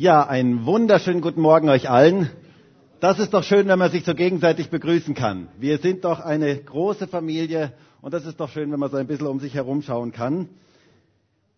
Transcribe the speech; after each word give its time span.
Ja, 0.00 0.26
einen 0.26 0.64
wunderschönen 0.64 1.20
guten 1.20 1.42
Morgen 1.42 1.68
euch 1.68 1.90
allen. 1.90 2.30
Das 3.00 3.18
ist 3.18 3.34
doch 3.34 3.44
schön, 3.44 3.68
wenn 3.68 3.78
man 3.78 3.90
sich 3.90 4.02
so 4.06 4.14
gegenseitig 4.14 4.70
begrüßen 4.70 5.14
kann. 5.14 5.48
Wir 5.58 5.76
sind 5.76 6.06
doch 6.06 6.20
eine 6.20 6.56
große 6.56 7.06
Familie 7.06 7.74
und 8.00 8.14
das 8.14 8.24
ist 8.24 8.40
doch 8.40 8.48
schön, 8.48 8.72
wenn 8.72 8.80
man 8.80 8.90
so 8.90 8.96
ein 8.96 9.06
bisschen 9.06 9.26
um 9.26 9.40
sich 9.40 9.52
herumschauen 9.52 10.10
kann. 10.12 10.48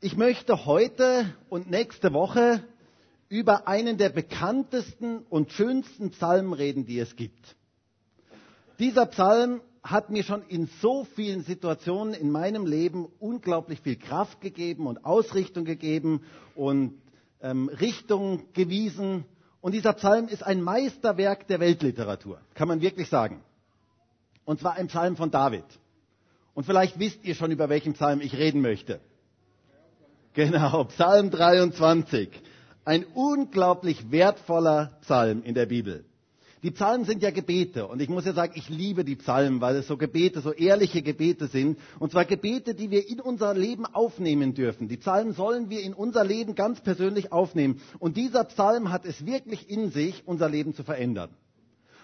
Ich 0.01 0.17
möchte 0.17 0.67
heute 0.67 1.33
und 1.51 1.71
nächste 1.71 2.13
Woche 2.15 2.65
über 3.29 3.69
einen 3.69 3.97
der 3.97 4.09
bekanntesten 4.09 5.19
und 5.31 5.53
schönsten 5.53 6.11
Psalmen 6.11 6.53
reden, 6.53 6.85
die 6.85 6.99
es 6.99 7.15
gibt. 7.15 7.55
Dieser 8.81 9.07
Psalm 9.07 9.61
hat 9.85 10.11
mir 10.11 10.25
schon 10.25 10.43
in 10.49 10.69
so 10.81 11.05
vielen 11.15 11.45
Situationen 11.45 12.13
in 12.13 12.33
meinem 12.33 12.67
Leben 12.67 13.07
unglaublich 13.21 13.81
viel 13.83 13.95
Kraft 13.95 14.41
gegeben 14.41 14.89
und 14.89 15.05
Ausrichtung 15.05 15.65
gegeben 15.65 16.23
und 16.57 16.95
ähm, 17.43 17.69
Richtung 17.69 18.53
gewiesen. 18.53 19.25
Und 19.61 19.73
dieser 19.73 19.93
Psalm 19.93 20.29
ist 20.29 20.43
ein 20.43 20.63
Meisterwerk 20.63 21.47
der 21.49 21.61
Weltliteratur, 21.61 22.41
kann 22.55 22.69
man 22.69 22.81
wirklich 22.81 23.09
sagen. 23.09 23.43
Und 24.45 24.61
zwar 24.61 24.75
ein 24.75 24.89
Psalm 24.89 25.17
von 25.17 25.31
David. 25.31 25.65
Und 26.55 26.65
vielleicht 26.65 26.99
wisst 26.99 27.25
ihr 27.25 27.35
schon, 27.35 27.51
über 27.51 27.69
welchen 27.69 27.95
Psalm 27.95 28.21
ich 28.21 28.35
reden 28.35 28.61
möchte. 28.61 29.01
Genau, 30.35 30.85
Psalm 30.85 31.31
23. 31.31 32.29
Ein 32.85 33.05
unglaublich 33.15 34.11
wertvoller 34.11 34.99
Psalm 35.03 35.43
in 35.45 35.55
der 35.55 35.67
Bibel. 35.67 36.05
Die 36.63 36.71
Psalmen 36.71 37.05
sind 37.05 37.25
ja 37.25 37.33
Gebete 37.33 37.89
und 37.89 38.01
ich 38.01 38.09
muss 38.09 38.25
ja 38.25 38.35
sagen, 38.35 38.53
ich 38.55 38.69
liebe 38.69 39.05
die 39.05 39.17
Psalmen, 39.17 39.61
weil 39.61 39.75
es 39.75 39.89
so 39.89 39.97
Gebete, 39.97 40.41
so 40.41 40.53
ehrliche 40.53 41.03
Gebete 41.03 41.49
sind. 41.49 41.77
Und 41.99 42.13
zwar 42.13 42.25
Gebete, 42.25 42.75
die 42.75 42.93
wir 42.93 43.09
in 43.09 43.21
unser 43.21 43.53
Leben 43.53 43.85
aufnehmen 43.85 44.55
dürfen. 44.55 44.87
Die 44.87 44.97
Psalmen 44.97 45.33
sollen 45.33 45.71
wir 45.71 45.83
in 45.83 45.93
unser 45.93 46.23
Leben 46.23 46.55
ganz 46.55 46.81
persönlich 46.81 47.33
aufnehmen. 47.33 47.81
Und 47.99 48.17
dieser 48.17 48.45
Psalm 48.45 48.93
hat 48.93 49.05
es 49.05 49.27
wirklich 49.27 49.69
in 49.69 49.91
sich, 49.91 50.23
unser 50.25 50.49
Leben 50.49 50.73
zu 50.73 50.85
verändern. 50.85 51.31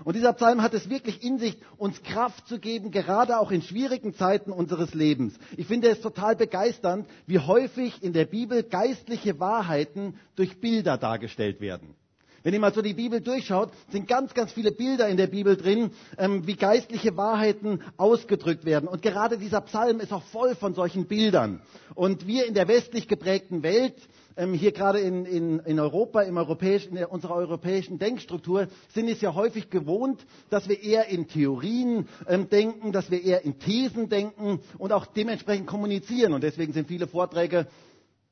Und 0.03 0.17
dieser 0.17 0.33
Psalm 0.33 0.61
hat 0.63 0.75
es 0.75 0.91
wirklich 0.91 1.23
in 1.23 1.39
sich, 1.39 1.57
uns 1.77 2.03
Kraft 2.03 2.49
zu 2.49 2.59
geben, 2.59 2.91
gerade 2.91 3.39
auch 3.39 3.53
in 3.53 3.63
schwierigen 3.63 4.15
Zeiten 4.15 4.51
unseres 4.51 4.93
Lebens. 4.93 5.35
Ich 5.57 5.67
finde 5.67 5.89
es 5.89 6.01
total 6.01 6.35
begeisternd, 6.35 7.07
wie 7.27 7.39
häufig 7.39 8.03
in 8.03 8.13
der 8.13 8.25
Bibel 8.25 8.65
geistliche 8.65 9.39
Wahrheiten 9.39 10.15
durch 10.35 10.61
Bilder 10.61 10.99
dargestellt 10.99 11.61
werden. 11.61 11.95
Wenn 12.43 12.55
ihr 12.55 12.61
mal 12.61 12.73
so 12.73 12.83
die 12.83 12.95
Bibel 12.95 13.21
durchschaut, 13.21 13.71
sind 13.91 14.07
ganz, 14.07 14.33
ganz 14.33 14.53
viele 14.53 14.71
Bilder 14.71 15.09
in 15.09 15.17
der 15.17 15.27
Bibel 15.27 15.57
drin, 15.57 15.91
ähm, 16.19 16.47
wie 16.47 16.55
geistliche 16.55 17.17
Wahrheiten 17.17 17.81
ausgedrückt 17.97 18.65
werden. 18.65 18.89
Und 18.89 19.03
gerade 19.03 19.39
dieser 19.39 19.61
Psalm 19.63 19.99
ist 20.01 20.13
auch 20.13 20.23
voll 20.23 20.55
von 20.55 20.75
solchen 20.75 21.07
Bildern. 21.07 21.61
Und 21.95 22.27
wir 22.27 22.47
in 22.47 22.55
der 22.55 22.69
westlich 22.69 23.09
geprägten 23.09 23.63
Welt, 23.65 23.95
ähm, 24.37 24.55
hier 24.55 24.71
gerade 24.71 25.01
in, 25.01 25.25
in, 25.27 25.59
in 25.61 25.81
Europa, 25.81 26.23
im 26.23 26.37
europäischen, 26.37 26.97
in 26.97 27.05
unserer 27.07 27.35
europäischen 27.35 27.99
Denkstruktur, 27.99 28.69
sind 28.95 29.09
es 29.09 29.21
ja 29.21 29.35
häufig 29.35 29.69
gewohnt, 29.69 30.25
dass 30.49 30.69
wir 30.69 30.81
eher 30.81 31.09
in 31.09 31.27
Theorien 31.27 32.09
ähm, 32.29 32.49
denken, 32.49 32.93
dass 32.93 33.11
wir 33.11 33.23
eher 33.23 33.45
in 33.45 33.59
Thesen 33.59 34.09
denken 34.09 34.61
und 34.79 34.93
auch 34.93 35.07
dementsprechend 35.07 35.67
kommunizieren. 35.67 36.33
Und 36.33 36.45
deswegen 36.45 36.73
sind 36.73 36.87
viele 36.87 37.09
Vorträge 37.09 37.67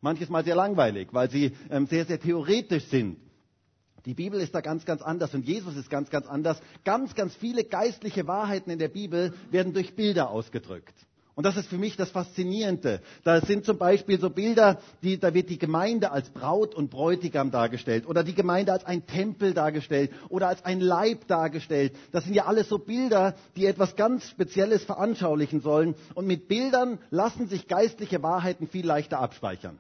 manches 0.01 0.29
Mal 0.29 0.45
sehr 0.45 0.55
langweilig, 0.55 1.09
weil 1.11 1.29
sie 1.29 1.53
ähm, 1.71 1.87
sehr, 1.87 2.05
sehr 2.05 2.21
theoretisch 2.21 2.85
sind. 2.85 3.17
Die 4.07 4.15
Bibel 4.15 4.41
ist 4.41 4.55
da 4.55 4.61
ganz, 4.61 4.85
ganz 4.85 5.03
anders 5.03 5.35
und 5.35 5.45
Jesus 5.45 5.77
ist 5.77 5.91
ganz, 5.91 6.11
ganz 6.11 6.27
anders. 6.29 6.59
Ganz, 6.85 7.17
ganz 7.17 7.35
viele 7.35 7.65
geistliche 7.65 8.27
Wahrheiten 8.29 8.71
in 8.71 8.79
der 8.79 8.89
Bibel 8.89 9.35
werden 9.51 9.75
durch 9.75 9.97
Bilder 9.97 10.31
ausgedrückt. 10.31 10.95
Und 11.35 11.45
das 11.45 11.59
ist 11.59 11.69
für 11.69 11.77
mich 11.77 11.97
das 11.97 12.11
Faszinierende. 12.11 13.03
Da 13.23 13.43
sind 13.43 13.67
zum 13.67 13.77
Beispiel 13.77 14.19
so 14.19 14.31
Bilder, 14.31 14.79
die, 15.03 15.19
da 15.19 15.35
wird 15.35 15.51
die 15.51 15.59
Gemeinde 15.59 16.11
als 16.11 16.31
Braut 16.31 16.75
und 16.75 16.89
Bräutigam 16.91 17.51
dargestellt 17.51 18.07
oder 18.07 18.25
die 18.25 18.35
Gemeinde 18.35 18.73
als 18.73 18.87
ein 18.87 19.07
Tempel 19.07 19.53
dargestellt 19.53 20.13
oder 20.31 20.49
als 20.49 20.65
ein 20.65 20.81
Leib 20.81 21.27
dargestellt. 21.27 21.95
Das 22.13 22.25
sind 22.25 22.33
ja 22.33 22.47
alles 22.47 22.71
so 22.71 22.79
Bilder, 22.79 23.35
die 23.57 23.67
etwas 23.67 23.97
ganz 23.97 24.31
Spezielles 24.31 24.85
veranschaulichen 24.85 25.61
sollen. 25.61 25.95
Und 26.15 26.27
mit 26.27 26.49
Bildern 26.49 27.01
lassen 27.11 27.49
sich 27.49 27.69
geistliche 27.69 28.23
Wahrheiten 28.23 28.67
viel 28.67 28.87
leichter 28.87 29.19
abspeichern. 29.19 29.79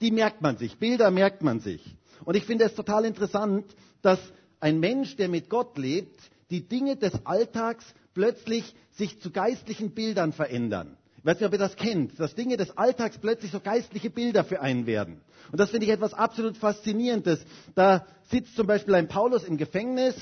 Die 0.00 0.12
merkt 0.12 0.40
man 0.40 0.56
sich, 0.56 0.78
Bilder 0.78 1.10
merkt 1.10 1.42
man 1.42 1.60
sich. 1.60 1.94
Und 2.24 2.36
ich 2.36 2.44
finde 2.44 2.64
es 2.64 2.74
total 2.74 3.04
interessant, 3.04 3.64
dass 4.02 4.18
ein 4.60 4.80
Mensch, 4.80 5.16
der 5.16 5.28
mit 5.28 5.50
Gott 5.50 5.76
lebt, 5.78 6.18
die 6.50 6.66
Dinge 6.66 6.96
des 6.96 7.26
Alltags 7.26 7.84
plötzlich 8.14 8.74
sich 8.92 9.20
zu 9.20 9.30
geistlichen 9.30 9.90
Bildern 9.90 10.32
verändern. 10.32 10.96
Ich 11.18 11.24
weiß 11.24 11.40
nicht, 11.40 11.46
ob 11.46 11.52
ihr 11.52 11.58
das 11.58 11.76
kennt, 11.76 12.20
dass 12.20 12.34
Dinge 12.34 12.56
des 12.58 12.76
Alltags 12.76 13.18
plötzlich 13.18 13.50
so 13.50 13.58
geistliche 13.60 14.10
Bilder 14.10 14.44
für 14.44 14.60
einen 14.60 14.86
werden. 14.86 15.22
Und 15.50 15.58
das 15.58 15.70
finde 15.70 15.86
ich 15.86 15.92
etwas 15.92 16.12
absolut 16.12 16.56
Faszinierendes. 16.56 17.44
Da 17.74 18.06
sitzt 18.24 18.56
zum 18.56 18.66
Beispiel 18.66 18.94
ein 18.94 19.08
Paulus 19.08 19.44
im 19.44 19.56
Gefängnis 19.56 20.14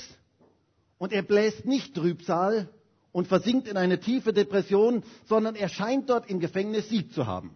und 0.97 1.11
er 1.11 1.21
bläst 1.23 1.65
nicht 1.65 1.93
Trübsal 1.95 2.69
und 3.11 3.27
versinkt 3.27 3.67
in 3.67 3.77
eine 3.77 3.99
tiefe 3.99 4.31
Depression, 4.33 5.03
sondern 5.25 5.55
er 5.55 5.69
scheint 5.69 6.09
dort 6.09 6.29
im 6.29 6.39
Gefängnis 6.39 6.89
Sieg 6.89 7.13
zu 7.13 7.27
haben. 7.27 7.55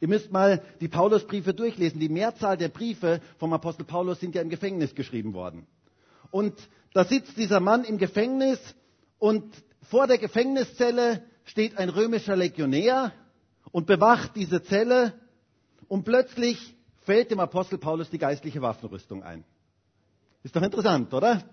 Ihr 0.00 0.08
müsst 0.08 0.30
mal 0.30 0.62
die 0.80 0.88
Paulusbriefe 0.88 1.54
durchlesen. 1.54 2.00
Die 2.00 2.08
Mehrzahl 2.08 2.56
der 2.56 2.68
Briefe 2.68 3.20
vom 3.38 3.52
Apostel 3.52 3.84
Paulus 3.84 4.20
sind 4.20 4.34
ja 4.34 4.42
im 4.42 4.50
Gefängnis 4.50 4.94
geschrieben 4.94 5.34
worden. 5.34 5.66
Und 6.30 6.54
da 6.92 7.04
sitzt 7.04 7.36
dieser 7.36 7.60
Mann 7.60 7.84
im 7.84 7.98
Gefängnis 7.98 8.58
und 9.18 9.44
vor 9.82 10.06
der 10.06 10.18
Gefängniszelle 10.18 11.22
steht 11.44 11.78
ein 11.78 11.88
römischer 11.88 12.36
Legionär 12.36 13.12
und 13.70 13.86
bewacht 13.86 14.34
diese 14.34 14.62
Zelle 14.62 15.14
und 15.88 16.04
plötzlich 16.04 16.74
fällt 17.02 17.30
dem 17.30 17.40
Apostel 17.40 17.78
Paulus 17.78 18.10
die 18.10 18.18
geistliche 18.18 18.60
Waffenrüstung 18.62 19.22
ein. 19.22 19.44
Ist 20.42 20.56
doch 20.56 20.62
interessant, 20.62 21.12
oder? 21.14 21.44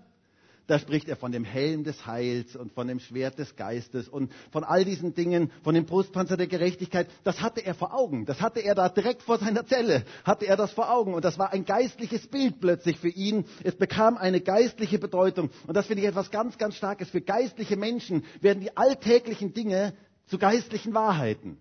Da 0.66 0.78
spricht 0.78 1.08
er 1.08 1.16
von 1.16 1.30
dem 1.30 1.44
Helm 1.44 1.84
des 1.84 2.06
Heils 2.06 2.56
und 2.56 2.72
von 2.72 2.88
dem 2.88 2.98
Schwert 2.98 3.38
des 3.38 3.54
Geistes 3.54 4.08
und 4.08 4.32
von 4.50 4.64
all 4.64 4.84
diesen 4.86 5.14
Dingen, 5.14 5.50
von 5.62 5.74
dem 5.74 5.84
Brustpanzer 5.84 6.38
der 6.38 6.46
Gerechtigkeit. 6.46 7.08
Das 7.22 7.42
hatte 7.42 7.60
er 7.64 7.74
vor 7.74 7.92
Augen. 7.94 8.24
Das 8.24 8.40
hatte 8.40 8.60
er 8.60 8.74
da 8.74 8.88
direkt 8.88 9.22
vor 9.22 9.38
seiner 9.38 9.66
Zelle, 9.66 10.04
hatte 10.24 10.46
er 10.46 10.56
das 10.56 10.72
vor 10.72 10.90
Augen. 10.90 11.12
Und 11.12 11.22
das 11.24 11.38
war 11.38 11.52
ein 11.52 11.66
geistliches 11.66 12.26
Bild 12.28 12.60
plötzlich 12.60 12.98
für 12.98 13.10
ihn. 13.10 13.44
Es 13.62 13.76
bekam 13.76 14.16
eine 14.16 14.40
geistliche 14.40 14.98
Bedeutung. 14.98 15.50
Und 15.66 15.74
das 15.74 15.86
finde 15.86 16.02
ich 16.02 16.08
etwas 16.08 16.30
ganz, 16.30 16.56
ganz 16.56 16.76
Starkes. 16.76 17.10
Für 17.10 17.20
geistliche 17.20 17.76
Menschen 17.76 18.24
werden 18.40 18.60
die 18.60 18.74
alltäglichen 18.74 19.52
Dinge 19.52 19.92
zu 20.26 20.38
geistlichen 20.38 20.94
Wahrheiten. 20.94 21.58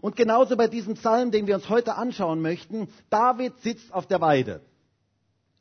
Und 0.00 0.16
genauso 0.16 0.56
bei 0.56 0.66
diesem 0.66 0.94
Psalm, 0.94 1.30
den 1.30 1.46
wir 1.46 1.54
uns 1.54 1.68
heute 1.68 1.94
anschauen 1.94 2.40
möchten. 2.40 2.88
David 3.08 3.56
sitzt 3.60 3.92
auf 3.92 4.06
der 4.08 4.20
Weide. 4.20 4.62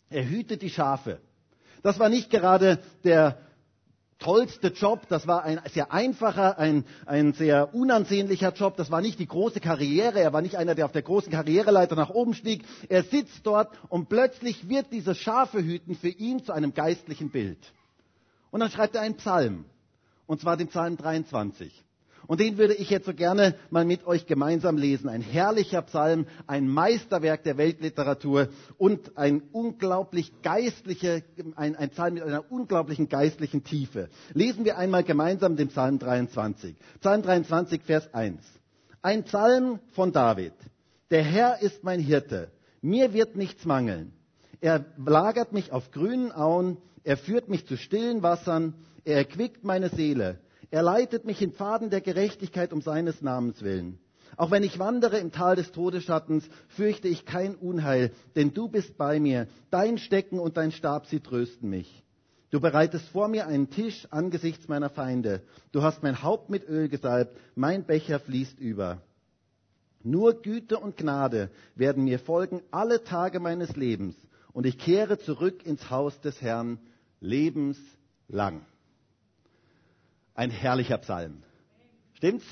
Er 0.10 0.28
hütet 0.28 0.64
die 0.64 0.72
Schafe. 0.72 1.22
Das 1.84 2.00
war 2.00 2.10
nicht 2.10 2.30
gerade 2.30 2.80
der 3.04 3.38
tollste 4.22 4.68
Job, 4.68 5.08
das 5.10 5.28
war 5.28 5.44
ein 5.44 5.60
sehr 5.74 5.92
einfacher, 5.92 6.58
ein, 6.60 6.86
ein 7.06 7.34
sehr 7.34 7.74
unansehnlicher 7.74 8.54
Job, 8.54 8.78
das 8.78 8.92
war 8.92 9.02
nicht 9.02 9.20
die 9.20 9.28
große 9.28 9.60
Karriere, 9.60 10.20
er 10.20 10.32
war 10.32 10.42
nicht 10.42 10.56
einer, 10.58 10.76
der 10.76 10.86
auf 10.86 10.92
der 10.92 11.02
großen 11.02 11.32
Karriereleiter 11.32 11.96
nach 11.96 12.12
oben 12.12 12.34
stieg. 12.34 12.64
Er 12.88 13.04
sitzt 13.04 13.46
dort 13.46 13.72
und 13.90 14.10
plötzlich 14.10 14.70
wird 14.70 14.92
dieses 14.92 15.18
Schafehüten 15.18 15.96
für 15.96 16.10
ihn 16.10 16.44
zu 16.44 16.54
einem 16.54 16.74
geistlichen 16.74 17.32
Bild. 17.32 17.60
Und 18.52 18.60
dann 18.60 18.70
schreibt 18.70 18.96
er 18.96 19.02
einen 19.02 19.16
Psalm, 19.16 19.66
und 20.28 20.40
zwar 20.40 20.56
den 20.56 20.68
Psalm 20.68 20.98
23. 20.98 21.84
Und 22.32 22.40
den 22.40 22.58
würde 22.58 22.76
ich 22.76 22.90
jetzt 22.90 23.08
so 23.08 23.14
gerne 23.14 23.56
mal 23.72 23.84
mit 23.84 24.08
euch 24.08 24.26
gemeinsam 24.26 24.78
lesen. 24.78 25.10
Ein 25.10 25.20
herrlicher 25.20 25.82
Psalm, 25.82 26.28
ein 26.48 26.66
Meisterwerk 26.66 27.44
der 27.44 27.58
Weltliteratur 27.58 28.48
und 28.78 29.18
ein 29.18 29.42
unglaublich 29.52 30.32
geistliche, 30.42 31.24
ein, 31.58 31.76
ein 31.76 31.90
Psalm 31.90 32.14
mit 32.14 32.24
einer 32.24 32.50
unglaublichen 32.50 33.10
geistlichen 33.10 33.66
Tiefe. 33.66 34.08
Lesen 34.34 34.64
wir 34.64 34.78
einmal 34.78 35.04
gemeinsam 35.04 35.58
den 35.58 35.68
Psalm 35.68 36.00
23. 36.00 36.74
Psalm 37.02 37.22
23, 37.22 37.82
Vers 37.84 38.14
1. 38.14 38.40
Ein 39.02 39.24
Psalm 39.24 39.82
von 39.92 40.14
David. 40.14 40.54
Der 41.10 41.24
Herr 41.24 41.62
ist 41.62 41.84
mein 41.84 42.00
Hirte. 42.00 42.50
Mir 42.82 43.12
wird 43.12 43.36
nichts 43.36 43.66
mangeln. 43.66 44.14
Er 44.62 44.86
lagert 45.06 45.52
mich 45.52 45.74
auf 45.74 45.92
grünen 45.92 46.32
Auen. 46.32 46.78
Er 47.04 47.18
führt 47.18 47.50
mich 47.50 47.68
zu 47.68 47.76
stillen 47.76 48.24
Wassern. 48.24 48.74
Er 49.04 49.18
erquickt 49.18 49.66
meine 49.66 49.90
Seele. 49.90 50.40
Er 50.72 50.82
leitet 50.82 51.26
mich 51.26 51.42
in 51.42 51.52
Pfaden 51.52 51.90
der 51.90 52.02
Gerechtigkeit 52.02 52.72
um 52.72 52.82
seines 52.82 53.22
Namens 53.22 53.62
willen. 53.62 54.00
Auch 54.38 54.52
wenn 54.52 54.64
ich 54.64 54.80
wandere 54.80 55.20
im 55.20 55.34
Tal 55.34 55.58
des 55.58 55.74
Todesschattens, 55.74 56.48
fürchte 56.70 57.10
ich 57.10 57.26
kein 57.26 57.56
Unheil, 57.56 58.12
denn 58.38 58.54
du 58.54 58.70
bist 58.70 58.98
bei 58.98 59.20
mir. 59.20 59.48
Dein 59.70 59.98
Stecken 59.98 60.40
und 60.40 60.56
dein 60.56 60.72
Stab, 60.72 61.08
sie 61.08 61.20
trösten 61.20 61.70
mich. 61.70 62.04
Du 62.52 62.62
bereitest 62.62 63.08
vor 63.10 63.28
mir 63.28 63.48
einen 63.48 63.70
Tisch 63.70 64.08
angesichts 64.12 64.70
meiner 64.70 64.90
Feinde. 64.90 65.42
Du 65.74 65.84
hast 65.84 66.04
mein 66.04 66.24
Haupt 66.24 66.50
mit 66.50 66.68
Öl 66.68 66.88
gesalbt, 66.88 67.36
mein 67.56 67.86
Becher 67.86 68.20
fließt 68.20 68.60
über. 68.60 69.02
Nur 70.04 70.42
Güte 70.42 70.80
und 70.80 70.98
Gnade 70.98 71.50
werden 71.76 72.06
mir 72.06 72.20
folgen 72.20 72.62
alle 72.72 73.04
Tage 73.04 73.40
meines 73.40 73.76
Lebens, 73.76 74.16
und 74.54 74.66
ich 74.66 74.78
kehre 74.78 75.20
zurück 75.20 75.66
ins 75.66 75.90
Haus 75.90 76.20
des 76.22 76.42
Herrn 76.42 76.80
lebenslang. 77.20 78.66
Ein 80.34 80.50
herrlicher 80.50 80.98
Psalm. 81.00 81.44
Stimmt's? 82.14 82.46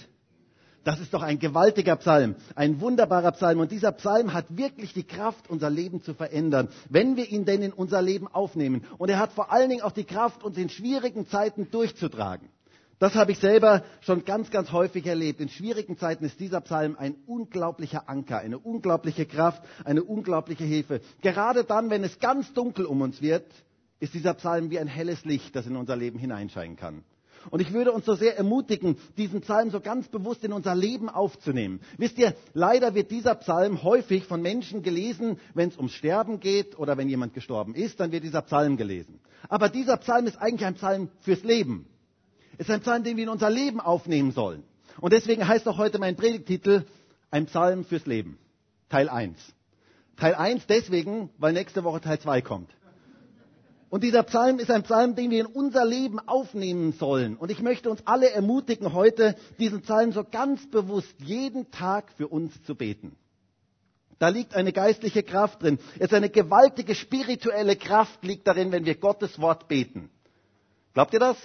Das 0.84 1.00
ist 1.00 1.14
doch 1.14 1.22
ein 1.22 1.40
gewaltiger 1.40 1.98
Psalm, 1.98 2.36
ein 2.56 2.80
wunderbarer 2.80 3.34
Psalm. 3.34 3.60
Und 3.60 3.72
dieser 3.72 3.92
Psalm 3.92 4.34
hat 4.34 4.46
wirklich 4.56 4.94
die 4.94 5.04
Kraft, 5.04 5.50
unser 5.50 5.70
Leben 5.70 6.02
zu 6.02 6.14
verändern, 6.14 6.70
wenn 6.90 7.16
wir 7.18 7.30
ihn 7.30 7.46
denn 7.46 7.62
in 7.62 7.74
unser 7.74 8.02
Leben 8.02 8.28
aufnehmen. 8.28 8.86
Und 8.98 9.10
er 9.10 9.20
hat 9.20 9.34
vor 9.34 9.52
allen 9.52 9.70
Dingen 9.70 9.82
auch 9.82 9.92
die 9.92 10.06
Kraft, 10.06 10.44
uns 10.44 10.58
in 10.58 10.70
schwierigen 10.70 11.28
Zeiten 11.28 11.70
durchzutragen. 11.70 12.50
Das 12.98 13.16
habe 13.16 13.32
ich 13.32 13.40
selber 13.40 13.84
schon 14.02 14.26
ganz, 14.26 14.52
ganz 14.52 14.72
häufig 14.72 15.06
erlebt. 15.06 15.40
In 15.40 15.50
schwierigen 15.50 15.98
Zeiten 15.98 16.26
ist 16.26 16.40
dieser 16.40 16.60
Psalm 16.62 16.98
ein 16.98 17.16
unglaublicher 17.28 18.10
Anker, 18.10 18.40
eine 18.40 18.58
unglaubliche 18.58 19.26
Kraft, 19.26 19.62
eine 19.86 20.04
unglaubliche 20.04 20.66
Hilfe. 20.66 21.02
Gerade 21.22 21.64
dann, 21.64 21.90
wenn 21.90 22.04
es 22.04 22.20
ganz 22.20 22.52
dunkel 22.54 22.86
um 22.86 23.02
uns 23.02 23.22
wird, 23.22 23.46
ist 24.02 24.14
dieser 24.14 24.34
Psalm 24.34 24.70
wie 24.70 24.80
ein 24.80 24.88
helles 24.88 25.24
Licht, 25.24 25.56
das 25.56 25.66
in 25.66 25.78
unser 25.78 25.96
Leben 25.96 26.20
hineinscheinen 26.20 26.76
kann. 26.76 27.04
Und 27.50 27.62
ich 27.62 27.74
würde 27.74 27.92
uns 27.92 28.06
so 28.06 28.16
sehr 28.16 28.38
ermutigen, 28.38 28.98
diesen 29.18 29.42
Psalm 29.42 29.72
so 29.72 29.80
ganz 29.80 30.08
bewusst 30.08 30.44
in 30.44 30.54
unser 30.54 30.76
Leben 30.76 31.10
aufzunehmen. 31.10 31.80
Wisst 31.98 32.18
ihr, 32.18 32.36
leider 32.54 32.96
wird 32.96 33.12
dieser 33.12 33.36
Psalm 33.36 33.84
häufig 33.84 34.26
von 34.26 34.42
Menschen 34.42 34.84
gelesen, 34.84 35.40
wenn 35.54 35.70
es 35.70 35.78
ums 35.78 35.94
Sterben 35.94 36.40
geht 36.40 36.78
oder 36.78 36.98
wenn 36.98 37.10
jemand 37.10 37.34
gestorben 37.34 37.76
ist, 37.76 38.00
dann 38.00 38.12
wird 38.12 38.24
dieser 38.24 38.42
Psalm 38.42 38.78
gelesen. 38.78 39.20
Aber 39.48 39.70
dieser 39.70 39.98
Psalm 39.98 40.28
ist 40.28 40.38
eigentlich 40.38 40.66
ein 40.66 40.76
Psalm 40.76 41.10
fürs 41.22 41.44
Leben 41.44 41.86
ist 42.60 42.70
ein 42.70 42.82
Psalm, 42.82 43.04
den 43.04 43.18
wir 43.18 43.24
in 43.24 43.30
unser 43.30 43.50
Leben 43.50 43.80
aufnehmen 43.80 44.32
sollen. 44.32 44.64
Und 45.00 45.14
deswegen 45.14 45.48
heißt 45.48 45.68
auch 45.68 45.78
heute 45.78 45.98
mein 45.98 46.16
Predigtitel 46.16 46.84
ein 47.32 47.46
Psalm 47.46 47.86
fürs 47.86 48.06
Leben. 48.06 48.38
Teil 48.90 49.08
1. 49.10 49.38
Teil 50.18 50.36
1 50.36 50.68
deswegen, 50.68 51.30
weil 51.38 51.54
nächste 51.54 51.86
Woche 51.86 52.02
Teil 52.02 52.20
2 52.20 52.42
kommt. 52.42 52.70
Und 53.90 54.04
dieser 54.04 54.24
Psalm 54.24 54.60
ist 54.60 54.70
ein 54.70 54.84
Psalm, 54.84 55.16
den 55.16 55.32
wir 55.32 55.42
in 55.42 55.46
unser 55.48 55.84
Leben 55.84 56.20
aufnehmen 56.20 56.94
sollen. 56.94 57.36
Und 57.36 57.50
ich 57.50 57.62
möchte 57.62 57.90
uns 57.90 58.06
alle 58.06 58.30
ermutigen, 58.30 58.94
heute 58.94 59.36
diesen 59.58 59.82
Psalm 59.82 60.12
so 60.12 60.24
ganz 60.24 60.70
bewusst 60.70 61.16
jeden 61.20 61.72
Tag 61.72 62.12
für 62.16 62.28
uns 62.28 62.62
zu 62.64 62.76
beten. 62.76 63.16
Da 64.20 64.28
liegt 64.28 64.54
eine 64.54 64.74
geistliche 64.74 65.24
Kraft 65.24 65.64
drin. 65.64 65.80
Es 65.96 66.08
ist 66.08 66.14
eine 66.14 66.30
gewaltige 66.30 66.94
spirituelle 66.94 67.76
Kraft 67.78 68.24
liegt 68.24 68.46
darin, 68.48 68.72
wenn 68.72 68.86
wir 68.86 68.96
Gottes 68.96 69.40
Wort 69.40 69.68
beten. 69.68 70.10
Glaubt 70.94 71.14
ihr 71.14 71.20
das? 71.20 71.38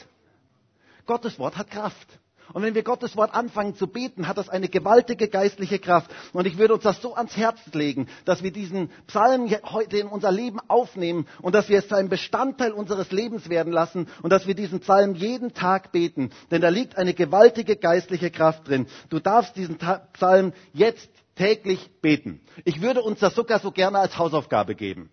Gottes 1.07 1.39
Wort 1.39 1.57
hat 1.57 1.71
Kraft. 1.71 2.09
Und 2.53 2.63
wenn 2.63 2.75
wir 2.75 2.83
Gottes 2.83 3.17
Wort 3.17 3.35
anfangen 3.35 3.75
zu 3.75 3.87
beten, 3.87 4.29
hat 4.29 4.37
das 4.37 4.49
eine 4.49 4.69
gewaltige 4.69 5.29
geistliche 5.29 5.79
Kraft. 5.79 6.11
Und 6.33 6.47
ich 6.47 6.59
würde 6.59 6.75
uns 6.75 6.83
das 6.83 7.01
so 7.01 7.15
ans 7.15 7.37
Herz 7.37 7.59
legen, 7.73 8.07
dass 8.25 8.43
wir 8.43 8.53
diesen 8.53 8.91
Psalm 9.07 9.51
heute 9.65 9.99
in 9.99 10.07
unser 10.07 10.31
Leben 10.31 10.59
aufnehmen 10.69 11.27
und 11.41 11.55
dass 11.55 11.69
wir 11.69 11.79
es 11.79 11.89
zu 11.89 11.97
einem 11.97 12.09
Bestandteil 12.11 12.73
unseres 12.73 13.11
Lebens 13.13 13.49
werden 13.49 13.73
lassen 13.73 14.09
und 14.23 14.31
dass 14.31 14.47
wir 14.47 14.55
diesen 14.55 14.81
Psalm 14.81 15.15
jeden 15.15 15.55
Tag 15.55 15.91
beten. 15.93 16.31
Denn 16.51 16.61
da 16.61 16.69
liegt 16.69 16.97
eine 16.99 17.15
gewaltige 17.15 17.77
geistliche 17.77 18.31
Kraft 18.31 18.69
drin. 18.69 18.87
Du 19.09 19.21
darfst 19.21 19.57
diesen 19.57 19.79
Psalm 20.13 20.53
jetzt 20.73 21.09
täglich 21.37 21.91
beten. 22.01 22.41
Ich 22.65 22.81
würde 22.81 23.03
uns 23.03 23.21
das 23.21 23.35
sogar 23.35 23.59
so 23.59 23.71
gerne 23.73 23.99
als 23.99 24.19
Hausaufgabe 24.19 24.75
geben. 24.75 25.11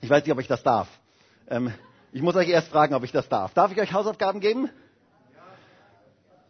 Ich 0.00 0.10
weiß 0.10 0.22
nicht, 0.24 0.32
ob 0.32 0.40
ich 0.40 0.46
das 0.46 0.62
darf. 0.62 0.88
Ähm, 1.48 1.72
ich 2.12 2.22
muss 2.22 2.36
euch 2.36 2.48
erst 2.48 2.68
fragen, 2.68 2.94
ob 2.94 3.04
ich 3.04 3.12
das 3.12 3.28
darf. 3.28 3.52
Darf 3.54 3.72
ich 3.72 3.80
euch 3.80 3.92
Hausaufgaben 3.92 4.40
geben? 4.40 4.70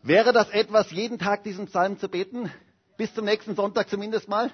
Wäre 0.02 0.32
das 0.32 0.50
etwas, 0.50 0.90
jeden 0.90 1.18
Tag 1.18 1.44
diesen 1.44 1.66
Psalm 1.66 1.98
zu 1.98 2.08
beten? 2.08 2.50
Bis 2.96 3.14
zum 3.14 3.24
nächsten 3.24 3.54
Sonntag 3.54 3.88
zumindest 3.88 4.28
mal? 4.28 4.50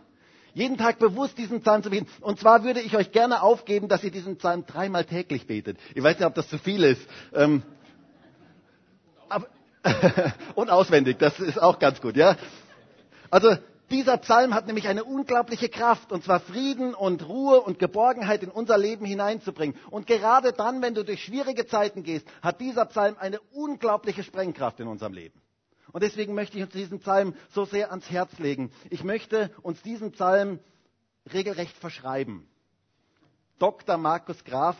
Jeden 0.54 0.78
Tag 0.78 0.98
bewusst 0.98 1.36
diesen 1.36 1.60
Psalm 1.62 1.82
zu 1.82 1.90
beten. 1.90 2.06
Und 2.20 2.38
zwar 2.38 2.62
würde 2.62 2.80
ich 2.80 2.96
euch 2.96 3.10
gerne 3.10 3.42
aufgeben, 3.42 3.88
dass 3.88 4.04
ihr 4.04 4.10
diesen 4.12 4.36
Psalm 4.36 4.64
dreimal 4.66 5.04
täglich 5.04 5.46
betet. 5.46 5.78
Ich 5.94 6.02
weiß 6.02 6.16
nicht, 6.18 6.26
ob 6.26 6.34
das 6.34 6.48
zu 6.48 6.58
viel 6.58 6.84
ist. 6.84 7.02
Ähm, 7.32 7.62
aber, 9.28 9.48
und 10.54 10.70
auswendig, 10.70 11.18
das 11.18 11.40
ist 11.40 11.60
auch 11.60 11.78
ganz 11.80 12.00
gut, 12.00 12.16
ja? 12.16 12.36
Also 13.30 13.56
dieser 13.90 14.16
Psalm 14.18 14.54
hat 14.54 14.66
nämlich 14.66 14.88
eine 14.88 15.04
unglaubliche 15.04 15.68
Kraft, 15.68 16.10
und 16.10 16.24
zwar 16.24 16.40
Frieden 16.40 16.94
und 16.94 17.28
Ruhe 17.28 17.60
und 17.60 17.78
Geborgenheit 17.78 18.42
in 18.42 18.50
unser 18.50 18.78
Leben 18.78 19.04
hineinzubringen. 19.04 19.76
Und 19.90 20.06
gerade 20.06 20.52
dann, 20.52 20.80
wenn 20.82 20.94
du 20.94 21.04
durch 21.04 21.22
schwierige 21.22 21.66
Zeiten 21.66 22.02
gehst, 22.02 22.26
hat 22.42 22.60
dieser 22.60 22.86
Psalm 22.86 23.16
eine 23.18 23.40
unglaubliche 23.52 24.22
Sprengkraft 24.22 24.80
in 24.80 24.88
unserem 24.88 25.12
Leben. 25.12 25.40
Und 25.92 26.02
deswegen 26.02 26.34
möchte 26.34 26.56
ich 26.56 26.64
uns 26.64 26.72
diesen 26.72 26.98
Psalm 27.00 27.34
so 27.50 27.64
sehr 27.66 27.90
ans 27.90 28.10
Herz 28.10 28.38
legen. 28.38 28.72
Ich 28.90 29.04
möchte 29.04 29.50
uns 29.62 29.80
diesen 29.82 30.12
Psalm 30.12 30.58
regelrecht 31.32 31.76
verschreiben. 31.76 32.48
Dr. 33.58 33.96
Markus 33.96 34.42
Graf 34.44 34.76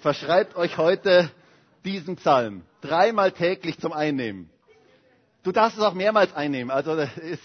verschreibt 0.00 0.56
euch 0.56 0.76
heute 0.76 1.30
diesen 1.84 2.16
Psalm 2.16 2.62
dreimal 2.80 3.32
täglich 3.32 3.78
zum 3.78 3.92
Einnehmen. 3.92 4.50
Du 5.44 5.52
darfst 5.52 5.78
es 5.78 5.84
auch 5.84 5.94
mehrmals 5.94 6.34
einnehmen. 6.34 6.72
Also 6.72 6.96
das 6.96 7.16
ist 7.16 7.42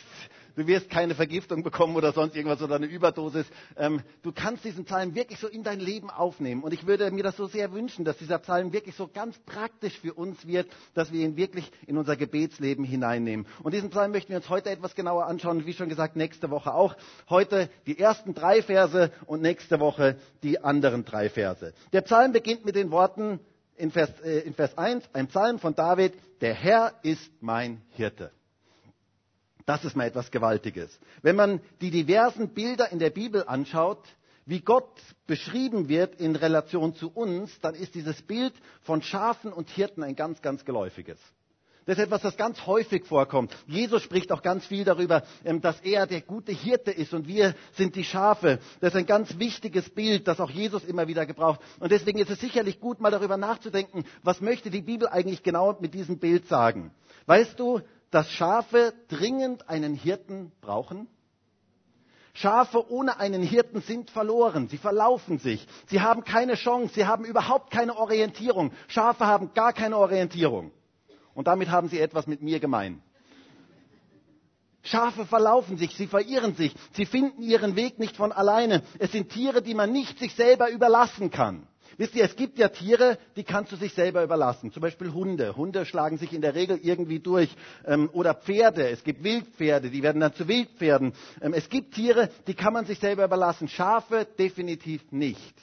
du 0.62 0.68
wirst 0.68 0.90
keine 0.90 1.16
Vergiftung 1.16 1.64
bekommen 1.64 1.96
oder 1.96 2.12
sonst 2.14 2.36
irgendwas 2.36 2.62
oder 2.62 2.76
eine 2.76 2.86
Überdosis. 2.86 3.46
Ähm, 3.78 4.02
du 4.22 4.32
kannst 4.32 4.64
diesen 4.64 4.86
Psalm 4.86 5.16
wirklich 5.16 5.40
so 5.40 5.48
in 5.48 5.64
dein 5.64 5.80
Leben 5.80 6.10
aufnehmen. 6.10 6.64
Und 6.64 6.74
ich 6.74 6.86
würde 6.86 7.10
mir 7.12 7.24
das 7.24 7.36
so 7.36 7.48
sehr 7.48 7.74
wünschen, 7.74 8.06
dass 8.06 8.18
dieser 8.18 8.38
Psalm 8.40 8.72
wirklich 8.72 8.96
so 8.96 9.08
ganz 9.08 9.38
praktisch 9.40 9.98
für 10.00 10.14
uns 10.14 10.46
wird, 10.46 10.68
dass 10.94 11.12
wir 11.12 11.26
ihn 11.26 11.36
wirklich 11.36 11.72
in 11.88 11.98
unser 11.98 12.16
Gebetsleben 12.16 12.86
hineinnehmen. 12.86 13.48
Und 13.64 13.74
diesen 13.74 13.90
Psalm 13.90 14.12
möchten 14.12 14.30
wir 14.30 14.38
uns 14.38 14.50
heute 14.50 14.70
etwas 14.70 14.96
genauer 14.96 15.26
anschauen, 15.26 15.66
wie 15.66 15.74
schon 15.74 15.90
gesagt, 15.90 16.16
nächste 16.16 16.50
Woche 16.52 16.74
auch. 16.74 16.96
Heute 17.30 17.70
die 17.88 17.98
ersten 17.98 18.34
drei 18.34 18.62
Verse 18.62 19.12
und 19.26 19.42
nächste 19.42 19.80
Woche 19.80 20.18
die 20.44 20.64
anderen 20.64 21.06
drei 21.06 21.30
Verse. 21.30 21.74
Der 21.92 22.02
Psalm 22.02 22.34
beginnt 22.34 22.66
mit 22.66 22.76
den 22.76 22.92
Worten 22.92 23.40
in 23.78 23.90
Vers, 23.90 24.12
äh, 24.24 24.40
in 24.40 24.54
Vers 24.54 24.78
1, 24.78 25.10
ein 25.14 25.28
Psalm 25.28 25.58
von 25.58 25.74
David, 25.74 26.14
der 26.42 26.54
Herr 26.54 26.94
ist 27.02 27.32
mein 27.42 27.82
Hirte. 27.92 28.32
Das 29.66 29.86
ist 29.86 29.96
mal 29.96 30.08
etwas 30.08 30.32
Gewaltiges. 30.32 31.00
Wenn 31.22 31.36
man 31.36 31.62
die 31.82 31.92
diversen 31.92 32.50
Bilder 32.50 32.92
in 32.92 33.00
der 33.00 33.10
Bibel 33.10 33.44
anschaut, 33.48 34.04
wie 34.46 34.62
Gott 34.62 35.00
beschrieben 35.28 35.88
wird 35.88 36.20
in 36.20 36.36
Relation 36.36 36.96
zu 36.96 37.12
uns, 37.12 37.60
dann 37.62 37.76
ist 37.76 37.96
dieses 37.96 38.22
Bild 38.22 38.54
von 38.82 39.02
Schafen 39.02 39.54
und 39.54 39.70
Hirten 39.70 40.04
ein 40.04 40.16
ganz, 40.16 40.42
ganz 40.42 40.66
geläufiges. 40.66 41.20
Das 41.86 41.98
ist 41.98 42.04
etwas, 42.04 42.22
das 42.22 42.38
ganz 42.38 42.66
häufig 42.68 43.06
vorkommt. 43.06 43.56
Jesus 43.66 44.04
spricht 44.04 44.32
auch 44.32 44.44
ganz 44.44 44.66
viel 44.66 44.84
darüber, 44.84 45.24
ähm, 45.44 45.62
dass 45.62 45.82
er 45.82 46.06
der 46.06 46.22
gute 46.22 46.52
Hirte 46.52 46.92
ist 46.92 47.14
und 47.14 47.28
wir 47.28 47.56
sind 47.74 47.96
die 47.96 48.04
Schafe. 48.04 48.60
Das 48.80 48.94
ist 48.94 49.00
ein 49.00 49.08
ganz 49.08 49.40
wichtiges 49.40 49.90
Bild, 49.90 50.28
das 50.28 50.40
auch 50.40 50.52
Jesus 50.52 50.84
immer 50.84 51.08
wieder 51.08 51.26
gebraucht. 51.26 51.60
Und 51.80 51.92
deswegen 51.92 52.20
ist 52.20 52.30
es 52.30 52.40
sicherlich 52.40 52.80
gut, 52.80 53.02
mal 53.02 53.10
darüber 53.10 53.38
nachzudenken, 53.38 54.06
was 54.22 54.42
möchte 54.42 54.70
die 54.70 54.82
Bibel 54.82 55.08
eigentlich 55.08 55.42
genau 55.42 55.76
mit 55.80 55.96
diesem 55.96 56.20
Bild 56.20 56.48
sagen. 56.48 56.92
Weißt 57.26 57.60
du, 57.60 57.82
dass 58.12 58.30
Schafe 58.30 58.94
dringend 59.08 59.70
einen 59.70 59.96
Hirten 59.96 60.52
brauchen? 60.62 61.08
Schafe 62.34 62.90
ohne 62.90 63.20
einen 63.20 63.42
Hirten 63.42 63.82
sind 63.82 64.10
verloren, 64.10 64.70
sie 64.70 64.78
verlaufen 64.78 65.40
sich, 65.40 65.68
sie 65.88 66.00
haben 66.00 66.24
keine 66.24 66.56
Chance, 66.56 66.94
sie 66.94 67.06
haben 67.06 67.26
überhaupt 67.26 67.72
keine 67.72 67.98
Orientierung. 67.98 68.72
Schafe 68.88 69.26
haben 69.26 69.54
gar 69.54 69.74
keine 69.74 69.98
Orientierung. 69.98 70.72
Und 71.34 71.48
damit 71.48 71.70
haben 71.70 71.90
sie 71.90 72.00
etwas 72.00 72.28
mit 72.28 72.42
mir 72.42 72.60
gemein. 72.60 73.02
Schafe 74.84 75.26
verlaufen 75.26 75.78
sich, 75.78 75.96
sie 75.96 76.08
verirren 76.08 76.56
sich, 76.56 76.74
sie 76.94 77.06
finden 77.06 77.44
ihren 77.44 77.76
Weg 77.76 78.00
nicht 78.00 78.18
von 78.18 78.32
alleine. 78.32 78.82
Es 78.98 79.12
sind 79.12 79.30
Tiere, 79.30 79.62
die 79.62 79.76
man 79.76 79.92
nicht 79.92 80.18
sich 80.18 80.34
selber 80.34 80.70
überlassen 80.70 81.32
kann. 81.32 81.68
Wisst 81.98 82.16
ihr, 82.16 82.24
es 82.24 82.36
gibt 82.36 82.58
ja 82.58 82.70
Tiere, 82.70 83.18
die 83.36 83.44
kannst 83.44 83.72
du 83.72 83.76
sich 83.76 83.94
selber 83.94 84.24
überlassen. 84.24 84.72
Zum 84.72 84.82
Beispiel 84.82 85.12
Hunde. 85.12 85.56
Hunde 85.56 85.86
schlagen 85.86 86.18
sich 86.18 86.34
in 86.34 86.42
der 86.42 86.56
Regel 86.56 86.80
irgendwie 86.82 87.20
durch. 87.20 87.50
Ähm, 87.86 88.10
oder 88.14 88.34
Pferde. 88.34 88.90
Es 88.90 89.04
gibt 89.04 89.24
Wildpferde, 89.24 89.90
die 89.90 90.04
werden 90.04 90.20
dann 90.20 90.34
zu 90.34 90.48
Wildpferden. 90.48 91.14
Ähm, 91.42 91.54
es 91.54 91.70
gibt 91.70 91.94
Tiere, 91.94 92.30
die 92.48 92.54
kann 92.54 92.74
man 92.74 92.86
sich 92.86 93.00
selber 93.00 93.26
überlassen. 93.26 93.68
Schafe 93.68 94.28
definitiv 94.38 95.12
nicht. 95.12 95.56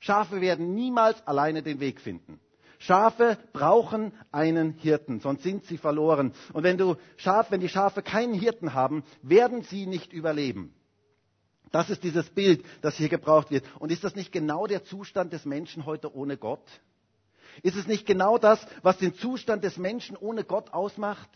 Schafe 0.00 0.40
werden 0.40 0.74
niemals 0.74 1.26
alleine 1.26 1.62
den 1.62 1.80
Weg 1.80 2.00
finden. 2.00 2.40
Schafe 2.78 3.36
brauchen 3.52 4.12
einen 4.30 4.72
Hirten, 4.72 5.20
sonst 5.20 5.42
sind 5.42 5.64
sie 5.64 5.78
verloren. 5.78 6.32
Und 6.52 6.62
wenn 6.62 6.78
du 6.78 6.96
Schaf, 7.16 7.50
wenn 7.50 7.60
die 7.60 7.68
Schafe 7.68 8.02
keinen 8.02 8.34
Hirten 8.34 8.72
haben, 8.72 9.02
werden 9.22 9.62
sie 9.62 9.86
nicht 9.86 10.12
überleben. 10.12 10.74
Das 11.70 11.90
ist 11.90 12.02
dieses 12.02 12.28
Bild, 12.30 12.64
das 12.82 12.96
hier 12.96 13.08
gebraucht 13.08 13.50
wird. 13.50 13.64
Und 13.78 13.92
ist 13.92 14.04
das 14.04 14.14
nicht 14.14 14.32
genau 14.32 14.66
der 14.66 14.84
Zustand 14.84 15.32
des 15.32 15.44
Menschen 15.44 15.86
heute 15.86 16.14
ohne 16.14 16.36
Gott? 16.36 16.64
Ist 17.62 17.76
es 17.76 17.86
nicht 17.86 18.06
genau 18.06 18.38
das, 18.38 18.64
was 18.82 18.98
den 18.98 19.14
Zustand 19.14 19.64
des 19.64 19.76
Menschen 19.76 20.16
ohne 20.16 20.44
Gott 20.44 20.72
ausmacht? 20.72 21.28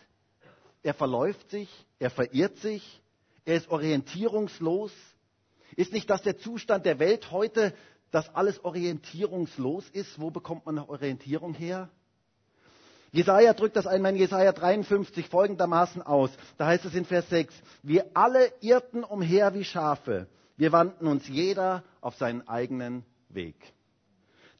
Er 0.83 0.95
verläuft 0.95 1.51
sich, 1.51 1.69
er 1.99 2.11
verirrt 2.11 2.57
sich, 2.59 3.03
er 3.45 3.57
ist 3.57 3.69
orientierungslos. 3.69 4.93
Ist 5.77 5.93
nicht 5.93 6.09
das 6.11 6.23
der 6.23 6.39
Zustand 6.39 6.87
der 6.87 6.99
Welt 6.99 7.31
heute, 7.31 7.75
dass 8.11 8.35
alles 8.35 8.63
orientierungslos 8.65 9.89
ist? 9.91 10.21
Wo 10.21 10.31
bekommt 10.31 10.67
man 10.67 10.79
Orientierung 10.79 11.55
her? 11.55 11.89
Jesaja 13.13 13.53
drückt 13.53 13.77
das 13.77 13.87
einmal 13.87 14.13
in 14.13 14.19
Jesaja 14.19 14.53
53 14.53 15.29
folgendermaßen 15.29 16.01
aus. 16.01 16.31
Da 16.57 16.67
heißt 16.67 16.87
es 16.87 16.95
in 16.95 17.05
Vers 17.05 17.29
6, 17.29 17.55
wir 17.83 18.07
alle 18.15 18.51
irrten 18.61 19.05
umher 19.05 19.53
wie 19.53 19.65
Schafe. 19.65 20.27
Wir 20.57 20.73
wandten 20.73 21.07
uns 21.07 21.29
jeder 21.29 21.85
auf 22.01 22.17
seinen 22.17 22.49
eigenen 22.49 23.05
Weg. 23.29 23.57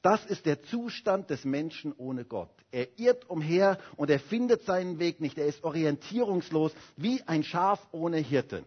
Das 0.03 0.27
ist 0.27 0.45
der 0.45 0.63
Zustand 0.65 1.31
des 1.31 1.45
Menschen 1.45 1.95
ohne 1.97 2.25
Gott. 2.27 2.51
Er 2.73 2.99
irrt 2.99 3.31
umher 3.31 3.79
und 3.97 4.11
er 4.11 4.21
findet 4.21 4.65
seinen 4.65 4.99
Weg 4.99 5.21
nicht. 5.21 5.39
Er 5.39 5.47
ist 5.47 5.65
orientierungslos 5.65 6.73
wie 6.97 7.23
ein 7.27 7.45
Schaf 7.45 7.81
ohne 7.93 8.19
Hirten. 8.19 8.65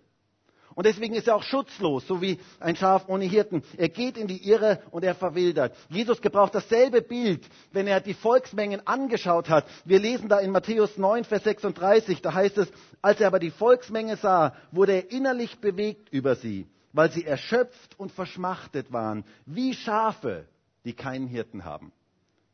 Und 0.75 0.86
deswegen 0.86 1.15
ist 1.15 1.27
er 1.27 1.38
auch 1.38 1.44
schutzlos, 1.44 2.05
so 2.05 2.22
wie 2.22 2.38
ein 2.60 2.75
Schaf 2.75 3.08
ohne 3.08 3.24
Hirten. 3.24 3.63
Er 3.77 3.88
geht 3.88 4.17
in 4.17 4.27
die 4.27 4.46
Irre 4.50 4.82
und 4.91 5.05
er 5.05 5.15
verwildert. 5.15 5.74
Jesus 5.88 6.22
gebraucht 6.22 6.53
dasselbe 6.53 7.01
Bild, 7.01 7.48
wenn 7.72 7.88
er 7.88 8.01
die 8.01 8.13
Volksmengen 8.13 8.86
angeschaut 8.86 9.50
hat. 9.50 9.65
Wir 9.86 10.00
lesen 10.00 10.27
da 10.27 10.39
in 10.39 10.51
Matthäus 10.51 10.98
9, 10.98 11.24
Vers 11.24 11.46
36, 11.46 12.22
da 12.22 12.34
heißt 12.34 12.58
es, 12.58 12.67
als 13.01 13.22
er 13.22 13.27
aber 13.27 13.39
die 13.39 13.51
Volksmenge 13.51 14.17
sah, 14.17 14.53
wurde 14.72 14.94
er 14.94 15.12
innerlich 15.12 15.60
bewegt 15.60 16.10
über 16.12 16.36
sie, 16.36 16.67
weil 16.91 17.10
sie 17.10 17.24
erschöpft 17.24 17.98
und 17.98 18.12
verschmachtet 18.12 18.91
waren, 18.91 19.24
wie 19.46 19.74
Schafe, 19.74 20.46
die 20.84 20.94
keinen 20.94 21.27
Hirten 21.27 21.63
haben. 21.63 21.94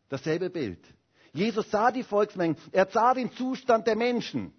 Dasselbe 0.10 0.52
Bild. 0.52 0.80
Jesus 1.34 1.72
sah 1.72 1.92
die 1.92 2.04
Volksmengen, 2.04 2.58
er 2.72 2.86
sah 2.86 3.16
den 3.16 3.32
Zustand 3.32 3.88
der 3.88 3.96
Menschen. 3.96 4.54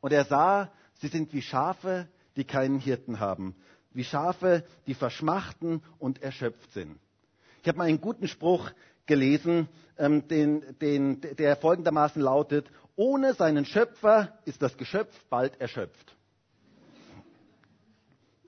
Und 0.00 0.12
er 0.12 0.24
sah, 0.24 0.72
sie 0.94 1.08
sind 1.08 1.32
wie 1.32 1.42
Schafe, 1.42 2.08
die 2.36 2.44
keinen 2.44 2.78
Hirten 2.78 3.20
haben. 3.20 3.54
Wie 3.92 4.04
Schafe, 4.04 4.64
die 4.86 4.94
verschmachten 4.94 5.82
und 5.98 6.22
erschöpft 6.22 6.72
sind. 6.72 6.98
Ich 7.62 7.68
habe 7.68 7.78
mal 7.78 7.88
einen 7.88 8.00
guten 8.00 8.28
Spruch 8.28 8.70
gelesen, 9.06 9.68
ähm, 9.98 10.26
den, 10.28 10.78
den, 10.80 11.20
der 11.20 11.56
folgendermaßen 11.56 12.22
lautet, 12.22 12.70
ohne 12.96 13.34
seinen 13.34 13.64
Schöpfer 13.64 14.38
ist 14.44 14.62
das 14.62 14.76
Geschöpf 14.76 15.14
bald 15.28 15.60
erschöpft. 15.60 16.16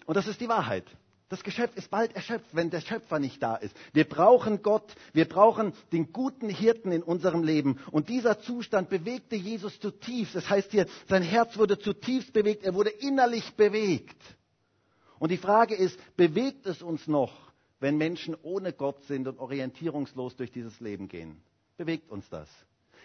Und 0.06 0.16
das 0.16 0.26
ist 0.26 0.40
die 0.40 0.48
Wahrheit. 0.48 0.84
Das 1.32 1.42
Geschöpf 1.42 1.74
ist 1.78 1.88
bald 1.88 2.14
erschöpft, 2.14 2.50
wenn 2.52 2.68
der 2.68 2.82
Schöpfer 2.82 3.18
nicht 3.18 3.42
da 3.42 3.56
ist. 3.56 3.74
Wir 3.94 4.04
brauchen 4.04 4.60
Gott, 4.60 4.94
wir 5.14 5.26
brauchen 5.26 5.72
den 5.90 6.12
guten 6.12 6.50
Hirten 6.50 6.92
in 6.92 7.02
unserem 7.02 7.42
Leben. 7.42 7.80
Und 7.90 8.10
dieser 8.10 8.38
Zustand 8.40 8.90
bewegte 8.90 9.34
Jesus 9.34 9.80
zutiefst. 9.80 10.34
Das 10.34 10.50
heißt 10.50 10.72
hier, 10.72 10.84
sein 11.08 11.22
Herz 11.22 11.56
wurde 11.56 11.78
zutiefst 11.78 12.34
bewegt, 12.34 12.64
er 12.64 12.74
wurde 12.74 12.90
innerlich 12.90 13.54
bewegt. 13.54 14.22
Und 15.18 15.30
die 15.30 15.38
Frage 15.38 15.74
ist, 15.74 15.98
bewegt 16.18 16.66
es 16.66 16.82
uns 16.82 17.06
noch, 17.06 17.32
wenn 17.80 17.96
Menschen 17.96 18.36
ohne 18.42 18.74
Gott 18.74 19.02
sind 19.04 19.26
und 19.26 19.38
orientierungslos 19.38 20.36
durch 20.36 20.52
dieses 20.52 20.80
Leben 20.80 21.08
gehen? 21.08 21.42
Bewegt 21.78 22.10
uns 22.10 22.28
das? 22.28 22.50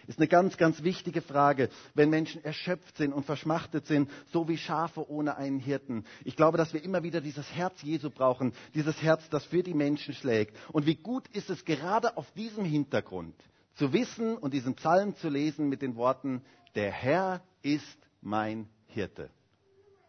Ist 0.06 0.18
eine 0.18 0.28
ganz, 0.28 0.56
ganz 0.56 0.82
wichtige 0.82 1.20
Frage, 1.20 1.68
wenn 1.94 2.10
Menschen 2.10 2.42
erschöpft 2.44 2.96
sind 2.96 3.12
und 3.12 3.26
verschmachtet 3.26 3.86
sind, 3.86 4.10
so 4.32 4.48
wie 4.48 4.56
Schafe 4.56 5.10
ohne 5.10 5.36
einen 5.36 5.58
Hirten. 5.58 6.04
Ich 6.24 6.36
glaube, 6.36 6.58
dass 6.58 6.72
wir 6.72 6.82
immer 6.82 7.02
wieder 7.02 7.20
dieses 7.20 7.50
Herz 7.54 7.82
Jesu 7.82 8.10
brauchen, 8.10 8.52
dieses 8.74 9.02
Herz, 9.02 9.28
das 9.30 9.44
für 9.44 9.62
die 9.62 9.74
Menschen 9.74 10.14
schlägt. 10.14 10.56
Und 10.72 10.86
wie 10.86 10.94
gut 10.96 11.28
ist 11.28 11.50
es 11.50 11.64
gerade 11.64 12.16
auf 12.16 12.30
diesem 12.32 12.64
Hintergrund 12.64 13.34
zu 13.74 13.92
wissen 13.92 14.36
und 14.36 14.54
diesen 14.54 14.74
Psalm 14.74 15.14
zu 15.16 15.28
lesen 15.28 15.68
mit 15.68 15.82
den 15.82 15.96
Worten, 15.96 16.42
der 16.74 16.90
Herr 16.90 17.42
ist 17.62 17.98
mein 18.20 18.68
Hirte. 18.86 19.30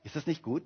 Ist 0.04 0.16
das 0.16 0.26
nicht 0.28 0.42
gut? 0.42 0.64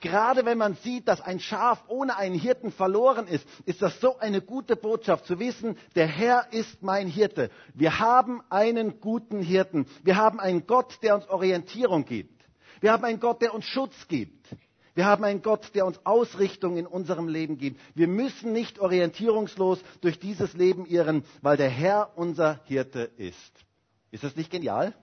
Gerade 0.00 0.46
wenn 0.46 0.56
man 0.56 0.76
sieht, 0.76 1.08
dass 1.08 1.20
ein 1.20 1.40
Schaf 1.40 1.84
ohne 1.88 2.16
einen 2.16 2.34
Hirten 2.34 2.72
verloren 2.72 3.26
ist, 3.26 3.46
ist 3.66 3.82
das 3.82 4.00
so 4.00 4.18
eine 4.18 4.40
gute 4.40 4.74
Botschaft 4.74 5.26
zu 5.26 5.38
wissen, 5.38 5.76
der 5.94 6.06
Herr 6.06 6.52
ist 6.52 6.82
mein 6.82 7.06
Hirte. 7.06 7.50
Wir 7.74 7.98
haben 7.98 8.42
einen 8.48 9.00
guten 9.00 9.40
Hirten. 9.40 9.86
Wir 10.02 10.16
haben 10.16 10.40
einen 10.40 10.66
Gott, 10.66 10.98
der 11.02 11.14
uns 11.16 11.28
Orientierung 11.28 12.06
gibt. 12.06 12.42
Wir 12.80 12.92
haben 12.92 13.04
einen 13.04 13.20
Gott, 13.20 13.42
der 13.42 13.54
uns 13.54 13.66
Schutz 13.66 14.08
gibt. 14.08 14.46
Wir 14.94 15.04
haben 15.04 15.22
einen 15.22 15.42
Gott, 15.42 15.74
der 15.74 15.84
uns 15.86 16.00
Ausrichtung 16.04 16.78
in 16.78 16.86
unserem 16.86 17.28
Leben 17.28 17.58
gibt. 17.58 17.78
Wir 17.94 18.08
müssen 18.08 18.52
nicht 18.52 18.78
orientierungslos 18.78 19.80
durch 20.00 20.18
dieses 20.18 20.54
Leben 20.54 20.86
irren, 20.86 21.24
weil 21.42 21.58
der 21.58 21.68
Herr 21.68 22.12
unser 22.16 22.60
Hirte 22.64 23.10
ist. 23.18 23.64
Ist 24.10 24.24
das 24.24 24.34
nicht 24.34 24.50
genial? 24.50 24.94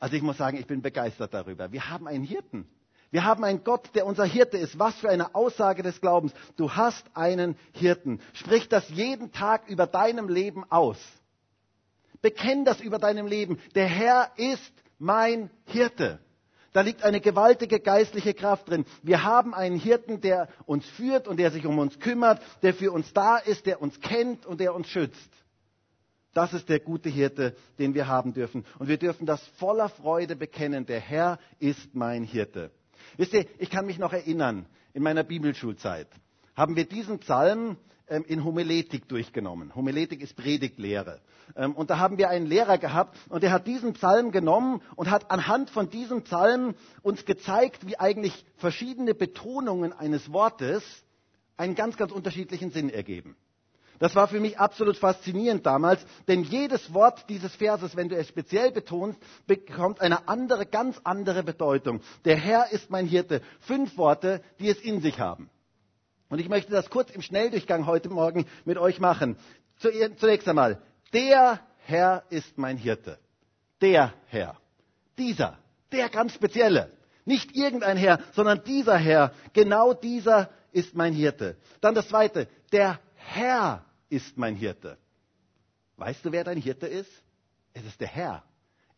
Also 0.00 0.16
ich 0.16 0.22
muss 0.22 0.36
sagen, 0.36 0.58
ich 0.58 0.66
bin 0.66 0.82
begeistert 0.82 1.32
darüber. 1.32 1.70
Wir 1.70 1.88
haben 1.90 2.08
einen 2.08 2.24
Hirten. 2.24 2.68
Wir 3.10 3.24
haben 3.24 3.42
einen 3.44 3.64
Gott, 3.64 3.90
der 3.94 4.06
unser 4.06 4.24
Hirte 4.24 4.56
ist. 4.56 4.78
Was 4.78 4.94
für 4.96 5.08
eine 5.08 5.34
Aussage 5.34 5.82
des 5.82 6.00
Glaubens. 6.00 6.32
Du 6.56 6.72
hast 6.72 7.04
einen 7.14 7.56
Hirten. 7.72 8.20
Sprich 8.34 8.68
das 8.68 8.88
jeden 8.90 9.32
Tag 9.32 9.68
über 9.68 9.86
deinem 9.86 10.28
Leben 10.28 10.64
aus. 10.70 10.98
Bekenn 12.22 12.64
das 12.64 12.80
über 12.80 12.98
deinem 12.98 13.26
Leben. 13.26 13.58
Der 13.74 13.86
Herr 13.86 14.30
ist 14.36 14.72
mein 14.98 15.50
Hirte. 15.64 16.20
Da 16.72 16.82
liegt 16.82 17.02
eine 17.02 17.20
gewaltige 17.20 17.80
geistliche 17.80 18.32
Kraft 18.32 18.68
drin. 18.68 18.84
Wir 19.02 19.24
haben 19.24 19.54
einen 19.54 19.76
Hirten, 19.76 20.20
der 20.20 20.48
uns 20.66 20.86
führt 20.86 21.26
und 21.26 21.38
der 21.38 21.50
sich 21.50 21.66
um 21.66 21.78
uns 21.80 21.98
kümmert, 21.98 22.40
der 22.62 22.74
für 22.74 22.92
uns 22.92 23.12
da 23.12 23.38
ist, 23.38 23.66
der 23.66 23.82
uns 23.82 24.00
kennt 24.00 24.46
und 24.46 24.60
der 24.60 24.72
uns 24.74 24.86
schützt. 24.86 25.30
Das 26.32 26.52
ist 26.52 26.68
der 26.68 26.78
gute 26.78 27.08
Hirte, 27.08 27.56
den 27.80 27.94
wir 27.94 28.06
haben 28.06 28.34
dürfen. 28.34 28.64
Und 28.78 28.86
wir 28.86 28.98
dürfen 28.98 29.26
das 29.26 29.44
voller 29.58 29.88
Freude 29.88 30.36
bekennen. 30.36 30.86
Der 30.86 31.00
Herr 31.00 31.40
ist 31.58 31.92
mein 31.92 32.22
Hirte. 32.22 32.70
Wisst 33.16 33.32
ihr, 33.32 33.46
ich 33.58 33.70
kann 33.70 33.86
mich 33.86 33.98
noch 33.98 34.12
erinnern, 34.12 34.66
in 34.92 35.02
meiner 35.02 35.22
Bibelschulzeit 35.22 36.08
haben 36.56 36.76
wir 36.76 36.84
diesen 36.84 37.20
Psalm 37.20 37.76
ähm, 38.08 38.24
in 38.26 38.44
Homiletik 38.44 39.08
durchgenommen. 39.08 39.74
Homiletik 39.74 40.20
ist 40.20 40.36
Predigtlehre. 40.36 41.20
Ähm, 41.56 41.74
und 41.74 41.90
da 41.90 41.98
haben 41.98 42.18
wir 42.18 42.28
einen 42.28 42.46
Lehrer 42.46 42.76
gehabt 42.76 43.16
und 43.28 43.42
der 43.42 43.52
hat 43.52 43.66
diesen 43.66 43.92
Psalm 43.94 44.32
genommen 44.32 44.82
und 44.96 45.10
hat 45.10 45.30
anhand 45.30 45.70
von 45.70 45.90
diesem 45.90 46.22
Psalm 46.22 46.74
uns 47.02 47.24
gezeigt, 47.24 47.86
wie 47.86 47.98
eigentlich 47.98 48.44
verschiedene 48.56 49.14
Betonungen 49.14 49.92
eines 49.92 50.32
Wortes 50.32 50.82
einen 51.56 51.74
ganz, 51.74 51.96
ganz 51.96 52.12
unterschiedlichen 52.12 52.70
Sinn 52.70 52.90
ergeben. 52.90 53.36
Das 54.00 54.14
war 54.14 54.28
für 54.28 54.40
mich 54.40 54.58
absolut 54.58 54.96
faszinierend 54.96 55.66
damals, 55.66 56.00
denn 56.26 56.42
jedes 56.42 56.94
Wort 56.94 57.28
dieses 57.28 57.54
Verses, 57.54 57.96
wenn 57.96 58.08
du 58.08 58.16
es 58.16 58.28
speziell 58.28 58.72
betonst, 58.72 59.20
bekommt 59.46 60.00
eine 60.00 60.26
andere, 60.26 60.64
ganz 60.64 60.98
andere 61.04 61.42
Bedeutung. 61.42 62.00
Der 62.24 62.36
Herr 62.36 62.72
ist 62.72 62.88
mein 62.88 63.06
Hirte. 63.06 63.42
Fünf 63.60 63.98
Worte, 63.98 64.42
die 64.58 64.70
es 64.70 64.80
in 64.80 65.02
sich 65.02 65.20
haben. 65.20 65.50
Und 66.30 66.38
ich 66.38 66.48
möchte 66.48 66.72
das 66.72 66.88
kurz 66.88 67.10
im 67.10 67.20
Schnelldurchgang 67.20 67.84
heute 67.84 68.08
Morgen 68.08 68.46
mit 68.64 68.78
euch 68.78 69.00
machen. 69.00 69.36
Zunächst 69.76 70.48
einmal, 70.48 70.80
der 71.12 71.60
Herr 71.84 72.22
ist 72.30 72.56
mein 72.56 72.78
Hirte. 72.78 73.18
Der 73.82 74.14
Herr. 74.28 74.56
Dieser. 75.18 75.58
Der 75.92 76.08
ganz 76.08 76.32
spezielle. 76.32 76.90
Nicht 77.26 77.54
irgendein 77.54 77.98
Herr, 77.98 78.20
sondern 78.32 78.64
dieser 78.64 78.96
Herr. 78.96 79.34
Genau 79.52 79.92
dieser 79.92 80.48
ist 80.72 80.94
mein 80.94 81.12
Hirte. 81.12 81.58
Dann 81.82 81.94
das 81.94 82.08
zweite. 82.08 82.48
Der 82.72 82.98
Herr 83.14 83.84
ist 84.10 84.36
mein 84.36 84.54
Hirte. 84.54 84.98
Weißt 85.96 86.24
du, 86.24 86.32
wer 86.32 86.44
dein 86.44 86.58
Hirte 86.58 86.86
ist? 86.86 87.10
Es 87.72 87.84
ist 87.84 88.00
der 88.00 88.08
Herr. 88.08 88.42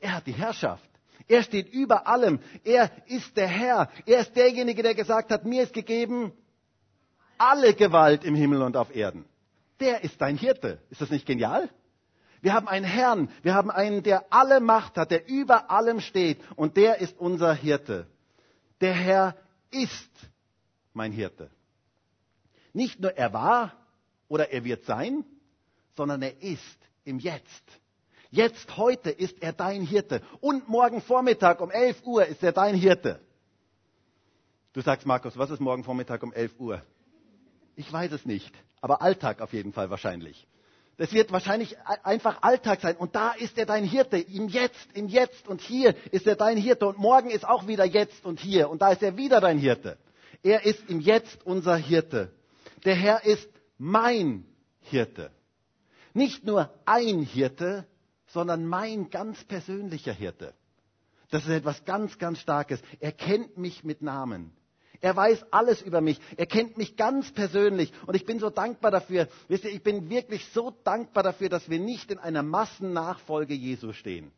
Er 0.00 0.14
hat 0.16 0.26
die 0.26 0.32
Herrschaft. 0.32 0.88
Er 1.28 1.42
steht 1.42 1.72
über 1.72 2.06
allem. 2.06 2.40
Er 2.64 2.90
ist 3.06 3.36
der 3.36 3.46
Herr. 3.46 3.88
Er 4.06 4.20
ist 4.20 4.34
derjenige, 4.34 4.82
der 4.82 4.94
gesagt 4.94 5.30
hat, 5.30 5.44
mir 5.44 5.62
ist 5.62 5.72
gegeben 5.72 6.32
alle 7.38 7.74
Gewalt 7.74 8.24
im 8.24 8.34
Himmel 8.34 8.62
und 8.62 8.76
auf 8.76 8.94
Erden. 8.94 9.24
Der 9.80 10.04
ist 10.04 10.20
dein 10.20 10.36
Hirte. 10.36 10.80
Ist 10.90 11.00
das 11.00 11.10
nicht 11.10 11.26
genial? 11.26 11.68
Wir 12.40 12.54
haben 12.54 12.68
einen 12.68 12.84
Herrn, 12.84 13.30
wir 13.42 13.54
haben 13.54 13.70
einen, 13.70 14.02
der 14.02 14.32
alle 14.32 14.60
Macht 14.60 14.96
hat, 14.96 15.10
der 15.10 15.28
über 15.28 15.70
allem 15.70 16.00
steht 16.00 16.40
und 16.56 16.76
der 16.76 16.98
ist 16.98 17.18
unser 17.18 17.54
Hirte. 17.54 18.06
Der 18.80 18.94
Herr 18.94 19.36
ist 19.70 20.10
mein 20.92 21.12
Hirte. 21.12 21.50
Nicht 22.72 23.00
nur 23.00 23.16
er 23.16 23.32
war, 23.32 23.72
oder 24.32 24.50
er 24.50 24.64
wird 24.64 24.86
sein, 24.86 25.26
sondern 25.94 26.22
er 26.22 26.42
ist 26.42 26.78
im 27.04 27.18
Jetzt. 27.18 27.62
Jetzt, 28.30 28.78
heute 28.78 29.10
ist 29.10 29.42
er 29.42 29.52
dein 29.52 29.82
Hirte. 29.82 30.22
Und 30.40 30.70
morgen 30.70 31.02
Vormittag 31.02 31.60
um 31.60 31.70
11 31.70 32.06
Uhr 32.06 32.24
ist 32.24 32.42
er 32.42 32.52
dein 32.52 32.74
Hirte. 32.74 33.20
Du 34.72 34.80
sagst, 34.80 35.06
Markus, 35.06 35.36
was 35.36 35.50
ist 35.50 35.60
morgen 35.60 35.84
Vormittag 35.84 36.22
um 36.22 36.32
11 36.32 36.58
Uhr? 36.58 36.80
Ich 37.76 37.92
weiß 37.92 38.10
es 38.12 38.24
nicht, 38.24 38.50
aber 38.80 39.02
Alltag 39.02 39.42
auf 39.42 39.52
jeden 39.52 39.74
Fall 39.74 39.90
wahrscheinlich. 39.90 40.46
Das 40.96 41.12
wird 41.12 41.30
wahrscheinlich 41.30 41.76
einfach 42.02 42.40
Alltag 42.40 42.80
sein. 42.80 42.96
Und 42.96 43.14
da 43.14 43.32
ist 43.32 43.58
er 43.58 43.66
dein 43.66 43.84
Hirte. 43.84 44.16
Im 44.16 44.48
Jetzt, 44.48 44.88
im 44.94 45.08
Jetzt 45.08 45.46
und 45.46 45.60
hier 45.60 45.94
ist 46.10 46.26
er 46.26 46.36
dein 46.36 46.56
Hirte. 46.56 46.86
Und 46.86 46.96
morgen 46.96 47.28
ist 47.28 47.46
auch 47.46 47.66
wieder 47.66 47.84
Jetzt 47.84 48.24
und 48.24 48.40
hier. 48.40 48.70
Und 48.70 48.80
da 48.80 48.92
ist 48.92 49.02
er 49.02 49.18
wieder 49.18 49.42
dein 49.42 49.58
Hirte. 49.58 49.98
Er 50.42 50.64
ist 50.64 50.88
im 50.88 51.00
Jetzt 51.00 51.44
unser 51.44 51.76
Hirte. 51.76 52.32
Der 52.86 52.94
Herr 52.94 53.26
ist 53.26 53.52
mein 53.82 54.44
Hirte. 54.80 55.30
Nicht 56.14 56.44
nur 56.44 56.72
ein 56.84 57.22
Hirte, 57.22 57.84
sondern 58.28 58.64
mein 58.64 59.10
ganz 59.10 59.42
persönlicher 59.42 60.12
Hirte. 60.12 60.54
Das 61.30 61.42
ist 61.42 61.50
etwas 61.50 61.84
ganz, 61.84 62.16
ganz 62.18 62.38
Starkes. 62.38 62.80
Er 63.00 63.10
kennt 63.10 63.58
mich 63.58 63.82
mit 63.82 64.00
Namen. 64.00 64.52
Er 65.00 65.16
weiß 65.16 65.46
alles 65.50 65.82
über 65.82 66.00
mich. 66.00 66.20
Er 66.36 66.46
kennt 66.46 66.78
mich 66.78 66.96
ganz 66.96 67.32
persönlich. 67.32 67.92
Und 68.06 68.14
ich 68.14 68.24
bin 68.24 68.38
so 68.38 68.50
dankbar 68.50 68.92
dafür. 68.92 69.26
Wisst 69.48 69.64
ihr, 69.64 69.72
ich 69.72 69.82
bin 69.82 70.08
wirklich 70.08 70.46
so 70.52 70.72
dankbar 70.84 71.24
dafür, 71.24 71.48
dass 71.48 71.68
wir 71.68 71.80
nicht 71.80 72.12
in 72.12 72.20
einer 72.20 72.44
Massennachfolge 72.44 73.54
Jesu 73.54 73.92
stehen. 73.92 74.30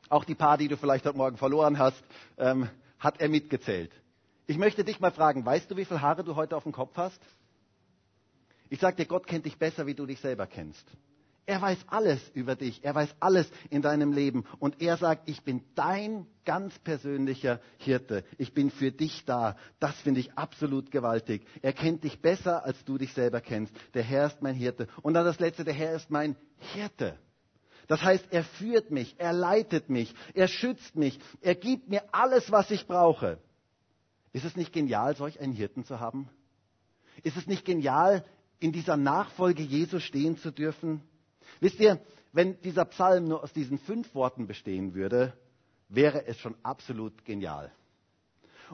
Auch 0.09 0.25
die 0.25 0.35
paar, 0.35 0.59
die 0.59 0.69
du 0.69 0.77
vielleicht 0.77 1.07
heute 1.07 1.17
Morgen 1.17 1.37
verloren 1.37 1.79
hast, 1.79 2.03
ähm, 2.37 2.69
hat 2.99 3.21
er 3.21 3.29
mitgezählt. 3.29 3.93
Ich 4.47 4.59
möchte 4.59 4.85
dich 4.85 5.01
mal 5.01 5.11
fragen, 5.11 5.45
weißt 5.45 5.71
du, 5.71 5.77
wie 5.77 5.85
viele 5.85 6.03
Haare 6.03 6.25
du 6.25 6.37
heute 6.37 6.57
auf 6.57 6.65
dem 6.65 6.73
Kopf 6.73 6.97
hast? 6.97 7.21
Ich 8.69 8.81
sage 8.81 8.97
dir, 8.97 9.07
Gott 9.07 9.27
kennt 9.27 9.47
dich 9.47 9.59
besser, 9.59 9.87
wie 9.87 9.95
du 9.95 10.07
dich 10.07 10.21
selber 10.21 10.47
kennst. 10.47 10.87
Er 11.45 11.61
weiß 11.61 11.79
alles 11.89 12.21
über 12.35 12.55
dich, 12.55 12.85
er 12.85 12.95
weiß 12.95 13.17
alles 13.19 13.51
in 13.69 13.83
deinem 13.83 14.13
Leben 14.13 14.45
und 14.61 14.81
er 14.81 14.97
sagt, 14.97 15.29
ich 15.29 15.43
bin 15.43 15.65
dein 15.75 16.27
ganz 16.45 16.79
persönlicher 16.79 17.61
Hirte, 17.79 18.25
ich 18.39 18.55
bin 18.55 18.71
für 18.71 18.93
dich 18.93 19.25
da. 19.25 19.57
Das 19.81 19.97
finde 20.03 20.21
ich 20.21 20.33
absolut 20.39 20.93
gewaltig. 20.93 21.45
Er 21.61 21.73
kennt 21.73 22.05
dich 22.05 22.21
besser, 22.23 22.65
als 22.65 22.85
du 22.85 22.97
dich 22.97 23.13
selber 23.13 23.41
kennst. 23.41 23.75
Der 23.95 24.05
Herr 24.05 24.27
ist 24.27 24.41
mein 24.41 24.55
Hirte. 24.55 24.87
Und 25.03 25.15
dann 25.15 25.25
das 25.25 25.41
Letzte, 25.41 25.65
der 25.65 25.75
Herr 25.75 25.95
ist 25.97 26.11
mein 26.11 26.37
Hirte. 26.75 27.19
Das 27.89 28.03
heißt, 28.03 28.27
er 28.31 28.45
führt 28.45 28.93
mich, 28.93 29.17
er 29.19 29.33
leitet 29.33 29.91
mich, 29.91 30.15
er 30.35 30.47
schützt 30.47 30.95
mich, 30.95 31.19
er 31.41 31.57
gibt 31.57 31.89
mir 31.89 32.03
alles, 32.13 32.53
was 32.53 32.71
ich 32.71 32.87
brauche. 32.87 33.39
Ist 34.33 34.45
es 34.45 34.57
nicht 34.57 34.73
genial, 34.73 35.17
solch 35.17 35.41
einen 35.41 35.53
Hirten 35.53 35.85
zu 35.85 35.99
haben? 35.99 36.29
Ist 37.25 37.37
es 37.37 37.49
nicht 37.49 37.65
genial, 37.65 38.25
in 38.61 38.71
dieser 38.71 38.97
Nachfolge 38.97 39.63
Jesu 39.63 39.99
stehen 39.99 40.39
zu 40.39 40.53
dürfen? 40.53 41.03
Wisst 41.61 41.81
ihr, 41.81 42.01
wenn 42.33 42.61
dieser 42.63 42.85
Psalm 42.87 43.29
nur 43.29 43.43
aus 43.43 43.53
diesen 43.53 43.79
fünf 43.79 44.15
Worten 44.15 44.47
bestehen 44.47 44.95
würde, 44.95 45.33
wäre 45.89 46.27
es 46.27 46.39
schon 46.39 46.55
absolut 46.63 47.25
genial. 47.25 47.71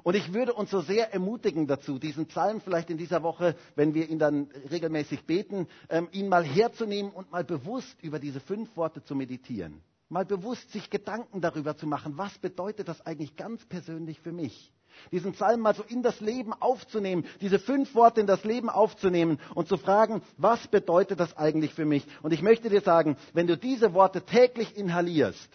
Und 0.05 0.15
ich 0.15 0.33
würde 0.33 0.55
uns 0.55 0.71
so 0.71 0.81
sehr 0.81 1.13
ermutigen 1.13 1.67
dazu, 1.67 1.99
diesen 1.99 2.27
Psalm 2.27 2.61
vielleicht 2.61 2.91
in 2.91 2.99
dieser 2.99 3.23
Woche, 3.23 3.57
wenn 3.75 3.95
wir 3.95 4.09
ihn 4.09 4.19
dann 4.21 4.49
regelmäßig 4.71 5.25
beten, 5.25 5.67
ähm, 5.89 6.09
ihn 6.13 6.29
mal 6.29 6.45
herzunehmen 6.45 7.11
und 7.11 7.33
mal 7.33 7.45
bewusst 7.45 8.01
über 8.03 8.19
diese 8.21 8.39
fünf 8.41 8.77
Worte 8.77 9.03
zu 9.03 9.17
meditieren. 9.17 9.81
Mal 10.09 10.25
bewusst 10.25 10.71
sich 10.71 10.89
Gedanken 10.89 11.41
darüber 11.41 11.77
zu 11.77 11.87
machen, 11.87 12.17
was 12.17 12.39
bedeutet 12.39 12.89
das 12.89 13.05
eigentlich 13.05 13.37
ganz 13.37 13.65
persönlich 13.67 14.21
für 14.21 14.33
mich? 14.33 14.73
Diesen 15.12 15.33
Psalm 15.33 15.61
mal 15.61 15.75
so 15.75 15.83
in 15.83 16.02
das 16.02 16.21
Leben 16.21 16.52
aufzunehmen, 16.52 17.25
diese 17.40 17.59
fünf 17.59 17.95
Worte 17.95 18.21
in 18.21 18.26
das 18.26 18.45
Leben 18.45 18.69
aufzunehmen 18.69 19.38
und 19.55 19.69
zu 19.69 19.76
fragen, 19.76 20.23
was 20.37 20.67
bedeutet 20.69 21.21
das 21.21 21.37
eigentlich 21.37 21.75
für 21.75 21.85
mich? 21.85 22.07
Und 22.23 22.33
ich 22.33 22.43
möchte 22.43 22.69
dir 22.69 22.81
sagen, 22.81 23.17
wenn 23.33 23.47
du 23.47 23.57
diese 23.57 23.95
Worte 23.95 24.23
täglich 24.23 24.76
inhalierst, 24.76 25.50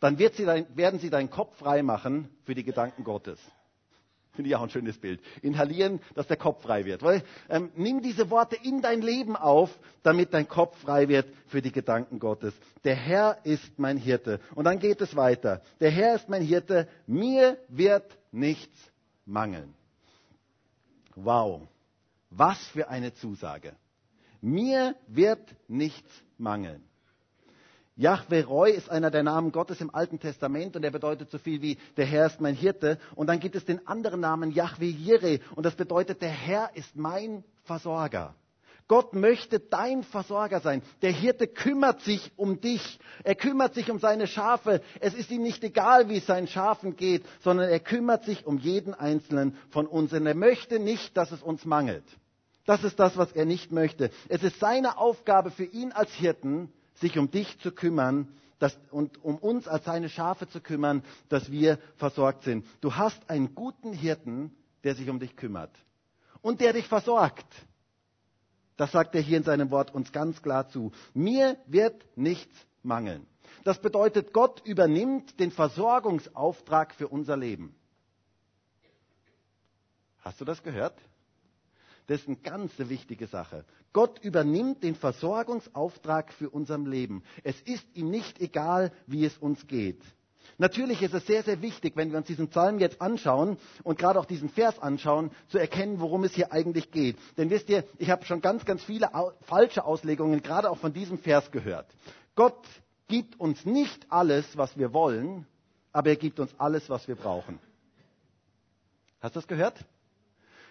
dann 0.00 0.16
sie 0.18 0.44
dein, 0.44 0.66
werden 0.76 1.00
sie 1.00 1.10
deinen 1.10 1.30
Kopf 1.30 1.56
frei 1.56 1.82
machen 1.82 2.28
für 2.44 2.54
die 2.54 2.64
Gedanken 2.64 3.04
Gottes. 3.04 3.38
Finde 4.36 4.50
ich 4.50 4.56
auch 4.56 4.62
ein 4.62 4.70
schönes 4.70 4.98
Bild. 4.98 5.20
Inhalieren, 5.42 6.00
dass 6.14 6.26
der 6.26 6.36
Kopf 6.36 6.62
frei 6.62 6.84
wird. 6.84 7.02
Ähm, 7.48 7.70
nimm 7.74 8.02
diese 8.02 8.30
Worte 8.30 8.56
in 8.56 8.82
dein 8.82 9.00
Leben 9.00 9.34
auf, 9.34 9.70
damit 10.02 10.34
dein 10.34 10.46
Kopf 10.46 10.76
frei 10.78 11.08
wird 11.08 11.26
für 11.46 11.62
die 11.62 11.72
Gedanken 11.72 12.18
Gottes. 12.18 12.54
Der 12.84 12.94
Herr 12.94 13.38
ist 13.44 13.78
mein 13.78 13.96
Hirte. 13.96 14.40
Und 14.54 14.64
dann 14.64 14.78
geht 14.78 15.00
es 15.00 15.16
weiter. 15.16 15.62
Der 15.80 15.90
Herr 15.90 16.14
ist 16.14 16.28
mein 16.28 16.42
Hirte. 16.42 16.86
Mir 17.06 17.56
wird 17.68 18.16
nichts 18.30 18.78
mangeln. 19.24 19.74
Wow. 21.14 21.62
Was 22.28 22.58
für 22.68 22.88
eine 22.88 23.14
Zusage. 23.14 23.74
Mir 24.42 24.94
wird 25.06 25.56
nichts 25.66 26.10
mangeln. 26.36 26.84
Yahweh 27.98 28.42
Roy 28.42 28.72
ist 28.72 28.90
einer 28.90 29.10
der 29.10 29.22
Namen 29.22 29.52
Gottes 29.52 29.80
im 29.80 29.94
Alten 29.94 30.20
Testament 30.20 30.76
und 30.76 30.84
er 30.84 30.90
bedeutet 30.90 31.30
so 31.30 31.38
viel 31.38 31.62
wie 31.62 31.78
der 31.96 32.04
Herr 32.04 32.26
ist 32.26 32.42
mein 32.42 32.54
Hirte. 32.54 32.98
Und 33.14 33.28
dann 33.28 33.40
gibt 33.40 33.56
es 33.56 33.64
den 33.64 33.86
anderen 33.86 34.20
Namen 34.20 34.50
Yahweh 34.50 34.90
Jireh 34.90 35.40
und 35.54 35.64
das 35.64 35.74
bedeutet 35.76 36.20
der 36.20 36.28
Herr 36.28 36.70
ist 36.74 36.94
mein 36.94 37.42
Versorger. 37.64 38.34
Gott 38.86 39.14
möchte 39.14 39.58
dein 39.58 40.02
Versorger 40.04 40.60
sein. 40.60 40.82
Der 41.00 41.10
Hirte 41.10 41.48
kümmert 41.48 42.02
sich 42.02 42.30
um 42.36 42.60
dich. 42.60 43.00
Er 43.24 43.34
kümmert 43.34 43.74
sich 43.74 43.90
um 43.90 43.98
seine 43.98 44.26
Schafe. 44.26 44.82
Es 45.00 45.14
ist 45.14 45.30
ihm 45.30 45.42
nicht 45.42 45.64
egal, 45.64 46.08
wie 46.08 46.18
es 46.18 46.26
seinen 46.26 46.46
Schafen 46.46 46.96
geht, 46.96 47.24
sondern 47.40 47.68
er 47.68 47.80
kümmert 47.80 48.24
sich 48.24 48.46
um 48.46 48.58
jeden 48.58 48.94
einzelnen 48.94 49.56
von 49.70 49.86
uns. 49.86 50.12
Und 50.12 50.26
er 50.26 50.36
möchte 50.36 50.78
nicht, 50.78 51.16
dass 51.16 51.32
es 51.32 51.42
uns 51.42 51.64
mangelt. 51.64 52.04
Das 52.66 52.84
ist 52.84 53.00
das, 53.00 53.16
was 53.16 53.32
er 53.32 53.46
nicht 53.46 53.72
möchte. 53.72 54.10
Es 54.28 54.42
ist 54.42 54.60
seine 54.60 54.98
Aufgabe 54.98 55.50
für 55.50 55.64
ihn 55.64 55.90
als 55.92 56.12
Hirten, 56.12 56.70
sich 56.96 57.18
um 57.18 57.30
dich 57.30 57.58
zu 57.60 57.72
kümmern 57.72 58.28
dass, 58.58 58.78
und 58.90 59.22
um 59.22 59.36
uns 59.36 59.68
als 59.68 59.84
seine 59.84 60.08
Schafe 60.08 60.48
zu 60.48 60.60
kümmern, 60.60 61.02
dass 61.28 61.50
wir 61.50 61.78
versorgt 61.96 62.44
sind. 62.44 62.66
Du 62.80 62.94
hast 62.94 63.28
einen 63.28 63.54
guten 63.54 63.92
Hirten, 63.92 64.54
der 64.84 64.94
sich 64.94 65.08
um 65.10 65.18
dich 65.18 65.36
kümmert 65.36 65.74
und 66.42 66.60
der 66.60 66.72
dich 66.72 66.86
versorgt. 66.86 67.46
Das 68.76 68.92
sagt 68.92 69.14
er 69.14 69.20
hier 69.20 69.38
in 69.38 69.44
seinem 69.44 69.70
Wort 69.70 69.94
uns 69.94 70.12
ganz 70.12 70.42
klar 70.42 70.68
zu. 70.68 70.92
Mir 71.14 71.58
wird 71.66 72.04
nichts 72.16 72.54
mangeln. 72.82 73.26
Das 73.64 73.80
bedeutet, 73.80 74.32
Gott 74.32 74.62
übernimmt 74.64 75.40
den 75.40 75.50
Versorgungsauftrag 75.50 76.94
für 76.94 77.08
unser 77.08 77.36
Leben. 77.36 77.74
Hast 80.20 80.40
du 80.40 80.44
das 80.44 80.62
gehört? 80.62 80.98
Das 82.06 82.20
ist 82.20 82.28
eine 82.28 82.36
ganz 82.36 82.72
wichtige 82.78 83.26
Sache. 83.26 83.64
Gott 83.96 84.18
übernimmt 84.18 84.82
den 84.82 84.94
Versorgungsauftrag 84.94 86.30
für 86.34 86.50
unser 86.50 86.76
Leben. 86.76 87.22
Es 87.44 87.58
ist 87.62 87.86
ihm 87.94 88.10
nicht 88.10 88.42
egal, 88.42 88.92
wie 89.06 89.24
es 89.24 89.38
uns 89.38 89.66
geht. 89.68 90.02
Natürlich 90.58 91.00
ist 91.00 91.14
es 91.14 91.24
sehr, 91.24 91.42
sehr 91.42 91.62
wichtig, 91.62 91.96
wenn 91.96 92.10
wir 92.10 92.18
uns 92.18 92.26
diesen 92.26 92.48
Psalm 92.48 92.78
jetzt 92.78 93.00
anschauen 93.00 93.56
und 93.84 93.98
gerade 93.98 94.20
auch 94.20 94.26
diesen 94.26 94.50
Vers 94.50 94.78
anschauen, 94.80 95.30
zu 95.48 95.56
erkennen, 95.56 95.98
worum 95.98 96.24
es 96.24 96.34
hier 96.34 96.52
eigentlich 96.52 96.90
geht. 96.90 97.16
Denn 97.38 97.48
wisst 97.48 97.70
ihr, 97.70 97.84
ich 97.96 98.10
habe 98.10 98.26
schon 98.26 98.42
ganz, 98.42 98.66
ganz 98.66 98.84
viele 98.84 99.08
falsche 99.40 99.86
Auslegungen 99.86 100.42
gerade 100.42 100.68
auch 100.68 100.76
von 100.76 100.92
diesem 100.92 101.16
Vers 101.16 101.50
gehört. 101.50 101.86
Gott 102.34 102.66
gibt 103.08 103.40
uns 103.40 103.64
nicht 103.64 104.12
alles, 104.12 104.58
was 104.58 104.76
wir 104.76 104.92
wollen, 104.92 105.46
aber 105.94 106.10
er 106.10 106.16
gibt 106.16 106.38
uns 106.38 106.54
alles, 106.58 106.90
was 106.90 107.08
wir 107.08 107.16
brauchen. 107.16 107.58
Hast 109.22 109.36
du 109.36 109.40
das 109.40 109.48
gehört? 109.48 109.82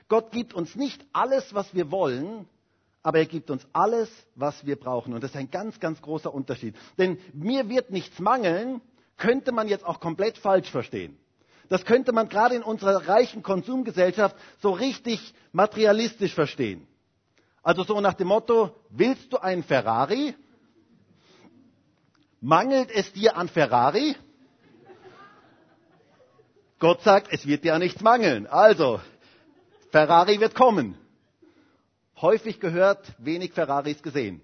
Gott 0.09 0.31
gibt 0.31 0.53
uns 0.53 0.75
nicht 0.75 1.03
alles, 1.11 1.55
was 1.55 1.73
wir 1.73 1.89
wollen, 1.89 2.47
aber 3.05 3.19
er 3.19 3.27
gibt 3.27 3.51
uns 3.51 3.67
alles, 3.71 4.09
was 4.33 4.65
wir 4.65 4.77
brauchen. 4.77 5.13
Und 5.13 5.23
das 5.23 5.29
ist 5.29 5.37
ein 5.37 5.51
ganz, 5.51 5.79
ganz 5.79 6.01
großer 6.01 6.33
Unterschied. 6.33 6.75
Denn 6.97 7.19
mir 7.33 7.69
wird 7.69 7.91
nichts 7.91 8.17
mangeln, 8.17 8.81
könnte 9.15 9.51
man 9.51 9.67
jetzt 9.67 9.85
auch 9.85 9.99
komplett 9.99 10.39
falsch 10.39 10.71
verstehen. 10.71 11.15
Das 11.69 11.85
könnte 11.85 12.13
man 12.13 12.29
gerade 12.29 12.55
in 12.55 12.63
unserer 12.63 13.07
reichen 13.07 13.43
Konsumgesellschaft 13.43 14.35
so 14.59 14.71
richtig 14.71 15.35
materialistisch 15.51 16.33
verstehen. 16.33 16.87
Also 17.61 17.83
so 17.83 18.01
nach 18.01 18.15
dem 18.15 18.29
Motto, 18.29 18.71
willst 18.89 19.31
du 19.31 19.37
einen 19.37 19.61
Ferrari? 19.61 20.33
Mangelt 22.41 22.89
es 22.89 23.13
dir 23.13 23.37
an 23.37 23.49
Ferrari? 23.49 24.15
Gott 26.79 27.03
sagt, 27.03 27.27
es 27.31 27.45
wird 27.45 27.65
dir 27.65 27.75
an 27.75 27.81
nichts 27.81 28.01
mangeln. 28.01 28.47
Also, 28.47 28.99
Ferrari 29.91 30.39
wird 30.39 30.55
kommen. 30.55 30.97
Häufig 32.21 32.59
gehört, 32.59 33.13
wenig 33.17 33.53
Ferraris 33.53 34.01
gesehen. 34.01 34.41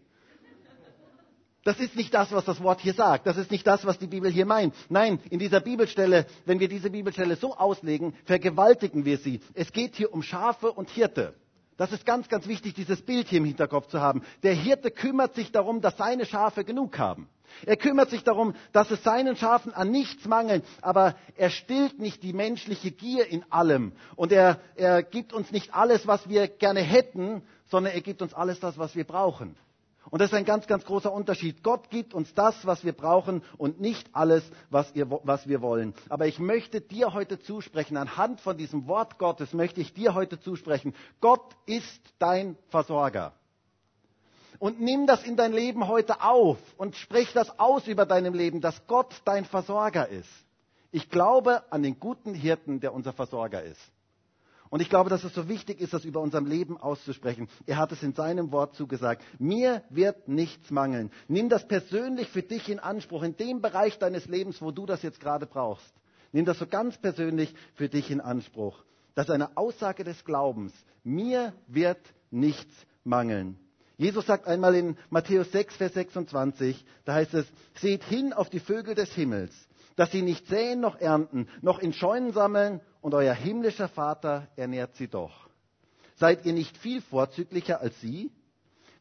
Das 1.63 1.79
ist 1.79 1.95
nicht 1.95 2.13
das, 2.13 2.31
was 2.31 2.43
das 2.45 2.61
Wort 2.63 2.81
hier 2.81 2.93
sagt. 2.93 3.27
Das 3.27 3.37
ist 3.37 3.51
nicht 3.51 3.67
das, 3.67 3.85
was 3.85 3.99
die 3.99 4.07
Bibel 4.07 4.31
hier 4.31 4.47
meint. 4.47 4.73
Nein, 4.89 5.19
in 5.29 5.37
dieser 5.37 5.59
Bibelstelle, 5.61 6.25
wenn 6.45 6.59
wir 6.59 6.67
diese 6.67 6.89
Bibelstelle 6.89 7.35
so 7.35 7.55
auslegen, 7.55 8.15
vergewaltigen 8.25 9.05
wir 9.05 9.19
sie. 9.19 9.41
Es 9.53 9.71
geht 9.71 9.95
hier 9.95 10.11
um 10.11 10.23
Schafe 10.23 10.71
und 10.71 10.89
Hirte. 10.89 11.35
Das 11.81 11.91
ist 11.91 12.05
ganz, 12.05 12.29
ganz 12.29 12.47
wichtig, 12.47 12.75
dieses 12.75 13.01
Bild 13.01 13.27
hier 13.27 13.39
im 13.39 13.45
Hinterkopf 13.45 13.87
zu 13.87 13.99
haben. 13.99 14.21
Der 14.43 14.53
Hirte 14.53 14.91
kümmert 14.91 15.33
sich 15.33 15.51
darum, 15.51 15.81
dass 15.81 15.97
seine 15.97 16.27
Schafe 16.27 16.63
genug 16.63 16.99
haben. 16.99 17.27
Er 17.65 17.75
kümmert 17.75 18.11
sich 18.11 18.23
darum, 18.23 18.53
dass 18.71 18.91
es 18.91 19.01
seinen 19.01 19.35
Schafen 19.35 19.73
an 19.73 19.89
nichts 19.89 20.25
mangelt, 20.25 20.63
aber 20.83 21.15
er 21.37 21.49
stillt 21.49 21.97
nicht 21.97 22.21
die 22.21 22.33
menschliche 22.33 22.91
Gier 22.91 23.25
in 23.25 23.43
allem. 23.51 23.93
Und 24.15 24.31
er, 24.31 24.59
er 24.75 25.01
gibt 25.01 25.33
uns 25.33 25.49
nicht 25.51 25.73
alles, 25.73 26.05
was 26.05 26.29
wir 26.29 26.47
gerne 26.47 26.81
hätten, 26.81 27.41
sondern 27.71 27.93
er 27.95 28.01
gibt 28.01 28.21
uns 28.21 28.35
alles 28.35 28.59
das, 28.59 28.77
was 28.77 28.95
wir 28.95 29.03
brauchen. 29.03 29.57
Und 30.09 30.19
das 30.19 30.31
ist 30.31 30.37
ein 30.37 30.45
ganz, 30.45 30.65
ganz 30.65 30.83
großer 30.83 31.11
Unterschied. 31.11 31.63
Gott 31.63 31.89
gibt 31.89 32.13
uns 32.13 32.33
das, 32.33 32.65
was 32.65 32.83
wir 32.83 32.93
brauchen 32.93 33.43
und 33.57 33.79
nicht 33.79 34.09
alles, 34.13 34.43
was, 34.69 34.93
ihr, 34.95 35.09
was, 35.09 35.47
wir 35.47 35.61
wollen. 35.61 35.93
Aber 36.09 36.25
ich 36.25 36.39
möchte 36.39 36.81
dir 36.81 37.13
heute 37.13 37.39
zusprechen, 37.39 37.97
anhand 37.97 38.41
von 38.41 38.57
diesem 38.57 38.87
Wort 38.87 39.19
Gottes 39.19 39.53
möchte 39.53 39.79
ich 39.79 39.93
dir 39.93 40.15
heute 40.15 40.39
zusprechen, 40.39 40.95
Gott 41.19 41.55
ist 41.67 42.01
dein 42.17 42.57
Versorger. 42.69 43.33
Und 44.57 44.81
nimm 44.81 45.07
das 45.07 45.23
in 45.23 45.37
dein 45.37 45.53
Leben 45.53 45.87
heute 45.87 46.21
auf 46.21 46.57
und 46.77 46.95
sprich 46.95 47.31
das 47.33 47.59
aus 47.59 47.87
über 47.87 48.05
deinem 48.05 48.33
Leben, 48.33 48.61
dass 48.61 48.85
Gott 48.87 49.21
dein 49.25 49.45
Versorger 49.45 50.07
ist. 50.07 50.29
Ich 50.91 51.09
glaube 51.09 51.63
an 51.71 51.83
den 51.83 51.99
guten 51.99 52.33
Hirten, 52.33 52.79
der 52.79 52.93
unser 52.93 53.13
Versorger 53.13 53.63
ist. 53.63 53.79
Und 54.71 54.81
ich 54.81 54.89
glaube, 54.89 55.09
dass 55.09 55.25
es 55.25 55.33
so 55.33 55.49
wichtig 55.49 55.81
ist, 55.81 55.91
das 55.93 56.05
über 56.05 56.21
unserem 56.21 56.45
Leben 56.45 56.77
auszusprechen. 56.77 57.49
Er 57.67 57.75
hat 57.75 57.91
es 57.91 58.01
in 58.03 58.13
seinem 58.13 58.53
Wort 58.53 58.73
zugesagt. 58.73 59.21
Mir 59.37 59.83
wird 59.89 60.29
nichts 60.29 60.71
mangeln. 60.71 61.11
Nimm 61.27 61.49
das 61.49 61.67
persönlich 61.67 62.29
für 62.29 62.41
dich 62.41 62.69
in 62.69 62.79
Anspruch, 62.79 63.23
in 63.23 63.35
dem 63.35 63.61
Bereich 63.61 63.99
deines 63.99 64.27
Lebens, 64.27 64.61
wo 64.61 64.71
du 64.71 64.85
das 64.85 65.03
jetzt 65.03 65.19
gerade 65.19 65.45
brauchst. 65.45 65.93
Nimm 66.31 66.45
das 66.45 66.57
so 66.57 66.65
ganz 66.65 66.97
persönlich 66.97 67.53
für 67.75 67.89
dich 67.89 68.09
in 68.09 68.21
Anspruch. 68.21 68.85
Das 69.13 69.27
ist 69.27 69.31
eine 69.31 69.57
Aussage 69.57 70.05
des 70.05 70.23
Glaubens. 70.23 70.71
Mir 71.03 71.51
wird 71.67 71.99
nichts 72.29 72.73
mangeln. 73.03 73.59
Jesus 73.97 74.25
sagt 74.25 74.47
einmal 74.47 74.73
in 74.75 74.97
Matthäus 75.09 75.51
6, 75.51 75.75
Vers 75.75 75.93
26, 75.95 76.85
da 77.03 77.15
heißt 77.15 77.33
es, 77.33 77.45
seht 77.75 78.05
hin 78.05 78.31
auf 78.31 78.49
die 78.49 78.61
Vögel 78.61 78.95
des 78.95 79.11
Himmels, 79.11 79.51
dass 79.97 80.11
sie 80.11 80.21
nicht 80.21 80.47
säen 80.47 80.79
noch 80.79 80.99
ernten, 80.99 81.49
noch 81.61 81.79
in 81.79 81.91
Scheunen 81.91 82.31
sammeln, 82.31 82.79
und 83.01 83.13
euer 83.13 83.33
himmlischer 83.33 83.87
Vater 83.87 84.47
ernährt 84.55 84.95
sie 84.95 85.07
doch. 85.07 85.49
Seid 86.15 86.45
ihr 86.45 86.53
nicht 86.53 86.77
viel 86.77 87.01
vorzüglicher 87.01 87.81
als 87.81 87.99
sie? 87.99 88.31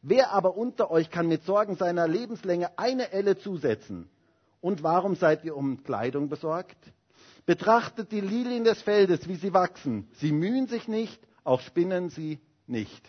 Wer 0.01 0.31
aber 0.31 0.57
unter 0.57 0.89
euch 0.89 1.11
kann 1.11 1.27
mit 1.27 1.43
Sorgen 1.43 1.75
seiner 1.75 2.07
Lebenslänge 2.07 2.77
eine 2.77 3.11
Elle 3.11 3.37
zusetzen? 3.37 4.09
Und 4.59 4.83
warum 4.83 5.15
seid 5.15 5.43
ihr 5.43 5.55
um 5.55 5.83
Kleidung 5.83 6.29
besorgt? 6.29 6.77
Betrachtet 7.45 8.11
die 8.11 8.21
Lilien 8.21 8.63
des 8.63 8.81
Feldes, 8.81 9.27
wie 9.27 9.35
sie 9.35 9.53
wachsen. 9.53 10.07
Sie 10.13 10.31
mühen 10.31 10.67
sich 10.67 10.87
nicht, 10.87 11.21
auch 11.43 11.61
spinnen 11.61 12.09
sie 12.09 12.39
nicht. 12.67 13.03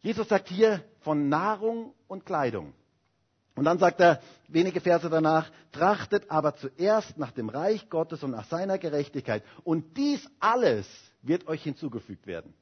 Jesus 0.00 0.28
sagt 0.28 0.48
hier 0.48 0.82
von 1.00 1.28
Nahrung 1.28 1.94
und 2.08 2.26
Kleidung. 2.26 2.72
Und 3.54 3.64
dann 3.64 3.78
sagt 3.78 4.00
er 4.00 4.20
wenige 4.48 4.80
Verse 4.80 5.08
danach, 5.10 5.50
trachtet 5.72 6.30
aber 6.30 6.56
zuerst 6.56 7.18
nach 7.18 7.32
dem 7.32 7.48
Reich 7.48 7.90
Gottes 7.90 8.22
und 8.22 8.30
nach 8.30 8.46
seiner 8.46 8.78
Gerechtigkeit. 8.78 9.44
Und 9.62 9.96
dies 9.96 10.26
alles 10.40 10.86
wird 11.22 11.46
euch 11.48 11.62
hinzugefügt 11.62 12.26
werden. 12.26 12.54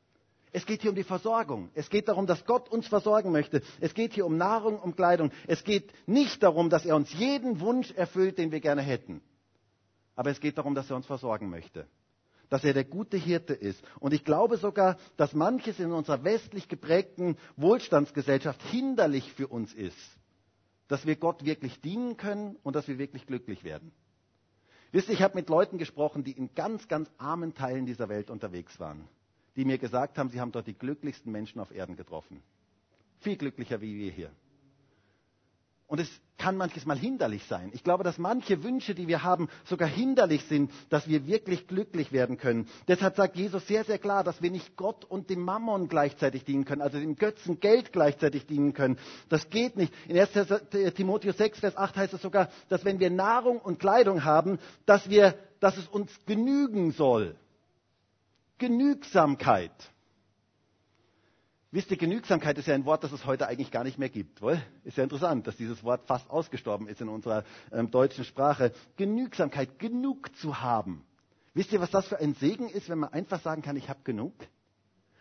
Es 0.52 0.66
geht 0.66 0.82
hier 0.82 0.90
um 0.90 0.96
die 0.96 1.04
Versorgung. 1.04 1.70
Es 1.74 1.90
geht 1.90 2.08
darum, 2.08 2.26
dass 2.26 2.44
Gott 2.44 2.68
uns 2.68 2.88
versorgen 2.88 3.30
möchte. 3.30 3.62
Es 3.80 3.94
geht 3.94 4.14
hier 4.14 4.26
um 4.26 4.36
Nahrung, 4.36 4.80
um 4.80 4.96
Kleidung. 4.96 5.30
Es 5.46 5.62
geht 5.62 5.92
nicht 6.08 6.42
darum, 6.42 6.70
dass 6.70 6.84
er 6.84 6.96
uns 6.96 7.12
jeden 7.12 7.60
Wunsch 7.60 7.92
erfüllt, 7.92 8.38
den 8.38 8.50
wir 8.50 8.60
gerne 8.60 8.82
hätten. 8.82 9.22
Aber 10.16 10.30
es 10.30 10.40
geht 10.40 10.58
darum, 10.58 10.74
dass 10.74 10.90
er 10.90 10.96
uns 10.96 11.06
versorgen 11.06 11.50
möchte. 11.50 11.86
Dass 12.48 12.64
er 12.64 12.74
der 12.74 12.84
gute 12.84 13.16
Hirte 13.16 13.54
ist. 13.54 13.80
Und 14.00 14.12
ich 14.12 14.24
glaube 14.24 14.56
sogar, 14.56 14.96
dass 15.16 15.34
manches 15.34 15.78
in 15.78 15.92
unserer 15.92 16.24
westlich 16.24 16.66
geprägten 16.66 17.36
Wohlstandsgesellschaft 17.56 18.60
hinderlich 18.62 19.32
für 19.32 19.46
uns 19.46 19.72
ist 19.72 20.19
dass 20.90 21.06
wir 21.06 21.14
Gott 21.14 21.44
wirklich 21.44 21.80
dienen 21.80 22.16
können 22.16 22.56
und 22.64 22.74
dass 22.74 22.88
wir 22.88 22.98
wirklich 22.98 23.24
glücklich 23.24 23.62
werden. 23.62 23.92
Wisst 24.90 25.06
ihr, 25.08 25.14
ich 25.14 25.22
habe 25.22 25.36
mit 25.36 25.48
Leuten 25.48 25.78
gesprochen, 25.78 26.24
die 26.24 26.32
in 26.32 26.52
ganz, 26.56 26.88
ganz 26.88 27.08
armen 27.16 27.54
Teilen 27.54 27.86
dieser 27.86 28.08
Welt 28.08 28.28
unterwegs 28.28 28.80
waren, 28.80 29.06
die 29.54 29.64
mir 29.64 29.78
gesagt 29.78 30.18
haben, 30.18 30.30
sie 30.30 30.40
haben 30.40 30.50
dort 30.50 30.66
die 30.66 30.74
glücklichsten 30.74 31.30
Menschen 31.30 31.60
auf 31.60 31.70
Erden 31.70 31.94
getroffen. 31.94 32.42
Viel 33.20 33.36
glücklicher 33.36 33.80
wie 33.80 33.94
wir 33.94 34.10
hier. 34.10 34.32
Und 35.90 35.98
es 35.98 36.08
kann 36.38 36.56
manches 36.56 36.86
Mal 36.86 36.96
hinderlich 36.96 37.42
sein. 37.48 37.70
Ich 37.74 37.82
glaube, 37.82 38.04
dass 38.04 38.16
manche 38.16 38.62
Wünsche, 38.62 38.94
die 38.94 39.08
wir 39.08 39.24
haben, 39.24 39.48
sogar 39.64 39.88
hinderlich 39.88 40.44
sind, 40.44 40.70
dass 40.88 41.08
wir 41.08 41.26
wirklich 41.26 41.66
glücklich 41.66 42.12
werden 42.12 42.38
können. 42.38 42.68
Deshalb 42.86 43.16
sagt 43.16 43.34
Jesus 43.34 43.66
sehr, 43.66 43.82
sehr 43.82 43.98
klar, 43.98 44.22
dass 44.22 44.40
wir 44.40 44.52
nicht 44.52 44.76
Gott 44.76 45.04
und 45.04 45.30
dem 45.30 45.40
Mammon 45.40 45.88
gleichzeitig 45.88 46.44
dienen 46.44 46.64
können, 46.64 46.80
also 46.80 47.00
dem 47.00 47.16
Götzen 47.16 47.58
Geld 47.58 47.92
gleichzeitig 47.92 48.46
dienen 48.46 48.72
können. 48.72 49.00
Das 49.30 49.50
geht 49.50 49.76
nicht. 49.76 49.92
In 50.06 50.16
1. 50.16 50.30
Timotheus 50.94 51.36
6, 51.38 51.58
Vers 51.58 51.76
8 51.76 51.96
heißt 51.96 52.14
es 52.14 52.22
sogar, 52.22 52.50
dass 52.68 52.84
wenn 52.84 53.00
wir 53.00 53.10
Nahrung 53.10 53.58
und 53.58 53.80
Kleidung 53.80 54.22
haben, 54.22 54.60
dass, 54.86 55.10
wir, 55.10 55.34
dass 55.58 55.76
es 55.76 55.88
uns 55.88 56.08
genügen 56.24 56.92
soll. 56.92 57.34
Genügsamkeit. 58.58 59.72
Wisst 61.72 61.90
ihr, 61.92 61.96
Genügsamkeit 61.96 62.58
ist 62.58 62.66
ja 62.66 62.74
ein 62.74 62.84
Wort, 62.84 63.04
das 63.04 63.12
es 63.12 63.24
heute 63.26 63.46
eigentlich 63.46 63.70
gar 63.70 63.84
nicht 63.84 63.96
mehr 63.96 64.08
gibt. 64.08 64.42
Wohl? 64.42 64.60
Ist 64.82 64.96
ja 64.96 65.04
interessant, 65.04 65.46
dass 65.46 65.56
dieses 65.56 65.84
Wort 65.84 66.04
fast 66.06 66.28
ausgestorben 66.28 66.88
ist 66.88 67.00
in 67.00 67.08
unserer 67.08 67.44
ähm, 67.70 67.90
deutschen 67.92 68.24
Sprache. 68.24 68.72
Genügsamkeit, 68.96 69.78
genug 69.78 70.34
zu 70.36 70.60
haben. 70.60 71.04
Wisst 71.54 71.72
ihr, 71.72 71.80
was 71.80 71.90
das 71.92 72.08
für 72.08 72.18
ein 72.18 72.34
Segen 72.34 72.68
ist, 72.68 72.88
wenn 72.88 72.98
man 72.98 73.12
einfach 73.12 73.40
sagen 73.40 73.62
kann, 73.62 73.76
ich 73.76 73.88
habe 73.88 74.00
genug? 74.02 74.36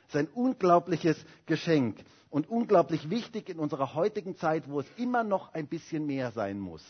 Das 0.08 0.16
ist 0.16 0.28
ein 0.28 0.34
unglaubliches 0.34 1.24
Geschenk 1.46 1.98
und 2.32 2.50
unglaublich 2.50 3.12
wichtig 3.12 3.50
in 3.50 3.60
unserer 3.60 3.94
heutigen 3.94 4.36
Zeit, 4.36 4.68
wo 4.68 4.80
es 4.80 4.88
immer 4.98 5.24
noch 5.24 5.54
ein 5.54 5.68
bisschen 5.68 6.08
mehr 6.08 6.32
sein 6.32 6.60
muss. 6.60 6.84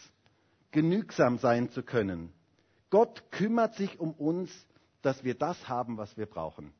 Genügsam 0.71 1.37
sein 1.37 1.69
zu 1.69 1.83
können. 1.83 2.31
Gott 2.89 3.29
kümmert 3.31 3.75
sich 3.75 3.99
um 3.99 4.11
uns, 4.13 4.49
dass 5.01 5.23
wir 5.25 5.35
das 5.35 5.67
haben, 5.67 5.97
was 5.97 6.15
wir 6.17 6.27
brauchen. 6.27 6.71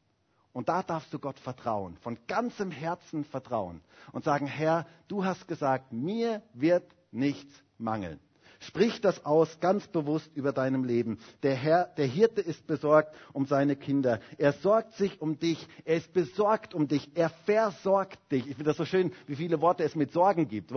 Und 0.52 0.70
da 0.70 0.82
darfst 0.84 1.14
du 1.14 1.20
Gott 1.20 1.40
vertrauen, 1.40 1.98
von 1.98 2.18
ganzem 2.28 2.72
Herzen 2.72 3.24
vertrauen 3.24 3.82
und 4.12 4.24
sagen, 4.24 4.48
Herr, 4.48 4.88
du 5.08 5.24
hast 5.24 5.48
gesagt, 5.48 5.94
mir 5.94 6.42
wird 6.54 6.84
nichts 7.12 7.54
mangeln. 7.78 8.20
Sprich 8.62 9.00
das 9.00 9.26
aus, 9.26 9.60
ganz 9.62 9.88
bewusst 9.88 10.30
über 10.36 10.52
deinem 10.52 10.84
Leben. 10.84 11.20
Der 11.44 11.56
Herr, 11.56 11.86
der 11.96 12.08
Hirte 12.08 12.42
ist 12.42 12.68
besorgt 12.68 13.16
um 13.32 13.46
seine 13.46 13.78
Kinder. 13.78 14.20
Er 14.38 14.52
sorgt 14.52 14.96
sich 14.96 15.22
um 15.22 15.40
dich. 15.40 15.66
Er 15.86 15.96
ist 15.96 16.12
besorgt 16.12 16.74
um 16.74 16.88
dich. 16.88 17.10
Er 17.16 17.30
versorgt 17.30 18.20
dich. 18.32 18.42
Ich 18.48 18.56
finde 18.56 18.66
das 18.66 18.78
so 18.78 18.84
schön, 18.84 19.14
wie 19.28 19.38
viele 19.38 19.62
Worte 19.62 19.84
es 19.84 19.96
mit 19.96 20.12
Sorgen 20.12 20.50
gibt. 20.50 20.74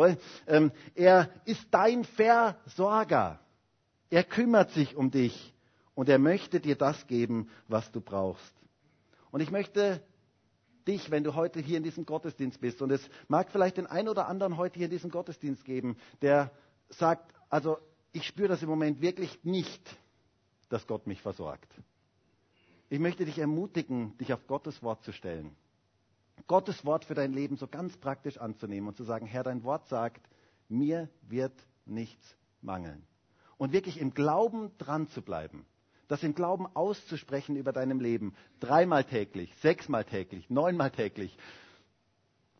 Ähm, 0.47 0.71
er 0.95 1.29
ist 1.45 1.67
dein 1.73 2.05
Versorger. 2.05 3.41
Er 4.11 4.23
kümmert 4.23 4.71
sich 4.71 4.95
um 4.95 5.11
dich 5.11 5.53
und 5.95 6.09
er 6.09 6.21
möchte 6.21 6.61
dir 6.61 6.77
das 6.77 7.09
geben, 7.09 7.49
was 7.67 7.91
du 7.91 8.01
brauchst. 8.01 8.62
Und 9.33 9.41
ich 9.41 9.51
möchte 9.51 10.01
dich, 10.87 11.11
wenn 11.11 11.25
du 11.25 11.35
heute 11.35 11.59
hier 11.59 11.79
in 11.79 11.83
diesem 11.83 12.05
Gottesdienst 12.07 12.61
bist, 12.61 12.83
und 12.83 12.91
es 12.91 13.09
mag 13.29 13.51
vielleicht 13.51 13.79
den 13.79 13.87
einen 13.87 14.09
oder 14.09 14.29
anderen 14.29 14.57
heute 14.57 14.77
hier 14.77 14.85
in 14.85 14.91
diesem 14.91 15.11
Gottesdienst 15.11 15.65
geben, 15.65 15.97
der 16.21 16.53
sagt, 16.91 17.33
also 17.49 17.79
ich 18.13 18.27
spüre 18.27 18.49
das 18.49 18.63
im 18.63 18.69
Moment 18.69 19.01
wirklich 19.01 19.43
nicht, 19.43 19.97
dass 20.69 20.87
Gott 20.87 21.07
mich 21.07 21.23
versorgt. 21.23 21.73
Ich 22.91 22.99
möchte 22.99 23.25
dich 23.25 23.39
ermutigen, 23.39 24.17
dich 24.19 24.35
auf 24.35 24.47
Gottes 24.47 24.83
Wort 24.83 25.03
zu 25.03 25.13
stellen. 25.13 25.57
Gottes 26.47 26.85
Wort 26.85 27.07
für 27.07 27.15
dein 27.15 27.33
Leben 27.33 27.57
so 27.57 27.67
ganz 27.67 27.97
praktisch 27.97 28.37
anzunehmen 28.37 28.89
und 28.89 28.97
zu 28.97 29.05
sagen, 29.05 29.25
Herr, 29.25 29.45
dein 29.45 29.65
Wort 29.65 29.89
sagt, 29.89 30.29
mir 30.69 31.09
wird 31.23 31.55
nichts 31.87 32.37
mangeln. 32.61 33.03
Und 33.57 33.73
wirklich 33.73 33.99
im 33.99 34.13
Glauben 34.13 34.77
dran 34.77 35.09
zu 35.09 35.23
bleiben 35.23 35.65
das 36.13 36.23
im 36.23 36.35
Glauben 36.35 36.67
auszusprechen 36.75 37.57
über 37.57 37.73
deinem 37.73 37.99
Leben. 37.99 38.35
Dreimal 38.61 39.03
täglich, 39.03 39.51
sechsmal 39.63 40.05
täglich, 40.05 40.51
neunmal 40.51 40.91
täglich. 40.91 41.35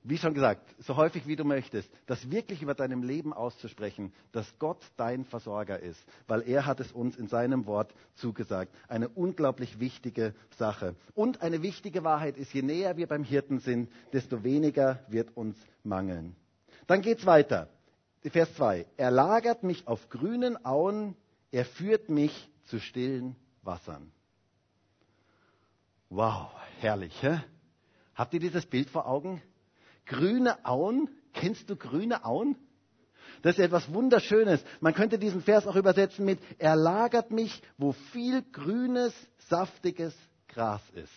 Wie 0.03 0.17
schon 0.17 0.33
gesagt, 0.33 0.75
so 0.79 0.97
häufig 0.97 1.27
wie 1.27 1.37
du 1.37 1.45
möchtest, 1.45 1.91
das 2.07 2.31
wirklich 2.31 2.63
über 2.63 2.73
deinem 2.73 3.03
Leben 3.03 3.35
auszusprechen, 3.35 4.15
dass 4.33 4.59
Gott 4.59 4.79
dein 4.97 5.27
Versorger 5.27 5.79
ist, 5.81 6.03
weil 6.27 6.41
er 6.49 6.65
hat 6.65 6.81
es 6.81 6.93
uns 6.93 7.15
in 7.19 7.29
seinem 7.29 7.67
Wort 7.67 7.95
zugesagt. 8.15 8.75
Eine 8.89 9.11
unglaublich 9.11 9.79
wichtige 9.79 10.35
Sache. 10.57 10.95
Und 11.15 11.43
eine 11.43 11.61
wichtige 11.61 12.05
Wahrheit 12.05 12.39
ist, 12.39 12.55
je 12.55 12.63
näher 12.63 12.97
wir 12.97 13.07
beim 13.07 13.23
Hirten 13.23 13.59
sind, 13.59 13.91
desto 14.15 14.45
weniger 14.45 15.05
wird 15.09 15.37
uns 15.37 15.59
mangeln. 15.85 16.37
Dann 16.87 17.03
geht's 17.03 17.27
weiter. 17.27 17.69
Vers 18.23 18.55
2. 18.55 18.87
Er 18.97 19.11
lagert 19.11 19.63
mich 19.63 19.87
auf 19.87 20.09
grünen 20.09 20.65
Auen, 20.65 21.15
er 21.51 21.67
führt 21.67 22.09
mich 22.09 22.49
zu 22.65 22.81
stillen 22.81 23.37
Wassern. 23.63 24.13
Wow, 26.11 26.51
herrlich. 26.81 27.23
Hä? 27.23 27.41
Habt 28.15 28.35
ihr 28.35 28.41
dieses 28.41 28.67
Bild 28.67 28.91
vor 28.91 29.07
Augen? 29.07 29.41
Grüne 30.07 30.65
Auen. 30.65 31.09
Kennst 31.33 31.71
du 31.71 31.77
grüne 31.77 32.25
Auen? 32.25 32.57
Das 33.41 33.57
ist 33.57 33.65
etwas 33.65 33.93
Wunderschönes. 33.93 34.63
Man 34.81 34.95
könnte 34.95 35.19
diesen 35.19 35.43
Vers 35.43 35.67
auch 35.67 35.77
übersetzen 35.77 36.25
mit, 36.25 36.39
er 36.59 36.77
lagert 36.77 37.31
mich, 37.31 37.63
wo 37.79 37.93
viel 37.93 38.43
grünes, 38.43 39.15
saftiges 39.49 40.15
Gras 40.49 40.83
ist. 40.95 41.13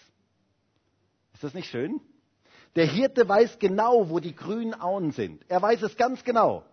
Ist 1.33 1.43
das 1.43 1.53
nicht 1.53 1.69
schön? 1.69 1.99
Der 2.75 2.85
Hirte 2.85 3.27
weiß 3.27 3.59
genau, 3.59 4.09
wo 4.09 4.19
die 4.19 4.35
grünen 4.35 4.73
Auen 4.73 5.11
sind. 5.11 5.43
Er 5.49 5.61
weiß 5.61 5.81
es 5.83 5.97
ganz 5.97 6.23
genau. 6.23 6.63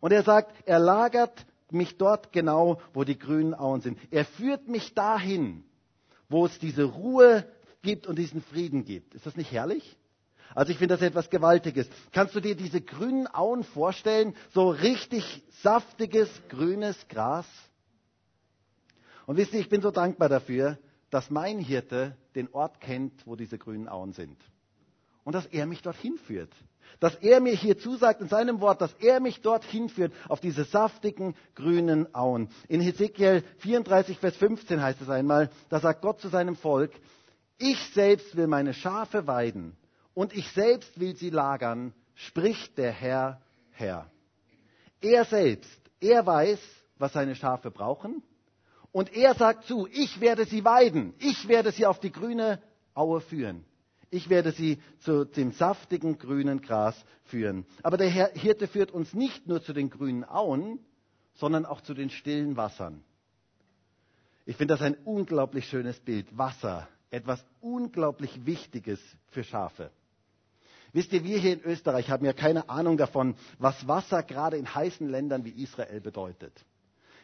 Und 0.00 0.12
er 0.12 0.22
sagt, 0.22 0.54
er 0.66 0.78
lagert 0.78 1.46
mich 1.72 1.96
dort 1.98 2.32
genau, 2.32 2.80
wo 2.94 3.04
die 3.04 3.18
grünen 3.18 3.54
Auen 3.54 3.80
sind. 3.80 3.98
Er 4.10 4.24
führt 4.24 4.68
mich 4.68 4.94
dahin, 4.94 5.64
wo 6.28 6.46
es 6.46 6.58
diese 6.58 6.84
Ruhe 6.84 7.46
gibt 7.82 8.06
und 8.06 8.18
diesen 8.18 8.42
Frieden 8.42 8.84
gibt. 8.84 9.14
Ist 9.14 9.26
das 9.26 9.36
nicht 9.36 9.52
herrlich? 9.52 9.96
Also 10.54 10.72
ich 10.72 10.78
finde 10.78 10.94
das 10.94 11.02
etwas 11.02 11.28
Gewaltiges. 11.30 11.88
Kannst 12.12 12.34
du 12.34 12.40
dir 12.40 12.54
diese 12.54 12.80
grünen 12.80 13.26
Auen 13.26 13.64
vorstellen? 13.64 14.34
So 14.52 14.70
richtig 14.70 15.42
saftiges, 15.62 16.30
grünes 16.48 17.08
Gras? 17.08 17.46
Und 19.26 19.36
wisst 19.36 19.52
ihr, 19.52 19.60
ich 19.60 19.68
bin 19.68 19.82
so 19.82 19.90
dankbar 19.90 20.28
dafür, 20.28 20.78
dass 21.10 21.30
mein 21.30 21.58
Hirte 21.58 22.16
den 22.34 22.52
Ort 22.52 22.80
kennt, 22.80 23.26
wo 23.26 23.36
diese 23.36 23.58
grünen 23.58 23.88
Auen 23.88 24.12
sind. 24.12 24.36
Und 25.26 25.34
dass 25.34 25.46
er 25.46 25.66
mich 25.66 25.82
dorthin 25.82 26.16
führt. 26.18 26.52
Dass 27.00 27.16
er 27.16 27.40
mir 27.40 27.52
hier 27.52 27.76
zusagt 27.76 28.20
in 28.20 28.28
seinem 28.28 28.60
Wort, 28.60 28.80
dass 28.80 28.94
er 29.00 29.18
mich 29.18 29.42
dorthin 29.42 29.88
führt, 29.88 30.12
auf 30.28 30.38
diese 30.38 30.62
saftigen 30.62 31.34
grünen 31.56 32.14
Auen. 32.14 32.48
In 32.68 32.80
Hesekiel 32.80 33.42
34, 33.58 34.18
Vers 34.20 34.36
15 34.36 34.80
heißt 34.80 35.00
es 35.02 35.10
einmal, 35.10 35.50
da 35.68 35.80
sagt 35.80 36.00
Gott 36.00 36.20
zu 36.20 36.28
seinem 36.28 36.54
Volk, 36.54 36.92
ich 37.58 37.76
selbst 37.92 38.36
will 38.36 38.46
meine 38.46 38.72
Schafe 38.72 39.26
weiden 39.26 39.76
und 40.14 40.32
ich 40.32 40.48
selbst 40.52 40.98
will 41.00 41.16
sie 41.16 41.30
lagern, 41.30 41.92
spricht 42.14 42.78
der 42.78 42.92
Herr, 42.92 43.42
Herr. 43.72 44.08
Er 45.00 45.24
selbst, 45.24 45.80
er 46.00 46.24
weiß, 46.24 46.60
was 46.98 47.12
seine 47.12 47.34
Schafe 47.34 47.72
brauchen 47.72 48.22
und 48.92 49.12
er 49.12 49.34
sagt 49.34 49.64
zu, 49.64 49.88
ich 49.90 50.20
werde 50.20 50.44
sie 50.44 50.64
weiden, 50.64 51.14
ich 51.18 51.48
werde 51.48 51.72
sie 51.72 51.84
auf 51.84 51.98
die 51.98 52.12
grüne 52.12 52.62
Aue 52.94 53.20
führen. 53.20 53.64
Ich 54.10 54.28
werde 54.30 54.52
sie 54.52 54.80
zu 55.00 55.24
dem 55.24 55.52
saftigen 55.52 56.18
grünen 56.18 56.60
Gras 56.60 56.96
führen. 57.24 57.66
Aber 57.82 57.96
der 57.96 58.08
Hirte 58.08 58.68
führt 58.68 58.92
uns 58.92 59.14
nicht 59.14 59.46
nur 59.46 59.62
zu 59.62 59.72
den 59.72 59.90
grünen 59.90 60.24
Auen, 60.24 60.78
sondern 61.34 61.66
auch 61.66 61.80
zu 61.80 61.94
den 61.94 62.10
stillen 62.10 62.56
Wassern. 62.56 63.02
Ich 64.44 64.56
finde 64.56 64.74
das 64.74 64.82
ein 64.82 64.96
unglaublich 65.04 65.68
schönes 65.68 65.98
Bild. 65.98 66.26
Wasser, 66.38 66.88
etwas 67.10 67.44
unglaublich 67.60 68.46
Wichtiges 68.46 69.00
für 69.28 69.42
Schafe. 69.42 69.90
Wisst 70.92 71.12
ihr, 71.12 71.24
wir 71.24 71.38
hier 71.38 71.54
in 71.54 71.62
Österreich 71.62 72.08
haben 72.10 72.24
ja 72.24 72.32
keine 72.32 72.70
Ahnung 72.70 72.96
davon, 72.96 73.34
was 73.58 73.86
Wasser 73.88 74.22
gerade 74.22 74.56
in 74.56 74.72
heißen 74.72 75.08
Ländern 75.08 75.44
wie 75.44 75.50
Israel 75.50 76.00
bedeutet. 76.00 76.64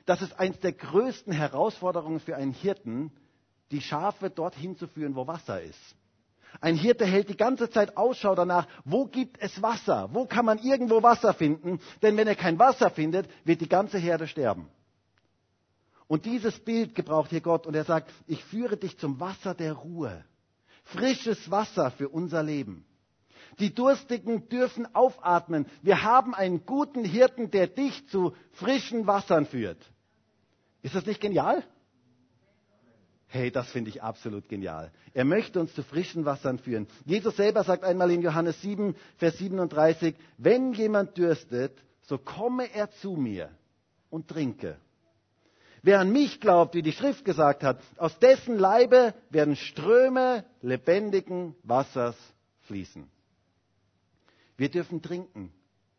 Das 0.05 0.21
ist 0.21 0.39
eines 0.39 0.59
der 0.61 0.73
größten 0.73 1.33
Herausforderungen 1.33 2.21
für 2.21 2.37
einen 2.37 2.53
Hirten, 2.53 3.13
die 3.71 3.81
Schafe 3.81 4.31
dorthin 4.31 4.77
zu 4.77 4.89
führen, 4.89 5.15
wo 5.15 5.27
Wasser 5.27 5.63
ist. 5.63 5.97
Ein 6.61 6.77
Hirte 6.77 7.07
hält 7.07 7.29
die 7.29 7.37
ganze 7.37 7.71
Zeit 7.71 7.97
Ausschau 7.97 8.35
danach, 8.35 8.67
wo 8.85 9.07
gibt 9.07 9.41
es 9.41 9.63
Wasser? 9.63 10.11
Wo 10.13 10.27
kann 10.27 10.45
man 10.45 10.59
irgendwo 10.59 11.03
Wasser 11.03 11.33
finden? 11.35 11.81
Denn 12.03 12.17
wenn 12.17 12.29
er 12.29 12.37
kein 12.37 12.59
Wasser 12.59 12.91
findet, 12.91 13.29
wird 13.45 13.61
die 13.61 13.69
ganze 13.69 13.99
Herde 13.99 14.27
sterben. 14.29 14.69
Und 16.07 16.27
dieses 16.27 16.59
Bild 16.61 16.95
gebraucht 16.95 17.31
hier 17.31 17.41
Gott 17.41 17.67
und 17.67 17.75
er 17.75 17.85
sagt, 17.85 18.13
ich 18.27 18.45
führe 18.45 18.77
dich 18.77 18.99
zum 18.99 19.19
Wasser 19.19 19.55
der 19.55 19.73
Ruhe. 19.73 20.25
Frisches 20.85 21.51
Wasser 21.51 21.91
für 21.91 22.09
unser 22.09 22.43
Leben. 22.43 22.85
Die 23.59 23.75
Durstigen 23.75 24.49
dürfen 24.49 24.95
aufatmen. 24.95 25.67
Wir 25.83 26.03
haben 26.03 26.35
einen 26.35 26.67
guten 26.67 27.05
Hirten, 27.05 27.51
der 27.51 27.67
dich 27.67 28.09
zu 28.09 28.35
frischen 28.53 29.07
Wassern 29.07 29.47
führt. 29.47 29.79
Ist 30.83 30.95
das 30.95 31.07
nicht 31.07 31.21
genial? 31.21 31.65
Hey, 33.35 33.51
das 33.51 33.71
finde 33.71 33.89
ich 33.89 34.03
absolut 34.03 34.47
genial. 34.51 34.93
Er 35.15 35.25
möchte 35.25 35.59
uns 35.59 35.73
zu 35.75 35.83
frischen 35.83 36.27
Wassern 36.27 36.59
führen. 36.59 36.87
Jesus 37.07 37.35
selber 37.37 37.65
sagt 37.65 37.83
einmal 37.83 38.11
in 38.11 38.21
Johannes 38.21 38.61
7, 38.61 38.95
Vers 39.17 39.39
37, 39.39 40.15
wenn 40.37 40.75
jemand 40.75 41.17
dürstet, 41.17 41.73
so 42.03 42.19
komme 42.19 42.71
er 42.75 42.91
zu 42.91 43.13
mir 43.13 43.49
und 44.11 44.29
trinke. 44.29 44.77
Wer 45.81 46.01
an 46.01 46.13
mich 46.13 46.43
glaubt, 46.43 46.75
wie 46.75 46.83
die 46.83 46.93
Schrift 46.93 47.25
gesagt 47.25 47.63
hat, 47.65 47.81
aus 47.97 48.19
dessen 48.19 48.59
Leibe 48.59 49.15
werden 49.31 49.57
Ströme 49.57 50.45
lebendigen 50.61 51.55
Wassers 51.63 52.17
fließen. 52.67 53.09
Wir 54.59 54.69
dürfen 54.69 55.01
trinken. 55.01 55.51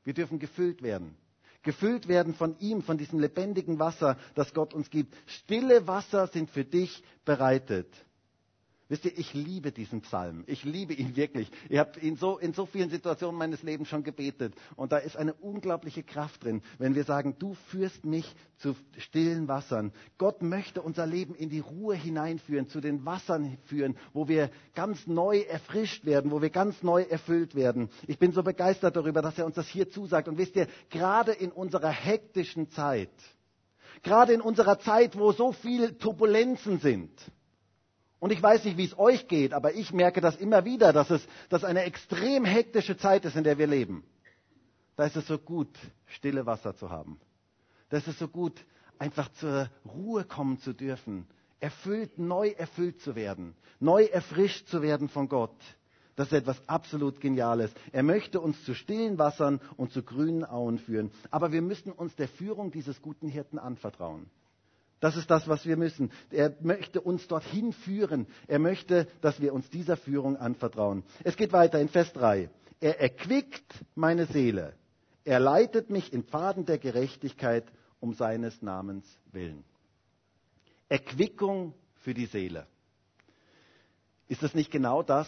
Wir 0.04 0.14
dürfen 0.14 0.38
gefüllt 0.38 0.84
werden 0.84 1.18
gefüllt 1.64 2.08
werden 2.08 2.34
von 2.34 2.56
ihm, 2.60 2.82
von 2.82 2.98
diesem 2.98 3.20
lebendigen 3.20 3.80
Wasser, 3.80 4.18
das 4.36 4.54
Gott 4.54 4.74
uns 4.74 4.90
gibt. 4.90 5.14
Stille 5.26 5.88
Wasser 5.88 6.28
sind 6.28 6.50
für 6.50 6.66
dich 6.66 7.04
bereitet. 7.26 7.88
Wisst 8.90 9.06
ihr, 9.06 9.18
ich 9.18 9.34
liebe 9.34 9.72
diesen 9.72 10.02
Psalm. 10.02 10.44
Ich 10.46 10.66
liebe 10.66 10.94
ihn 10.94 11.16
wirklich. 11.16 11.50
Ich 11.70 11.78
habe 11.78 11.98
ihn 12.02 12.18
so, 12.18 12.38
in 12.38 12.54
so 12.54 12.66
vielen 12.66 12.90
Situationen 12.90 13.38
meines 13.38 13.64
Lebens 13.64 13.88
schon 13.88 14.04
gebetet. 14.04 14.54
Und 14.76 14.92
da 14.92 14.98
ist 14.98 15.16
eine 15.16 15.34
unglaubliche 15.34 16.04
Kraft 16.04 16.44
drin, 16.44 16.62
wenn 16.80 16.94
wir 16.94 17.06
sagen, 17.06 17.36
du 17.40 17.54
führst 17.70 18.04
mich 18.04 18.36
zu 18.58 18.76
stillen 18.98 19.48
Wassern. 19.48 19.94
Gott 20.18 20.42
möchte 20.42 20.82
unser 20.82 21.06
Leben 21.06 21.34
in 21.34 21.50
die 21.50 21.60
Ruhe 21.60 21.96
hineinführen, 21.96 22.68
zu 22.68 22.82
den 22.82 23.06
Wassern 23.06 23.58
führen, 23.66 23.96
wo 24.12 24.28
wir 24.28 24.52
ganz 24.76 25.08
neu 25.08 25.40
erfrischt 25.40 26.06
werden, 26.06 26.32
wo 26.32 26.42
wir 26.42 26.50
ganz 26.50 26.84
neu 26.84 27.04
erfüllt 27.04 27.56
werden. 27.56 27.90
Ich 28.08 28.20
bin 28.20 28.34
so 28.34 28.44
begeistert 28.44 28.98
darüber, 28.98 29.22
dass 29.22 29.38
er 29.38 29.46
uns 29.46 29.56
das 29.56 29.68
hier 29.68 29.90
zusagt. 29.90 30.28
Und 30.28 30.38
wisst 30.38 30.58
ihr, 30.58 30.68
gerade 30.90 31.32
in 31.32 31.52
unserer 31.52 31.90
hektischen 31.90 32.70
Zeit, 32.70 33.10
gerade 34.02 34.34
in 34.34 34.42
unserer 34.42 34.78
Zeit, 34.80 35.18
wo 35.18 35.32
so 35.32 35.54
viele 35.54 35.98
Turbulenzen 35.98 36.80
sind, 36.80 37.10
und 38.24 38.32
ich 38.32 38.42
weiß 38.42 38.64
nicht, 38.64 38.78
wie 38.78 38.86
es 38.86 38.98
euch 38.98 39.28
geht, 39.28 39.52
aber 39.52 39.74
ich 39.74 39.92
merke 39.92 40.22
das 40.22 40.38
immer 40.38 40.64
wieder, 40.64 40.94
dass 40.94 41.10
es 41.10 41.28
dass 41.50 41.66
eine 41.66 41.84
extrem 41.84 42.46
hektische 42.46 42.96
Zeit 42.96 43.26
ist, 43.26 43.36
in 43.36 43.44
der 43.44 43.58
wir 43.58 43.68
leben. 43.68 44.06
Da 44.96 45.04
ist 45.04 45.18
es 45.18 45.28
so 45.28 45.38
gut, 45.38 45.68
stille 46.06 46.46
Wasser 46.46 46.74
zu 46.74 46.90
haben. 46.90 47.20
Da 47.90 47.98
ist 47.98 48.08
es 48.08 48.18
so 48.18 48.30
gut, 48.30 48.66
einfach 48.98 49.28
zur 49.34 49.70
Ruhe 49.86 50.24
kommen 50.24 50.58
zu 50.60 50.72
dürfen, 50.72 51.28
erfüllt, 51.60 52.18
neu 52.18 52.52
erfüllt 52.52 53.02
zu 53.02 53.18
werden, 53.18 53.56
neu 53.82 54.06
erfrischt 54.06 54.70
zu 54.70 54.82
werden 54.82 55.10
von 55.10 55.28
Gott. 55.28 55.60
Das 56.16 56.28
ist 56.28 56.34
etwas 56.34 56.62
absolut 56.70 57.20
Geniales. 57.20 57.74
Er 57.92 58.04
möchte 58.04 58.40
uns 58.40 58.64
zu 58.64 58.74
stillen 58.74 59.18
Wassern 59.18 59.60
und 59.76 59.92
zu 59.92 60.02
grünen 60.02 60.46
Auen 60.46 60.78
führen. 60.80 61.12
Aber 61.30 61.52
wir 61.52 61.62
müssen 61.62 61.92
uns 61.92 62.16
der 62.16 62.30
Führung 62.30 62.72
dieses 62.72 63.02
guten 63.02 63.28
Hirten 63.28 63.60
anvertrauen. 63.60 64.30
Das 65.04 65.18
ist 65.18 65.30
das, 65.30 65.50
was 65.50 65.66
wir 65.66 65.76
müssen. 65.76 66.14
Er 66.32 66.56
möchte 66.62 67.02
uns 67.02 67.28
dorthin 67.28 67.74
führen. 67.74 68.26
Er 68.48 68.58
möchte, 68.58 69.06
dass 69.20 69.42
wir 69.42 69.54
uns 69.54 69.70
dieser 69.70 69.98
Führung 69.98 70.38
anvertrauen. 70.38 71.04
Es 71.26 71.36
geht 71.36 71.52
weiter 71.52 71.82
in 71.82 71.90
Vers 71.90 72.14
3. 72.14 72.50
Er 72.80 73.02
erquickt 73.02 73.84
meine 73.96 74.28
Seele. 74.28 74.78
Er 75.26 75.42
leitet 75.42 75.90
mich 75.90 76.14
in 76.14 76.24
Pfaden 76.24 76.66
der 76.66 76.78
Gerechtigkeit 76.78 77.66
um 78.00 78.14
seines 78.14 78.62
Namens 78.62 79.06
willen. 79.34 79.66
Erquickung 80.88 81.74
für 81.96 82.14
die 82.14 82.28
Seele. 82.28 82.66
Ist 84.30 84.42
das 84.42 84.54
nicht 84.54 84.72
genau 84.72 85.04
das, 85.04 85.28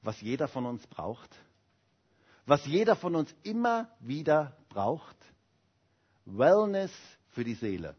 was 0.00 0.22
jeder 0.22 0.48
von 0.48 0.64
uns 0.64 0.86
braucht? 0.86 1.36
Was 2.46 2.64
jeder 2.64 2.96
von 2.96 3.14
uns 3.14 3.34
immer 3.42 3.90
wieder 4.00 4.56
braucht? 4.70 5.18
Wellness 6.24 6.90
für 7.28 7.44
die 7.44 7.56
Seele 7.56 7.94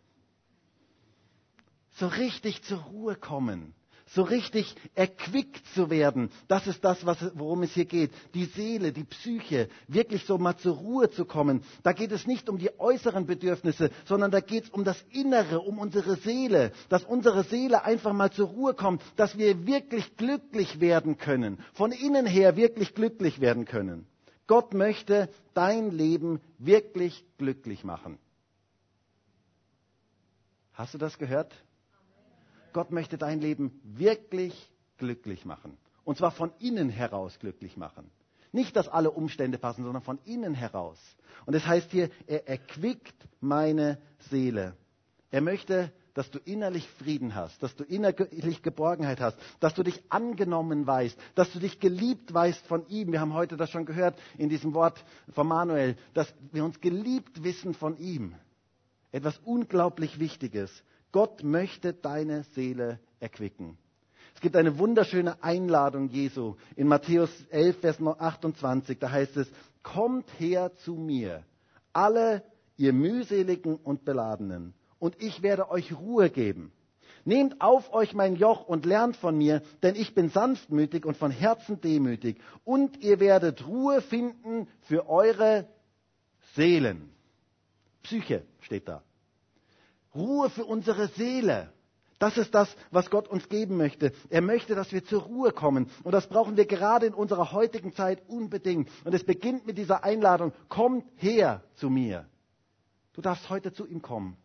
so 1.94 2.08
richtig 2.08 2.64
zur 2.64 2.80
Ruhe 2.80 3.16
kommen, 3.16 3.74
so 4.08 4.24
richtig 4.24 4.76
erquickt 4.96 5.66
zu 5.74 5.90
werden. 5.90 6.30
Das 6.48 6.68
ist 6.68 6.84
das, 6.84 7.06
was, 7.06 7.18
worum 7.36 7.64
es 7.64 7.74
hier 7.74 7.86
geht. 7.86 8.12
Die 8.34 8.46
Seele, 8.46 8.92
die 8.92 9.04
Psyche, 9.04 9.70
wirklich 9.88 10.26
so 10.26 10.38
mal 10.38 10.58
zur 10.58 10.76
Ruhe 10.76 11.10
zu 11.10 11.26
kommen. 11.26 11.64
Da 11.84 11.94
geht 11.94 12.12
es 12.12 12.28
nicht 12.28 12.50
um 12.50 12.58
die 12.58 12.80
äußeren 12.80 13.26
Bedürfnisse, 13.26 13.92
sondern 14.06 14.32
da 14.32 14.40
geht 14.40 14.66
es 14.66 14.70
um 14.70 14.84
das 14.84 15.02
Innere, 15.12 15.60
um 15.62 15.80
unsere 15.80 16.16
Seele, 16.18 16.72
dass 16.90 17.04
unsere 17.04 17.44
Seele 17.44 17.84
einfach 17.86 18.14
mal 18.14 18.32
zur 18.32 18.48
Ruhe 18.50 18.74
kommt, 18.74 19.02
dass 19.16 19.38
wir 19.38 19.66
wirklich 19.66 20.18
glücklich 20.18 20.80
werden 20.80 21.18
können, 21.18 21.60
von 21.74 21.92
innen 21.92 22.26
her 22.26 22.56
wirklich 22.56 22.94
glücklich 22.94 23.40
werden 23.40 23.66
können. 23.66 24.08
Gott 24.48 24.74
möchte 24.74 25.30
dein 25.54 25.92
Leben 25.92 26.42
wirklich 26.58 27.24
glücklich 27.38 27.84
machen. 27.84 28.18
Hast 30.74 30.94
du 30.94 30.98
das 30.98 31.18
gehört? 31.18 31.54
Gott 32.74 32.92
möchte 32.92 33.18
dein 33.18 33.40
Leben 33.40 33.80
wirklich 33.84 34.72
glücklich 34.98 35.46
machen. 35.46 35.78
Und 36.04 36.18
zwar 36.18 36.32
von 36.32 36.52
innen 36.60 36.90
heraus 36.90 37.40
glücklich 37.40 37.78
machen. 37.78 38.10
Nicht, 38.52 38.76
dass 38.76 38.88
alle 38.88 39.12
Umstände 39.12 39.58
passen, 39.58 39.84
sondern 39.84 40.04
von 40.04 40.20
innen 40.26 40.54
heraus. 40.54 41.00
Und 41.46 41.56
es 41.56 41.64
das 41.64 41.70
heißt 41.70 41.92
hier, 41.92 42.10
er 42.28 42.48
erquickt 42.48 43.16
meine 43.42 43.98
Seele. 44.30 44.78
Er 45.32 45.42
möchte, 45.42 45.92
dass 46.14 46.30
du 46.30 46.38
innerlich 46.40 46.88
Frieden 47.00 47.34
hast, 47.34 47.64
dass 47.64 47.76
du 47.76 47.84
innerlich 47.84 48.62
Geborgenheit 48.62 49.20
hast, 49.20 49.38
dass 49.60 49.74
du 49.74 49.82
dich 49.82 50.04
angenommen 50.10 50.86
weißt, 50.86 51.18
dass 51.34 51.52
du 51.52 51.60
dich 51.60 51.80
geliebt 51.80 52.32
weißt 52.32 52.66
von 52.68 52.88
ihm. 52.88 53.12
Wir 53.12 53.20
haben 53.20 53.34
heute 53.34 53.58
das 53.58 53.72
schon 53.72 53.86
gehört 53.86 54.20
in 54.38 54.50
diesem 54.50 54.76
Wort 54.76 55.04
von 55.34 55.48
Manuel, 55.48 55.98
dass 56.14 56.32
wir 56.52 56.64
uns 56.64 56.80
geliebt 56.80 57.44
wissen 57.44 57.74
von 57.74 57.98
ihm. 57.98 58.36
Etwas 59.12 59.40
unglaublich 59.40 60.20
Wichtiges. 60.20 60.84
Gott 61.14 61.44
möchte 61.44 61.94
deine 61.94 62.44
Seele 62.56 63.00
erquicken. 63.20 63.78
Es 64.36 64.42
gibt 64.42 64.56
eine 64.58 64.78
wunderschöne 64.80 65.42
Einladung 65.44 66.10
Jesu 66.10 66.56
in 66.76 66.88
Matthäus 66.88 67.30
11, 67.52 67.80
Vers 67.80 68.02
28. 68.02 69.00
Da 69.00 69.12
heißt 69.12 69.38
es, 69.38 69.50
kommt 69.84 70.28
her 70.40 70.74
zu 70.84 70.96
mir, 70.96 71.44
alle 71.94 72.44
ihr 72.78 72.94
mühseligen 72.94 73.76
und 73.76 74.04
beladenen, 74.04 74.74
und 74.98 75.22
ich 75.22 75.44
werde 75.44 75.70
euch 75.70 75.96
Ruhe 75.96 76.30
geben. 76.30 76.74
Nehmt 77.26 77.62
auf 77.62 77.94
euch 77.94 78.14
mein 78.14 78.36
Joch 78.36 78.66
und 78.66 78.86
lernt 78.86 79.16
von 79.16 79.38
mir, 79.38 79.62
denn 79.84 79.96
ich 79.96 80.16
bin 80.16 80.30
sanftmütig 80.30 81.06
und 81.06 81.16
von 81.16 81.30
Herzen 81.30 81.80
demütig, 81.80 82.42
und 82.64 82.98
ihr 83.02 83.20
werdet 83.20 83.68
Ruhe 83.68 84.02
finden 84.02 84.68
für 84.82 85.08
eure 85.08 85.70
Seelen. 86.56 87.12
Psyche 88.02 88.44
steht 88.62 88.88
da. 88.88 89.04
Ruhe 90.16 90.50
für 90.50 90.66
unsere 90.66 91.08
Seele. 91.10 91.72
Das 92.20 92.38
ist 92.38 92.56
das, 92.56 92.74
was 92.92 93.10
Gott 93.10 93.28
uns 93.28 93.50
geben 93.50 93.76
möchte. 93.76 94.14
Er 94.30 94.42
möchte, 94.42 94.76
dass 94.76 94.94
wir 94.94 95.04
zur 95.04 95.24
Ruhe 95.24 95.52
kommen. 95.52 95.90
Und 96.04 96.14
das 96.14 96.28
brauchen 96.28 96.56
wir 96.56 96.66
gerade 96.66 97.06
in 97.06 97.14
unserer 97.14 97.52
heutigen 97.52 97.94
Zeit 97.94 98.24
unbedingt. 98.30 98.90
Und 99.04 99.14
es 99.14 99.26
beginnt 99.26 99.66
mit 99.66 99.78
dieser 99.78 100.04
Einladung, 100.04 100.54
komm 100.70 101.04
her 101.18 101.64
zu 101.76 101.90
mir. 101.90 102.26
Du 103.14 103.22
darfst 103.22 103.50
heute 103.50 103.74
zu 103.74 103.86
ihm 103.86 104.02
kommen. 104.02 104.38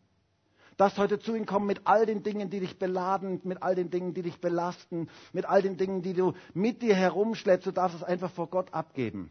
Du 0.70 0.76
darfst 0.78 0.98
heute 0.98 1.18
zu 1.18 1.35
ihm 1.35 1.46
kommen 1.46 1.66
mit 1.66 1.83
all 1.85 2.07
den 2.07 2.22
Dingen, 2.22 2.50
die 2.50 2.61
dich 2.61 2.78
beladen, 2.78 3.40
mit 3.44 3.62
all 3.62 3.74
den 3.74 3.90
Dingen, 3.90 4.14
die 4.14 4.22
dich 4.22 4.40
belasten, 4.40 5.09
mit 5.33 5.44
all 5.46 5.62
den 5.62 5.76
Dingen, 5.76 6.02
die 6.02 6.14
du 6.14 6.35
mit 6.54 6.83
dir 6.83 6.94
herumschleppst. 6.94 7.66
Du 7.66 7.72
darfst 7.72 7.96
es 7.96 8.02
einfach 8.02 8.31
vor 8.31 8.48
Gott 8.48 8.74
abgeben. 8.74 9.31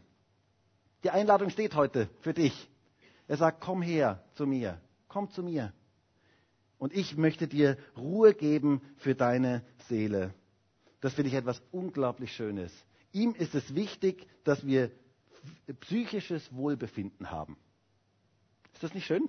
Die 1.04 1.10
Einladung 1.10 1.50
steht 1.50 1.74
heute 1.74 2.08
für 2.20 2.34
dich. 2.34 2.70
Er 3.28 3.36
sagt, 3.36 3.60
komm 3.60 3.82
her 3.82 4.24
zu 4.34 4.46
mir. 4.46 4.80
Komm 5.06 5.30
zu 5.30 5.42
mir. 5.42 5.72
Und 6.78 6.94
ich 6.94 7.16
möchte 7.16 7.48
dir 7.48 7.76
Ruhe 7.96 8.34
geben 8.34 8.80
für 8.96 9.14
deine 9.14 9.62
Seele. 9.88 10.32
Das 11.00 11.14
finde 11.14 11.28
ich 11.28 11.34
etwas 11.34 11.60
unglaublich 11.70 12.32
Schönes. 12.32 12.72
Ihm 13.12 13.34
ist 13.34 13.54
es 13.54 13.74
wichtig, 13.74 14.26
dass 14.44 14.64
wir 14.66 14.90
psychisches 15.80 16.52
Wohlbefinden 16.54 17.30
haben. 17.30 17.56
Ist 18.74 18.82
das 18.82 18.94
nicht 18.94 19.06
schön? 19.06 19.28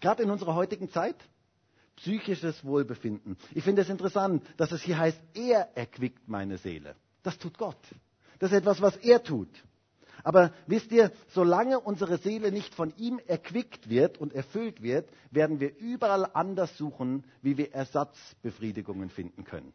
Gerade 0.00 0.22
in 0.22 0.30
unserer 0.30 0.54
heutigen 0.54 0.90
Zeit? 0.90 1.16
Psychisches 1.96 2.62
Wohlbefinden. 2.64 3.38
Ich 3.54 3.64
finde 3.64 3.80
es 3.82 3.88
interessant, 3.88 4.44
dass 4.58 4.72
es 4.72 4.82
hier 4.82 4.98
heißt, 4.98 5.18
er 5.34 5.74
erquickt 5.76 6.28
meine 6.28 6.58
Seele. 6.58 6.94
Das 7.22 7.38
tut 7.38 7.56
Gott. 7.56 7.78
Das 8.38 8.52
ist 8.52 8.58
etwas, 8.58 8.82
was 8.82 8.96
er 8.98 9.22
tut. 9.22 9.48
Aber 10.26 10.50
wisst 10.66 10.90
ihr, 10.90 11.12
solange 11.28 11.78
unsere 11.78 12.18
Seele 12.18 12.50
nicht 12.50 12.74
von 12.74 12.92
ihm 12.96 13.20
erquickt 13.28 13.88
wird 13.88 14.18
und 14.18 14.32
erfüllt 14.34 14.82
wird, 14.82 15.08
werden 15.30 15.60
wir 15.60 15.78
überall 15.78 16.28
anders 16.34 16.76
suchen, 16.76 17.22
wie 17.42 17.56
wir 17.56 17.72
Ersatzbefriedigungen 17.72 19.08
finden 19.08 19.44
können. 19.44 19.72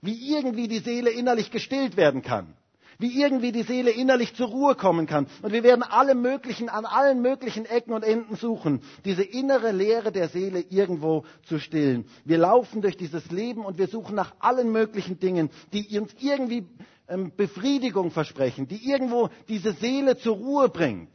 Wie 0.00 0.32
irgendwie 0.32 0.68
die 0.68 0.78
Seele 0.78 1.10
innerlich 1.10 1.50
gestillt 1.50 1.96
werden 1.96 2.22
kann. 2.22 2.54
Wie 2.98 3.20
irgendwie 3.20 3.52
die 3.52 3.62
Seele 3.62 3.90
innerlich 3.90 4.34
zur 4.34 4.48
Ruhe 4.48 4.74
kommen 4.74 5.06
kann. 5.06 5.26
Und 5.42 5.52
wir 5.52 5.62
werden 5.62 5.82
alle 5.82 6.14
möglichen, 6.14 6.68
an 6.68 6.84
allen 6.84 7.22
möglichen 7.22 7.64
Ecken 7.64 7.92
und 7.92 8.02
Enden 8.02 8.36
suchen, 8.36 8.82
diese 9.04 9.22
innere 9.22 9.72
Leere 9.72 10.12
der 10.12 10.28
Seele 10.28 10.60
irgendwo 10.60 11.24
zu 11.44 11.58
stillen. 11.58 12.06
Wir 12.24 12.38
laufen 12.38 12.82
durch 12.82 12.96
dieses 12.96 13.30
Leben 13.30 13.64
und 13.64 13.78
wir 13.78 13.88
suchen 13.88 14.14
nach 14.14 14.34
allen 14.40 14.72
möglichen 14.72 15.18
Dingen, 15.18 15.50
die 15.72 15.98
uns 15.98 16.14
irgendwie 16.20 16.66
ähm, 17.08 17.32
Befriedigung 17.36 18.10
versprechen, 18.10 18.68
die 18.68 18.88
irgendwo 18.90 19.28
diese 19.48 19.72
Seele 19.72 20.16
zur 20.16 20.36
Ruhe 20.36 20.68
bringt. 20.68 21.14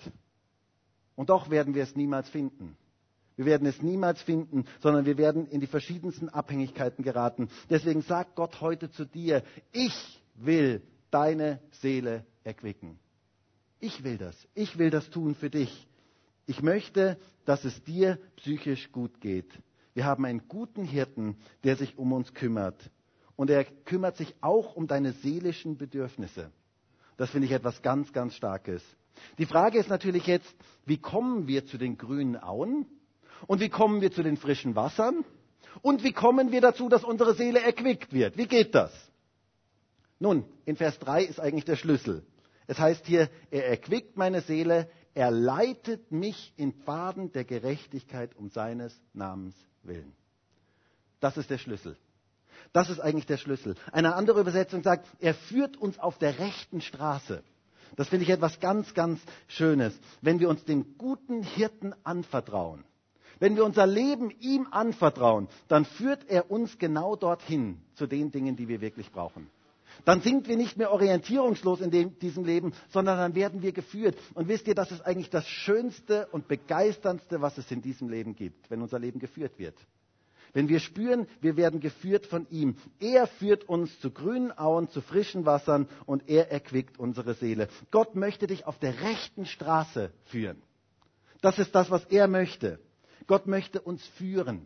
Und 1.16 1.30
doch 1.30 1.50
werden 1.50 1.74
wir 1.74 1.84
es 1.84 1.96
niemals 1.96 2.30
finden. 2.30 2.78
Wir 3.38 3.46
werden 3.46 3.68
es 3.68 3.82
niemals 3.82 4.22
finden, 4.22 4.66
sondern 4.82 5.06
wir 5.06 5.18
werden 5.18 5.48
in 5.48 5.60
die 5.60 5.68
verschiedensten 5.68 6.30
Abhängigkeiten 6.30 7.04
geraten. 7.04 7.50
Deswegen 7.70 8.02
sagt 8.02 8.36
Gott 8.36 8.62
heute 8.62 8.90
zu 8.92 9.06
dir, 9.06 9.44
ich 9.72 10.22
will 10.36 10.82
deine 11.15 11.62
Seele 11.71 12.25
erquicken. 12.43 12.99
Ich 13.80 14.04
will 14.04 14.17
das. 14.17 14.36
Ich 14.54 14.78
will 14.78 14.89
das 14.89 15.10
tun 15.10 15.34
für 15.34 15.49
dich. 15.49 15.88
Ich 16.45 16.62
möchte, 16.62 17.17
dass 17.45 17.63
es 17.63 17.82
dir 17.86 18.19
psychisch 18.36 18.91
gut 18.91 19.21
geht. 19.21 19.49
Wir 19.93 20.04
haben 20.04 20.25
einen 20.25 20.49
guten 20.49 20.84
Hirten, 20.84 21.38
der 21.63 21.78
sich 21.78 21.97
um 21.97 22.12
uns 22.12 22.34
kümmert 22.34 22.91
und 23.38 23.49
er 23.49 23.63
kümmert 23.63 24.17
sich 24.17 24.36
auch 24.41 24.75
um 24.75 24.88
deine 24.88 25.13
seelischen 25.13 25.78
Bedürfnisse. 25.78 26.51
Das 27.15 27.30
finde 27.30 27.45
ich 27.45 27.54
etwas 27.54 27.82
ganz, 27.82 28.12
ganz 28.12 28.36
Starkes. 28.36 28.84
Die 29.38 29.45
Frage 29.45 29.80
ist 29.80 29.88
natürlich 29.88 30.28
jetzt, 30.28 30.54
wie 30.86 30.97
kommen 30.97 31.47
wir 31.47 31.65
zu 31.65 31.78
den 31.78 31.97
grünen 31.97 32.36
Auen? 32.36 32.86
Und 33.47 33.62
wie 33.62 33.69
kommen 33.69 34.01
wir 34.01 34.12
zu 34.12 34.21
den 34.21 34.36
frischen 34.36 34.75
Wassern? 34.75 35.23
Und 35.82 36.04
wie 36.04 36.12
kommen 36.12 36.51
wir 36.51 36.60
dazu, 36.60 36.89
dass 36.89 37.06
unsere 37.06 37.36
Seele 37.36 37.62
erquickt 37.62 38.12
wird? 38.12 38.36
Wie 38.38 38.47
geht 38.47 38.75
das? 38.75 38.91
Nun, 40.19 40.45
in 40.65 40.75
Vers 40.75 40.97
3 40.99 41.23
ist 41.23 41.39
eigentlich 41.39 41.65
der 41.65 41.75
Schlüssel. 41.75 42.25
Es 42.67 42.80
heißt 42.80 43.06
hier, 43.06 43.30
er 43.51 43.67
erquickt 43.67 44.17
meine 44.17 44.41
Seele, 44.41 44.89
er 45.13 45.32
leitet 45.32 46.12
mich 46.12 46.54
in 46.58 46.73
Pfaden 46.73 47.32
der 47.32 47.45
Gerechtigkeit 47.45 48.36
um 48.36 48.49
seines 48.49 48.99
Namens 49.13 49.56
willen. 49.84 50.13
Das 51.19 51.38
ist 51.38 51.49
der 51.49 51.58
Schlüssel. 51.58 51.97
Das 52.73 52.89
ist 52.89 52.99
eigentlich 52.99 53.25
der 53.25 53.38
Schlüssel. 53.38 53.75
Eine 53.91 54.15
andere 54.15 54.39
Übersetzung 54.41 54.84
sagt, 54.84 55.08
er 55.19 55.34
führt 55.34 55.78
uns 55.78 55.99
auf 55.99 56.17
der 56.17 56.39
rechten 56.39 56.82
Straße. 56.82 57.43
Das 57.95 58.10
finde 58.10 58.23
ich 58.23 58.30
etwas 58.30 58.60
ganz, 58.60 58.93
ganz 58.93 59.21
Schönes. 59.47 59.97
Wenn 60.21 60.39
wir 60.39 60.49
uns 60.49 60.65
dem 60.65 60.97
guten 60.97 61.43
Hirten 61.43 61.93
anvertrauen, 62.04 62.84
wenn 63.39 63.56
wir 63.56 63.65
unser 63.65 63.86
Leben 63.86 64.32
ihm 64.39 64.67
anvertrauen, 64.71 65.47
dann 65.67 65.86
führt 65.86 66.30
er 66.30 66.51
uns 66.51 66.78
genau 66.78 67.15
dorthin 67.15 67.82
zu 67.93 68.08
den 68.08 68.32
Dingen, 68.32 68.56
die 68.56 68.67
wir 68.67 68.82
wirklich 68.82 69.12
brauchen. 69.12 69.49
Dann 70.04 70.22
sind 70.22 70.48
wir 70.48 70.58
nicht 70.58 70.78
mehr 70.78 70.92
orientierungslos 70.92 71.82
in 71.82 71.92
dem, 71.92 72.20
diesem 72.20 72.44
Leben, 72.44 72.74
sondern 72.90 73.18
dann 73.18 73.36
werden 73.36 73.62
wir 73.62 73.72
geführt. 73.72 74.18
Und 74.34 74.48
wisst 74.48 74.68
ihr, 74.68 74.76
das 74.76 74.92
ist 74.92 75.02
eigentlich 75.02 75.30
das 75.30 75.48
Schönste 75.48 76.28
und 76.32 76.48
Begeisterndste, 76.48 77.42
was 77.42 77.58
es 77.58 77.72
in 77.72 77.82
diesem 77.82 78.10
Leben 78.10 78.36
gibt, 78.36 78.70
wenn 78.70 78.82
unser 78.82 79.00
Leben 79.00 79.20
geführt 79.20 79.58
wird. 79.58 79.76
Wenn 80.54 80.70
wir 80.70 80.80
spüren, 80.80 81.28
wir 81.42 81.58
werden 81.58 81.82
geführt 81.82 82.26
von 82.26 82.48
ihm. 82.50 82.78
Er 83.00 83.28
führt 83.28 83.68
uns 83.68 84.00
zu 84.00 84.10
grünen 84.10 84.58
Auen, 84.58 84.90
zu 84.90 85.02
frischen 85.02 85.46
Wassern 85.46 85.90
und 86.06 86.30
er 86.30 86.50
erquickt 86.50 86.98
unsere 86.98 87.34
Seele. 87.34 87.68
Gott 87.92 88.16
möchte 88.16 88.48
dich 88.48 88.66
auf 88.66 88.80
der 88.80 89.02
rechten 89.02 89.46
Straße 89.46 90.12
führen. 90.24 90.62
Das 91.42 91.60
ist 91.60 91.76
das, 91.76 91.92
was 91.92 92.06
er 92.06 92.30
möchte. 92.30 92.80
Gott 93.28 93.48
möchte 93.48 93.82
uns 93.82 94.06
führen. 94.18 94.66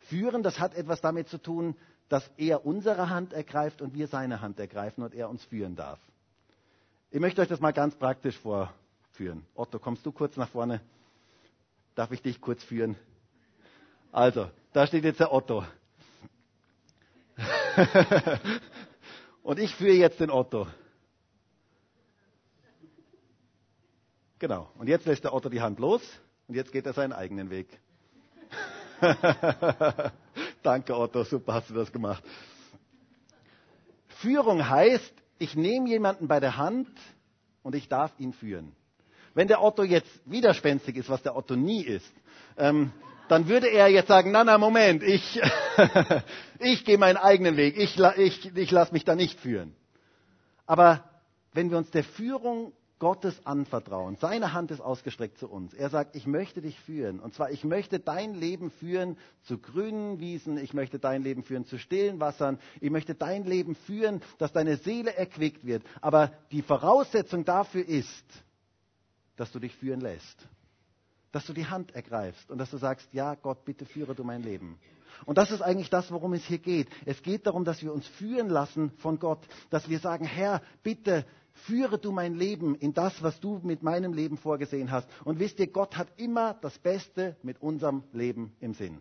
Führen, 0.00 0.42
das 0.42 0.58
hat 0.58 0.74
etwas 0.74 1.00
damit 1.00 1.28
zu 1.28 1.38
tun, 1.38 1.76
dass 2.10 2.28
er 2.36 2.66
unsere 2.66 3.08
Hand 3.08 3.32
ergreift 3.32 3.80
und 3.80 3.94
wir 3.94 4.08
seine 4.08 4.42
Hand 4.42 4.58
ergreifen 4.58 5.04
und 5.04 5.14
er 5.14 5.30
uns 5.30 5.44
führen 5.44 5.76
darf. 5.76 6.00
Ich 7.10 7.20
möchte 7.20 7.40
euch 7.40 7.48
das 7.48 7.60
mal 7.60 7.72
ganz 7.72 7.94
praktisch 7.94 8.36
vorführen. 8.38 9.46
Otto, 9.54 9.78
kommst 9.78 10.04
du 10.04 10.10
kurz 10.10 10.36
nach 10.36 10.48
vorne? 10.48 10.80
Darf 11.94 12.10
ich 12.10 12.20
dich 12.20 12.40
kurz 12.40 12.64
führen? 12.64 12.96
Also, 14.10 14.50
da 14.72 14.88
steht 14.88 15.04
jetzt 15.04 15.20
der 15.20 15.32
Otto. 15.32 15.64
Und 19.44 19.60
ich 19.60 19.72
führe 19.76 19.94
jetzt 19.94 20.18
den 20.18 20.30
Otto. 20.30 20.66
Genau. 24.40 24.68
Und 24.78 24.88
jetzt 24.88 25.06
lässt 25.06 25.22
der 25.22 25.32
Otto 25.32 25.48
die 25.48 25.60
Hand 25.60 25.78
los 25.78 26.02
und 26.48 26.54
jetzt 26.56 26.72
geht 26.72 26.86
er 26.86 26.94
seinen 26.94 27.12
eigenen 27.12 27.50
Weg. 27.50 27.78
Danke, 30.62 30.96
Otto, 30.96 31.24
super 31.24 31.54
hast 31.54 31.70
du 31.70 31.74
das 31.74 31.92
gemacht. 31.92 32.22
Führung 34.20 34.68
heißt, 34.68 35.12
ich 35.38 35.54
nehme 35.56 35.88
jemanden 35.88 36.28
bei 36.28 36.40
der 36.40 36.56
Hand 36.56 36.88
und 37.62 37.74
ich 37.74 37.88
darf 37.88 38.12
ihn 38.18 38.32
führen. 38.32 38.72
Wenn 39.34 39.48
der 39.48 39.62
Otto 39.62 39.82
jetzt 39.82 40.10
widerspenstig 40.26 40.96
ist, 40.96 41.08
was 41.08 41.22
der 41.22 41.36
Otto 41.36 41.56
nie 41.56 41.82
ist, 41.82 42.12
ähm, 42.58 42.92
dann 43.28 43.48
würde 43.48 43.68
er 43.68 43.88
jetzt 43.88 44.08
sagen, 44.08 44.32
na, 44.32 44.42
na, 44.44 44.58
Moment, 44.58 45.02
ich, 45.04 45.40
ich 46.58 46.84
gehe 46.84 46.98
meinen 46.98 47.16
eigenen 47.16 47.56
Weg, 47.56 47.78
ich, 47.78 47.98
ich, 48.16 48.56
ich 48.56 48.70
lasse 48.70 48.92
mich 48.92 49.04
da 49.04 49.14
nicht 49.14 49.38
führen. 49.38 49.74
Aber 50.66 51.04
wenn 51.52 51.70
wir 51.70 51.78
uns 51.78 51.90
der 51.90 52.04
Führung 52.04 52.72
Gottes 53.00 53.44
anvertrauen, 53.44 54.16
seine 54.20 54.52
Hand 54.52 54.70
ist 54.70 54.80
ausgestreckt 54.80 55.38
zu 55.38 55.48
uns. 55.50 55.74
Er 55.74 55.90
sagt, 55.90 56.14
ich 56.14 56.26
möchte 56.26 56.60
dich 56.62 56.78
führen. 56.78 57.18
Und 57.18 57.34
zwar, 57.34 57.50
ich 57.50 57.64
möchte 57.64 57.98
dein 57.98 58.34
Leben 58.34 58.70
führen 58.70 59.16
zu 59.42 59.58
grünen 59.58 60.20
Wiesen, 60.20 60.56
ich 60.58 60.74
möchte 60.74 61.00
dein 61.00 61.22
Leben 61.24 61.42
führen 61.42 61.64
zu 61.64 61.78
stillen 61.78 62.20
Wassern, 62.20 62.60
ich 62.80 62.90
möchte 62.90 63.16
dein 63.16 63.44
Leben 63.44 63.74
führen, 63.74 64.22
dass 64.38 64.52
deine 64.52 64.76
Seele 64.76 65.16
erquickt 65.16 65.66
wird. 65.66 65.82
Aber 66.00 66.30
die 66.52 66.62
Voraussetzung 66.62 67.44
dafür 67.44 67.84
ist, 67.88 68.24
dass 69.36 69.50
du 69.50 69.58
dich 69.58 69.74
führen 69.74 70.00
lässt 70.00 70.46
dass 71.32 71.46
du 71.46 71.52
die 71.52 71.66
Hand 71.66 71.94
ergreifst 71.94 72.50
und 72.50 72.58
dass 72.58 72.70
du 72.70 72.76
sagst, 72.76 73.08
ja 73.12 73.34
Gott, 73.36 73.64
bitte 73.64 73.86
führe 73.86 74.14
du 74.14 74.24
mein 74.24 74.42
Leben. 74.42 74.78
Und 75.26 75.38
das 75.38 75.50
ist 75.50 75.60
eigentlich 75.60 75.90
das, 75.90 76.10
worum 76.10 76.32
es 76.32 76.44
hier 76.44 76.58
geht. 76.58 76.88
Es 77.04 77.22
geht 77.22 77.46
darum, 77.46 77.64
dass 77.64 77.82
wir 77.82 77.92
uns 77.92 78.06
führen 78.06 78.48
lassen 78.48 78.90
von 78.98 79.18
Gott, 79.18 79.40
dass 79.68 79.88
wir 79.88 79.98
sagen, 79.98 80.24
Herr, 80.24 80.62
bitte 80.82 81.26
führe 81.52 81.98
du 81.98 82.12
mein 82.12 82.34
Leben 82.34 82.74
in 82.74 82.94
das, 82.94 83.22
was 83.22 83.40
du 83.40 83.60
mit 83.62 83.82
meinem 83.82 84.12
Leben 84.12 84.36
vorgesehen 84.36 84.90
hast. 84.90 85.08
Und 85.24 85.38
wisst 85.38 85.58
ihr, 85.60 85.66
Gott 85.66 85.96
hat 85.96 86.08
immer 86.16 86.54
das 86.54 86.78
Beste 86.78 87.36
mit 87.42 87.60
unserem 87.62 88.02
Leben 88.12 88.52
im 88.60 88.74
Sinn. 88.74 88.98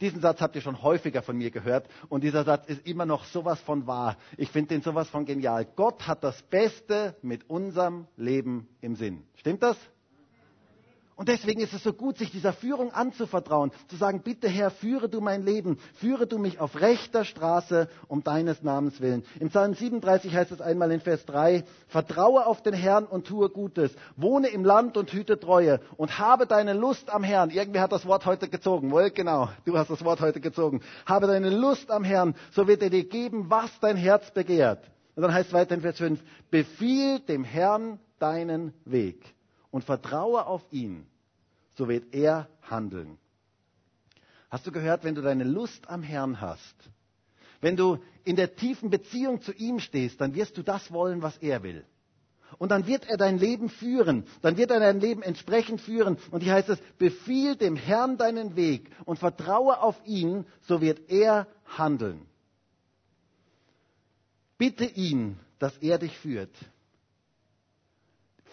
Diesen 0.00 0.20
Satz 0.20 0.42
habt 0.42 0.54
ihr 0.54 0.60
schon 0.60 0.82
häufiger 0.82 1.22
von 1.22 1.38
mir 1.38 1.50
gehört 1.50 1.88
und 2.10 2.22
dieser 2.22 2.44
Satz 2.44 2.68
ist 2.68 2.86
immer 2.86 3.06
noch 3.06 3.24
sowas 3.24 3.60
von 3.62 3.86
wahr. 3.86 4.18
Ich 4.36 4.50
finde 4.50 4.68
den 4.74 4.82
sowas 4.82 5.08
von 5.08 5.24
genial. 5.24 5.64
Gott 5.64 6.06
hat 6.06 6.22
das 6.22 6.42
Beste 6.42 7.16
mit 7.22 7.48
unserem 7.48 8.06
Leben 8.16 8.68
im 8.82 8.94
Sinn. 8.94 9.22
Stimmt 9.36 9.62
das? 9.62 9.78
Und 11.16 11.30
deswegen 11.30 11.62
ist 11.62 11.72
es 11.72 11.82
so 11.82 11.94
gut, 11.94 12.18
sich 12.18 12.30
dieser 12.30 12.52
Führung 12.52 12.92
anzuvertrauen, 12.92 13.72
zu 13.88 13.96
sagen, 13.96 14.20
bitte 14.22 14.48
Herr, 14.48 14.70
führe 14.70 15.08
du 15.08 15.22
mein 15.22 15.42
Leben, 15.42 15.78
führe 15.94 16.26
du 16.26 16.36
mich 16.36 16.60
auf 16.60 16.78
rechter 16.78 17.24
Straße 17.24 17.88
um 18.06 18.22
deines 18.22 18.62
Namens 18.62 19.00
willen. 19.00 19.24
Im 19.40 19.48
Psalm 19.48 19.72
37 19.72 20.34
heißt 20.34 20.52
es 20.52 20.60
einmal 20.60 20.92
in 20.92 21.00
Vers 21.00 21.24
3, 21.24 21.64
vertraue 21.88 22.44
auf 22.44 22.62
den 22.62 22.74
Herrn 22.74 23.06
und 23.06 23.26
tue 23.26 23.48
Gutes, 23.48 23.92
wohne 24.16 24.48
im 24.48 24.62
Land 24.62 24.98
und 24.98 25.10
hüte 25.10 25.40
Treue 25.40 25.80
und 25.96 26.18
habe 26.18 26.46
deine 26.46 26.74
Lust 26.74 27.08
am 27.08 27.24
Herrn. 27.24 27.48
Irgendwer 27.48 27.80
hat 27.80 27.92
das 27.92 28.04
Wort 28.04 28.26
heute 28.26 28.48
gezogen, 28.48 28.90
wohl 28.90 29.10
genau, 29.10 29.48
du 29.64 29.78
hast 29.78 29.88
das 29.88 30.04
Wort 30.04 30.20
heute 30.20 30.40
gezogen. 30.40 30.82
Habe 31.06 31.28
deine 31.28 31.48
Lust 31.48 31.90
am 31.90 32.04
Herrn, 32.04 32.34
so 32.52 32.68
wird 32.68 32.82
er 32.82 32.90
dir 32.90 33.08
geben, 33.08 33.48
was 33.48 33.70
dein 33.80 33.96
Herz 33.96 34.30
begehrt. 34.32 34.84
Und 35.14 35.22
dann 35.22 35.32
heißt 35.32 35.48
es 35.48 35.54
weiter 35.54 35.76
in 35.76 35.80
Vers 35.80 35.96
5, 35.96 36.22
befiehl 36.50 37.20
dem 37.20 37.42
Herrn 37.42 38.00
deinen 38.18 38.74
Weg 38.84 39.35
und 39.76 39.84
vertraue 39.84 40.46
auf 40.46 40.64
ihn, 40.70 41.06
so 41.74 41.86
wird 41.86 42.14
er 42.14 42.48
handeln. 42.62 43.18
Hast 44.48 44.66
du 44.66 44.72
gehört, 44.72 45.04
wenn 45.04 45.14
du 45.14 45.20
deine 45.20 45.44
Lust 45.44 45.90
am 45.90 46.02
Herrn 46.02 46.40
hast, 46.40 46.74
wenn 47.60 47.76
du 47.76 47.98
in 48.24 48.36
der 48.36 48.56
tiefen 48.56 48.88
Beziehung 48.88 49.42
zu 49.42 49.52
ihm 49.52 49.78
stehst, 49.78 50.18
dann 50.22 50.34
wirst 50.34 50.56
du 50.56 50.62
das 50.62 50.90
wollen, 50.92 51.20
was 51.20 51.36
er 51.36 51.62
will. 51.62 51.84
Und 52.56 52.70
dann 52.70 52.86
wird 52.86 53.04
er 53.06 53.18
dein 53.18 53.36
Leben 53.36 53.68
führen. 53.68 54.24
Dann 54.40 54.56
wird 54.56 54.70
er 54.70 54.80
dein 54.80 54.98
Leben 54.98 55.22
entsprechend 55.22 55.82
führen. 55.82 56.16
Und 56.30 56.42
hier 56.42 56.54
heißt 56.54 56.70
es, 56.70 56.80
befiehl 56.96 57.54
dem 57.54 57.76
Herrn 57.76 58.16
deinen 58.16 58.56
Weg 58.56 58.90
und 59.04 59.18
vertraue 59.18 59.82
auf 59.82 60.00
ihn, 60.06 60.46
so 60.62 60.80
wird 60.80 61.10
er 61.10 61.48
handeln. 61.66 62.24
Bitte 64.56 64.86
ihn, 64.86 65.38
dass 65.58 65.76
er 65.78 65.98
dich 65.98 66.16
führt. 66.16 66.56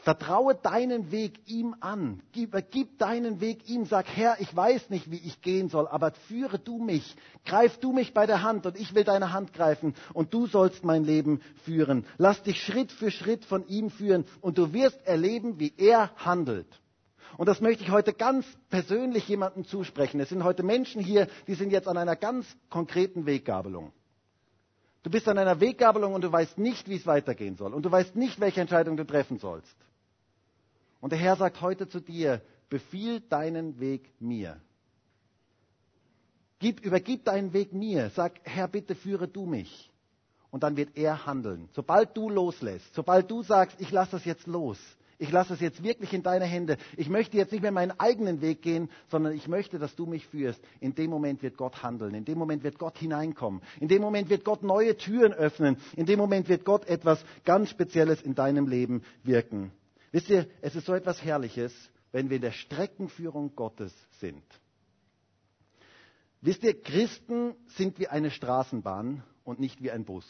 Vertraue 0.04 0.54
deinen 0.56 1.12
Weg 1.12 1.39
ihm 1.47 1.76
an. 1.80 2.22
Gib, 2.34 2.54
gib, 2.72 2.99
deinen 2.99 3.39
Weg 3.39 3.70
ihm. 3.70 3.86
Sag, 3.86 4.06
Herr, 4.06 4.36
ich 4.41 4.54
weiß 4.54 4.89
nicht, 4.89 5.10
wie 5.10 5.18
ich 5.18 5.41
gehen 5.41 5.70
soll, 5.70 5.88
aber 5.88 6.12
führe 6.28 6.60
du 6.60 6.78
mich. 6.78 7.16
Greif 7.45 7.78
du 7.78 7.93
mich 7.93 8.14
bei 8.14 8.26
der 8.26 8.43
Hand 8.43 8.66
und 8.66 8.78
ich 8.78 8.93
will 8.95 9.06
deine 9.06 9.32
Hand 9.32 9.54
greifen 9.54 9.95
und 10.14 10.34
du 10.34 10.45
sollst 10.45 10.84
mein 10.84 11.06
Leben 11.06 11.39
führen. 11.64 12.06
Lass 12.18 12.43
dich 12.43 12.62
Schritt 12.62 12.91
für 12.91 13.12
Schritt 13.12 13.45
von 13.45 13.66
ihm 13.70 13.89
führen 13.89 14.26
und 14.41 14.58
du 14.58 14.74
wirst 14.74 14.99
erleben, 15.08 15.58
wie 15.58 15.74
er 15.78 16.12
handelt. 16.18 16.68
Und 17.38 17.47
das 17.47 17.62
möchte 17.62 17.84
ich 17.86 17.89
heute 17.89 18.12
ganz 18.12 18.45
persönlich 18.70 19.26
jemandem 19.30 19.64
zusprechen. 19.64 20.20
Es 20.20 20.28
sind 20.28 20.43
heute 20.43 20.64
Menschen 20.64 21.01
hier, 21.01 21.28
die 21.47 21.56
sind 21.56 21.72
jetzt 21.72 21.88
an 21.88 21.95
einer 21.95 22.18
ganz 22.18 22.45
konkreten 22.70 23.26
Weggabelung. 23.26 23.93
Du 25.04 25.10
bist 25.10 25.30
an 25.30 25.38
einer 25.38 25.62
Weggabelung 25.62 26.14
und 26.14 26.26
du 26.26 26.32
weißt 26.32 26.58
nicht, 26.58 26.89
wie 26.89 26.95
es 26.97 27.08
weitergehen 27.08 27.56
soll. 27.56 27.74
Und 27.74 27.84
du 27.86 27.91
weißt 27.91 28.18
nicht, 28.18 28.41
welche 28.41 28.60
Entscheidung 28.60 28.97
du 28.97 29.06
treffen 29.06 29.38
sollst. 29.39 29.76
Und 31.04 31.10
der 31.12 31.20
Herr 31.20 31.36
sagt 31.36 31.60
heute 31.60 31.89
zu 31.89 31.99
dir, 31.99 32.41
befiehl 32.70 33.20
deinen 33.20 33.82
Weg 33.82 34.10
mir. 34.22 34.62
Gib, 36.60 36.80
übergib 36.80 37.26
deinen 37.26 37.51
Weg 37.51 37.74
mir. 37.74 38.10
Sag, 38.12 38.39
Herr, 38.43 38.70
bitte 38.70 38.95
führe 38.95 39.28
du 39.28 39.45
mich. 39.45 39.91
Und 40.49 40.64
dann 40.64 40.78
wird 40.78 40.95
er 40.95 41.26
handeln. 41.26 41.68
Sobald 41.74 42.16
du 42.16 42.30
loslässt, 42.30 42.93
sobald 42.93 43.30
du 43.30 43.43
sagst, 43.43 43.82
ich 43.82 43.91
lasse 43.91 44.12
das 44.12 44.24
jetzt 44.24 44.47
los, 44.47 44.80
ich 45.20 45.30
lasse 45.30 45.56
es 45.56 45.60
jetzt 45.60 45.84
wirklich 45.84 46.14
in 46.14 46.24
deine 46.24 46.45
Hände. 46.45 46.78
Ich 46.95 47.10
möchte 47.10 47.36
jetzt 47.36 47.51
nicht 47.51 47.64
mehr 47.64 47.74
meinen 47.74 47.99
eigenen 47.99 48.39
Weg 48.39 48.62
gehen, 48.62 48.89
sondern 49.10 49.34
ich 49.34 49.49
möchte, 49.49 49.80
dass 49.80 49.97
du 49.97 50.06
mich 50.06 50.26
führst. 50.28 50.64
In 50.80 50.95
dem 50.95 51.10
Moment 51.10 51.43
wird 51.43 51.58
Gott 51.58 51.84
handeln. 51.84 52.16
In 52.16 52.24
dem 52.24 52.38
Moment 52.38 52.64
wird 52.64 52.80
Gott 52.80 52.97
hineinkommen. 52.97 53.62
In 53.82 53.89
dem 53.89 54.01
Moment 54.01 54.30
wird 54.30 54.45
Gott 54.45 54.64
neue 54.64 54.95
Türen 54.95 55.34
öffnen. 55.34 55.76
In 55.97 56.06
dem 56.06 56.18
Moment 56.18 56.47
wird 56.47 56.64
Gott 56.64 56.88
etwas 56.88 57.26
ganz 57.43 57.70
Spezielles 57.70 58.22
in 58.22 58.36
deinem 58.36 58.68
Leben 58.70 59.04
wirken. 59.24 59.74
Wisst 60.14 60.30
ihr, 60.30 60.47
es 60.61 60.76
ist 60.76 60.86
so 60.86 60.93
etwas 60.93 61.24
Herrliches, 61.24 61.74
wenn 62.11 62.30
wir 62.30 62.36
in 62.36 62.43
der 62.43 62.51
Streckenführung 62.51 63.55
Gottes 63.55 63.91
sind. 64.20 64.43
Wisst 66.39 66.64
ihr, 66.64 66.80
Christen 66.80 67.55
sind 67.76 67.97
wie 67.97 68.07
eine 68.07 68.30
Straßenbahn 68.30 69.24
und 69.43 69.59
nicht 69.59 69.82
wie 69.82 69.89
ein 69.89 70.05
Bus. 70.05 70.26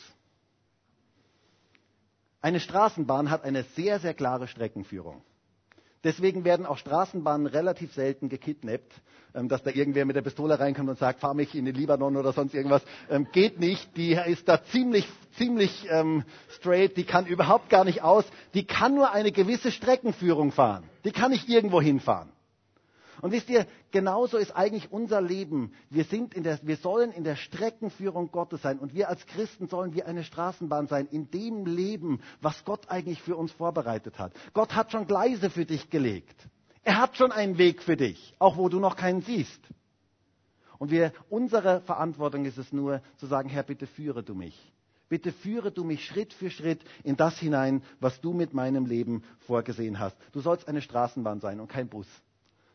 Eine 2.40 2.62
Straßenbahn 2.62 3.30
hat 3.30 3.44
eine 3.44 3.64
sehr, 3.76 4.00
sehr 4.00 4.14
klare 4.14 4.48
Streckenführung. 4.48 5.22
Deswegen 6.04 6.44
werden 6.44 6.66
auch 6.66 6.78
Straßenbahnen 6.78 7.48
relativ 7.48 7.94
selten 7.94 8.28
gekidnappt, 8.30 8.92
ähm, 9.36 9.48
dass 9.48 9.64
da 9.64 9.72
irgendwer 9.72 10.06
mit 10.06 10.16
der 10.16 10.22
Pistole 10.22 10.60
reinkommt 10.60 10.90
und 10.90 11.00
sagt, 11.00 11.22
fahr 11.22 11.34
mich 11.34 11.56
in 11.56 11.66
den 11.66 11.76
Libanon 11.76 12.18
oder 12.18 12.34
sonst 12.34 12.54
irgendwas. 12.54 12.84
Ähm, 13.10 13.28
geht 13.32 13.60
nicht. 13.60 13.96
Die 13.96 14.14
ist 14.14 14.48
da 14.50 14.64
ziemlich, 14.66 15.08
ziemlich 15.38 15.88
ähm, 15.90 16.24
straight. 16.50 16.98
Die 16.98 17.06
kann 17.06 17.26
überhaupt 17.26 17.70
gar 17.70 17.86
nicht 17.86 18.02
aus. 18.04 18.26
Die 18.54 18.66
kann 18.66 18.96
nur 18.96 19.12
eine 19.12 19.32
gewisse 19.32 19.72
Streckenführung 19.72 20.52
fahren. 20.52 20.84
Die 21.06 21.12
kann 21.12 21.32
nicht 21.32 21.48
irgendwo 21.48 21.82
hinfahren. 21.82 22.30
Und 23.22 23.32
wisst 23.32 23.50
ihr, 23.50 23.68
genauso 23.92 24.38
ist 24.38 24.56
eigentlich 24.56 24.92
unser 24.92 25.22
Leben. 25.22 25.74
Wir, 25.90 26.04
sind 26.04 26.34
in 26.34 26.44
der, 26.44 26.60
wir 26.64 26.78
sollen 26.78 27.12
in 27.12 27.24
der 27.24 27.36
Streckenführung 27.36 28.32
Gottes 28.32 28.62
sein. 28.62 28.80
Und 28.80 28.94
wir 28.94 29.10
als 29.10 29.26
Christen 29.28 29.68
sollen 29.68 29.94
wie 29.94 30.04
eine 30.04 30.24
Straßenbahn 30.24 30.88
sein, 30.88 31.08
in 31.12 31.30
dem 31.32 31.66
Leben, 31.66 32.22
was 32.42 32.64
Gott 32.66 32.90
eigentlich 32.90 33.22
für 33.22 33.36
uns 33.36 33.52
vorbereitet 33.52 34.20
hat. 34.20 34.34
Gott 34.54 34.76
hat 34.76 34.92
schon 34.92 35.08
Gleise 35.08 35.50
für 35.50 35.66
dich 35.66 35.90
gelegt. 35.90 36.36
Er 36.84 36.98
hat 36.98 37.16
schon 37.16 37.32
einen 37.32 37.58
Weg 37.58 37.82
für 37.82 37.96
dich, 37.96 38.34
auch 38.40 38.58
wo 38.58 38.68
du 38.68 38.80
noch 38.80 38.96
keinen 38.96 39.22
siehst. 39.22 39.62
Und 40.80 40.92
wir, 40.92 41.14
unsere 41.30 41.82
Verantwortung 41.82 42.46
ist 42.46 42.58
es 42.58 42.74
nur, 42.74 43.02
zu 43.18 43.26
sagen, 43.26 43.48
Herr, 43.48 43.64
bitte 43.64 43.88
führe 43.88 44.22
du 44.22 44.36
mich. 44.36 44.60
Bitte 45.08 45.32
führe 45.32 45.72
du 45.72 45.84
mich 45.84 46.06
Schritt 46.06 46.34
für 46.34 46.50
Schritt 46.50 46.84
in 47.04 47.16
das 47.16 47.38
hinein, 47.38 47.84
was 48.00 48.20
du 48.20 48.34
mit 48.34 48.54
meinem 48.54 48.86
Leben 48.86 49.24
vorgesehen 49.46 50.00
hast. 50.00 50.18
Du 50.32 50.42
sollst 50.42 50.68
eine 50.68 50.82
Straßenbahn 50.82 51.40
sein 51.40 51.60
und 51.60 51.68
kein 51.68 51.88
Bus. 51.88 52.08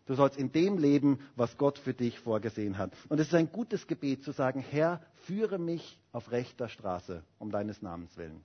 Du 0.08 0.14
sollst 0.14 0.38
in 0.38 0.50
dem 0.52 0.78
leben, 0.78 1.18
was 1.36 1.58
Gott 1.58 1.78
für 1.78 1.92
dich 1.92 2.18
vorgesehen 2.18 2.78
hat. 2.78 2.92
Und 3.10 3.20
es 3.20 3.26
ist 3.28 3.34
ein 3.34 3.52
gutes 3.52 3.86
Gebet 3.86 4.24
zu 4.24 4.32
sagen, 4.32 4.60
Herr, 4.60 5.02
führe 5.26 5.58
mich 5.58 5.98
auf 6.12 6.32
rechter 6.32 6.70
Straße 6.70 7.22
um 7.38 7.50
deines 7.50 7.82
Namens 7.82 8.16
willen. 8.16 8.42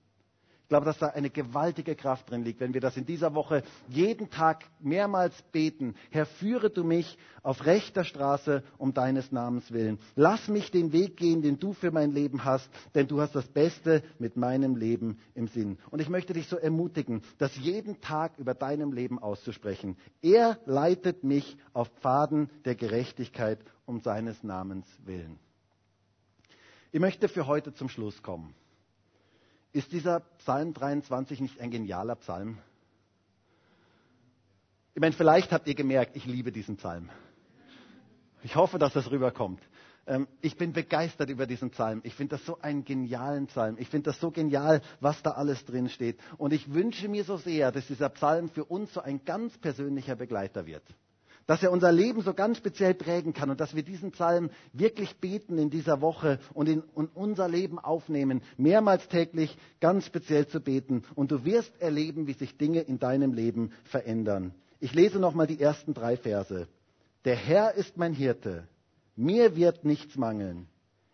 Ich 0.64 0.68
glaube, 0.70 0.86
dass 0.86 0.96
da 0.96 1.08
eine 1.08 1.28
gewaltige 1.28 1.94
Kraft 1.94 2.30
drin 2.30 2.42
liegt, 2.42 2.58
wenn 2.58 2.72
wir 2.72 2.80
das 2.80 2.96
in 2.96 3.04
dieser 3.04 3.34
Woche 3.34 3.62
jeden 3.86 4.30
Tag 4.30 4.64
mehrmals 4.80 5.34
beten. 5.52 5.94
Herr, 6.10 6.24
führe 6.24 6.70
du 6.70 6.84
mich 6.84 7.18
auf 7.42 7.66
rechter 7.66 8.02
Straße 8.02 8.62
um 8.78 8.94
deines 8.94 9.30
Namens 9.30 9.70
willen. 9.72 9.98
Lass 10.16 10.48
mich 10.48 10.70
den 10.70 10.92
Weg 10.94 11.18
gehen, 11.18 11.42
den 11.42 11.58
du 11.58 11.74
für 11.74 11.90
mein 11.90 12.12
Leben 12.12 12.44
hast, 12.46 12.70
denn 12.94 13.06
du 13.06 13.20
hast 13.20 13.34
das 13.34 13.46
Beste 13.46 14.02
mit 14.18 14.38
meinem 14.38 14.74
Leben 14.74 15.18
im 15.34 15.48
Sinn. 15.48 15.76
Und 15.90 16.00
ich 16.00 16.08
möchte 16.08 16.32
dich 16.32 16.48
so 16.48 16.56
ermutigen, 16.56 17.20
das 17.36 17.54
jeden 17.56 18.00
Tag 18.00 18.38
über 18.38 18.54
deinem 18.54 18.94
Leben 18.94 19.18
auszusprechen. 19.18 19.98
Er 20.22 20.58
leitet 20.64 21.24
mich 21.24 21.58
auf 21.74 21.88
Pfaden 22.00 22.48
der 22.64 22.74
Gerechtigkeit 22.74 23.58
um 23.84 24.00
seines 24.00 24.42
Namens 24.42 24.86
willen. 25.04 25.38
Ich 26.90 27.00
möchte 27.00 27.28
für 27.28 27.46
heute 27.46 27.74
zum 27.74 27.90
Schluss 27.90 28.22
kommen. 28.22 28.54
Ist 29.74 29.90
dieser 29.90 30.20
Psalm 30.38 30.72
23 30.72 31.40
nicht 31.40 31.60
ein 31.60 31.72
genialer 31.72 32.14
Psalm? 32.14 32.58
Ich 34.94 35.00
meine, 35.00 35.12
vielleicht 35.12 35.50
habt 35.50 35.66
ihr 35.66 35.74
gemerkt, 35.74 36.14
ich 36.14 36.26
liebe 36.26 36.52
diesen 36.52 36.76
Psalm. 36.76 37.10
Ich 38.44 38.54
hoffe, 38.54 38.78
dass 38.78 38.92
das 38.92 39.10
rüberkommt. 39.10 39.60
Ähm, 40.06 40.28
ich 40.42 40.56
bin 40.56 40.72
begeistert 40.72 41.28
über 41.28 41.48
diesen 41.48 41.70
Psalm. 41.70 42.02
Ich 42.04 42.14
finde 42.14 42.36
das 42.36 42.46
so 42.46 42.60
einen 42.60 42.84
genialen 42.84 43.48
Psalm. 43.48 43.74
Ich 43.80 43.88
finde 43.88 44.10
das 44.10 44.20
so 44.20 44.30
genial, 44.30 44.80
was 45.00 45.20
da 45.24 45.32
alles 45.32 45.64
drin 45.64 45.88
steht. 45.88 46.20
Und 46.38 46.52
ich 46.52 46.72
wünsche 46.72 47.08
mir 47.08 47.24
so 47.24 47.36
sehr, 47.36 47.72
dass 47.72 47.88
dieser 47.88 48.10
Psalm 48.10 48.50
für 48.50 48.64
uns 48.66 48.94
so 48.94 49.00
ein 49.00 49.24
ganz 49.24 49.58
persönlicher 49.58 50.14
Begleiter 50.14 50.66
wird 50.66 50.84
dass 51.46 51.62
er 51.62 51.70
unser 51.70 51.92
Leben 51.92 52.22
so 52.22 52.32
ganz 52.34 52.58
speziell 52.58 52.94
prägen 52.94 53.34
kann 53.34 53.50
und 53.50 53.60
dass 53.60 53.74
wir 53.74 53.82
diesen 53.82 54.12
Psalm 54.12 54.50
wirklich 54.72 55.16
beten 55.16 55.58
in 55.58 55.70
dieser 55.70 56.00
Woche 56.00 56.38
und 56.54 56.68
in 56.68 56.80
und 56.80 57.14
unser 57.14 57.48
Leben 57.48 57.78
aufnehmen, 57.78 58.42
mehrmals 58.56 59.08
täglich 59.08 59.56
ganz 59.80 60.06
speziell 60.06 60.46
zu 60.46 60.60
beten. 60.60 61.02
Und 61.14 61.30
du 61.30 61.44
wirst 61.44 61.80
erleben, 61.80 62.26
wie 62.26 62.32
sich 62.32 62.56
Dinge 62.56 62.80
in 62.80 62.98
deinem 62.98 63.32
Leben 63.32 63.72
verändern. 63.84 64.54
Ich 64.80 64.94
lese 64.94 65.18
nochmal 65.18 65.46
die 65.46 65.60
ersten 65.60 65.94
drei 65.94 66.16
Verse. 66.16 66.66
Der 67.24 67.36
Herr 67.36 67.74
ist 67.74 67.96
mein 67.96 68.12
Hirte, 68.12 68.68
mir 69.16 69.56
wird 69.56 69.84
nichts 69.84 70.16
mangeln. 70.16 70.66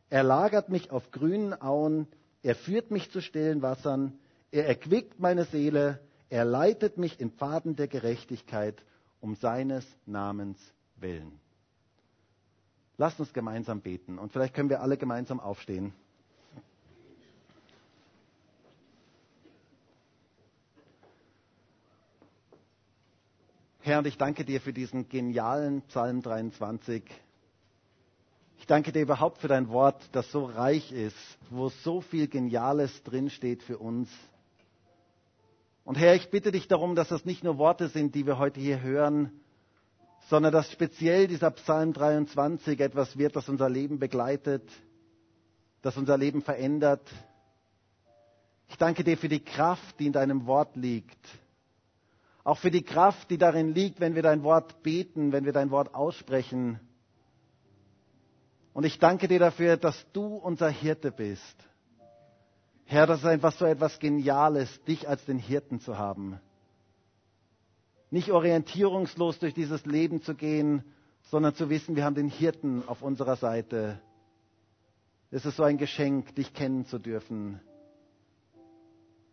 Er 0.09 0.25
lagert 0.25 0.69
mich 0.69 0.91
auf 0.91 1.11
grünen 1.13 1.61
Auen, 1.61 2.09
er 2.43 2.55
führt 2.57 2.91
mich 2.91 3.11
zu 3.11 3.21
stillen 3.21 3.63
Wassern, 3.63 4.19
er 4.51 4.67
erquickt 4.67 5.21
meine 5.21 5.45
Seele, 5.45 6.01
er 6.31 6.45
leitet 6.45 6.99
mich 6.99 7.21
in 7.21 7.31
Pfaden 7.31 7.77
der 7.77 7.87
Gerechtigkeit 7.87 8.83
um 9.21 9.35
seines 9.35 9.87
Namens 10.07 10.59
willen. 10.97 11.39
Lasst 12.97 13.19
uns 13.21 13.33
gemeinsam 13.33 13.81
beten 13.81 14.19
und 14.19 14.33
vielleicht 14.33 14.55
können 14.55 14.69
wir 14.69 14.83
alle 14.83 14.97
gemeinsam 14.97 15.41
aufstehen. 15.41 15.95
Herr, 23.83 23.99
und 24.01 24.07
ich 24.07 24.19
danke 24.19 24.45
dir 24.45 24.61
für 24.61 24.75
diesen 24.75 25.09
genialen 25.09 25.81
Psalm 25.83 26.21
23. 26.21 27.03
Ich 28.59 28.67
danke 28.67 28.93
dir 28.93 29.01
überhaupt 29.01 29.39
für 29.39 29.49
dein 29.49 29.71
Wort, 29.71 30.03
das 30.13 30.31
so 30.31 30.45
reich 30.45 30.93
ist, 30.93 31.17
wo 31.49 31.71
so 31.71 32.03
viel 32.03 32.29
Geniales 32.29 33.03
drinsteht 33.05 33.63
für 33.63 33.79
uns. 33.79 34.11
Und 35.91 35.97
Herr, 35.97 36.15
ich 36.15 36.31
bitte 36.31 36.53
dich 36.53 36.69
darum, 36.69 36.95
dass 36.95 37.09
das 37.09 37.25
nicht 37.25 37.43
nur 37.43 37.59
Worte 37.59 37.89
sind, 37.89 38.15
die 38.15 38.25
wir 38.25 38.39
heute 38.39 38.61
hier 38.61 38.81
hören, 38.81 39.33
sondern 40.29 40.53
dass 40.53 40.71
speziell 40.71 41.27
dieser 41.27 41.51
Psalm 41.51 41.93
23 41.93 42.79
etwas 42.79 43.19
wird, 43.19 43.35
das 43.35 43.49
unser 43.49 43.69
Leben 43.69 43.99
begleitet, 43.99 44.63
das 45.83 45.97
unser 45.97 46.17
Leben 46.17 46.43
verändert. 46.43 47.03
Ich 48.69 48.77
danke 48.77 49.03
dir 49.03 49.19
für 49.19 49.29
die 49.29 49.43
Kraft, 49.43 49.99
die 49.99 50.07
in 50.07 50.13
deinem 50.13 50.47
Wort 50.47 50.77
liegt. 50.77 51.19
Auch 52.45 52.59
für 52.59 52.71
die 52.71 52.85
Kraft, 52.85 53.29
die 53.29 53.39
darin 53.39 53.75
liegt, 53.75 53.99
wenn 53.99 54.15
wir 54.15 54.23
dein 54.23 54.45
Wort 54.45 54.85
beten, 54.85 55.33
wenn 55.33 55.45
wir 55.45 55.53
dein 55.53 55.73
Wort 55.73 55.93
aussprechen. 55.93 56.79
Und 58.75 58.85
ich 58.85 59.01
danke 59.01 59.27
dir 59.27 59.41
dafür, 59.41 59.77
dass 59.77 60.07
du 60.13 60.37
unser 60.37 60.69
Hirte 60.69 61.11
bist. 61.11 61.57
Herr, 62.91 63.07
das 63.07 63.21
ist 63.21 63.27
einfach 63.27 63.53
so 63.53 63.65
etwas 63.65 63.99
Geniales, 63.99 64.83
dich 64.85 65.09
als 65.09 65.25
den 65.25 65.39
Hirten 65.39 65.81
zu 65.81 65.97
haben 65.97 66.41
nicht 68.11 68.31
orientierungslos 68.31 69.39
durch 69.39 69.55
dieses 69.55 69.87
Leben 69.87 70.21
zu 70.23 70.35
gehen, 70.35 70.85
sondern 71.23 71.55
zu 71.55 71.71
wissen, 71.71 71.95
wir 71.97 72.05
haben 72.05 72.17
den 72.17 72.29
Hirten 72.29 72.83
auf 72.87 73.03
unserer 73.03 73.37
Seite. 73.37 74.01
Es 75.31 75.47
ist 75.47 75.57
so 75.57 75.63
ein 75.63 75.79
Geschenk, 75.79 76.35
dich 76.35 76.53
kennen 76.53 76.87
zu 76.87 76.99
dürfen. 76.99 77.61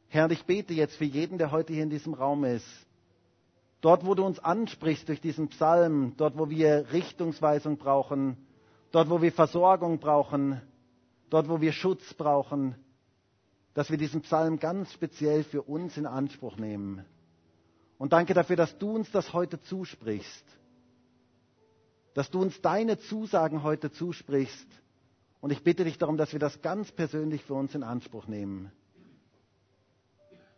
Herr, 0.09 0.29
ich 0.29 0.45
bete 0.45 0.73
jetzt 0.73 0.95
für 0.95 1.05
jeden, 1.05 1.37
der 1.37 1.51
heute 1.51 1.73
hier 1.73 1.83
in 1.83 1.89
diesem 1.89 2.13
Raum 2.13 2.43
ist. 2.43 2.67
Dort, 3.81 4.05
wo 4.05 4.15
du 4.15 4.23
uns 4.23 4.39
ansprichst 4.39 5.07
durch 5.09 5.21
diesen 5.21 5.49
Psalm, 5.49 6.13
dort, 6.17 6.37
wo 6.37 6.49
wir 6.49 6.91
Richtungsweisung 6.91 7.77
brauchen, 7.77 8.37
dort, 8.91 9.09
wo 9.09 9.21
wir 9.21 9.31
Versorgung 9.31 9.99
brauchen, 9.99 10.61
dort, 11.29 11.49
wo 11.49 11.61
wir 11.61 11.71
Schutz 11.71 12.13
brauchen, 12.13 12.75
dass 13.77 13.91
wir 13.91 13.97
diesen 13.99 14.21
Psalm 14.21 14.57
ganz 14.57 14.91
speziell 14.91 15.43
für 15.43 15.61
uns 15.61 15.97
in 15.97 16.07
Anspruch 16.07 16.57
nehmen. 16.57 17.05
Und 17.99 18.11
danke 18.11 18.33
dafür, 18.33 18.55
dass 18.55 18.75
du 18.79 18.89
uns 18.89 19.11
das 19.11 19.33
heute 19.33 19.61
zusprichst. 19.61 20.43
Dass 22.15 22.31
du 22.31 22.41
uns 22.41 22.59
deine 22.59 22.97
Zusagen 22.97 23.61
heute 23.61 23.91
zusprichst. 23.91 24.65
Und 25.41 25.51
ich 25.51 25.63
bitte 25.63 25.83
dich 25.83 25.99
darum, 25.99 26.17
dass 26.17 26.33
wir 26.33 26.39
das 26.39 26.63
ganz 26.63 26.91
persönlich 26.91 27.43
für 27.43 27.53
uns 27.53 27.75
in 27.75 27.83
Anspruch 27.83 28.25
nehmen. 28.25 28.71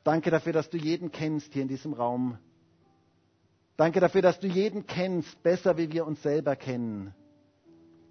Danke 0.05 0.31
dafür, 0.31 0.53
dass 0.53 0.69
du 0.69 0.77
jeden 0.77 1.11
kennst 1.11 1.51
hier 1.51 1.63
in 1.63 1.67
diesem 1.67 1.91
Raum. 1.91 2.37
Danke 3.75 3.99
dafür, 3.99 4.21
dass 4.21 4.39
du 4.39 4.47
jeden 4.47 4.87
kennst, 4.87 5.43
besser 5.43 5.77
wie 5.77 5.91
wir 5.91 6.07
uns 6.07 6.23
selber 6.23 6.55
kennen. 6.55 7.13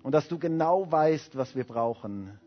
Und 0.02 0.12
dass 0.12 0.28
du 0.28 0.38
genau 0.38 0.92
weißt, 0.92 1.34
was 1.34 1.56
wir 1.56 1.64
brauchen. 1.64 2.38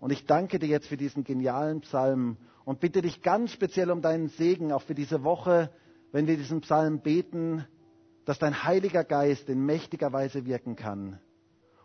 Und 0.00 0.12
ich 0.12 0.26
danke 0.26 0.58
dir 0.58 0.68
jetzt 0.68 0.88
für 0.88 0.96
diesen 0.96 1.24
genialen 1.24 1.80
Psalm 1.80 2.36
und 2.64 2.80
bitte 2.80 3.00
dich 3.02 3.22
ganz 3.22 3.52
speziell 3.52 3.90
um 3.90 4.02
deinen 4.02 4.28
Segen, 4.28 4.72
auch 4.72 4.82
für 4.82 4.94
diese 4.94 5.22
Woche, 5.22 5.70
wenn 6.12 6.26
wir 6.26 6.36
diesen 6.36 6.60
Psalm 6.60 7.00
beten, 7.00 7.66
dass 8.24 8.38
dein 8.38 8.64
Heiliger 8.64 9.04
Geist 9.04 9.48
in 9.48 9.64
mächtiger 9.64 10.12
Weise 10.12 10.44
wirken 10.44 10.76
kann. 10.76 11.20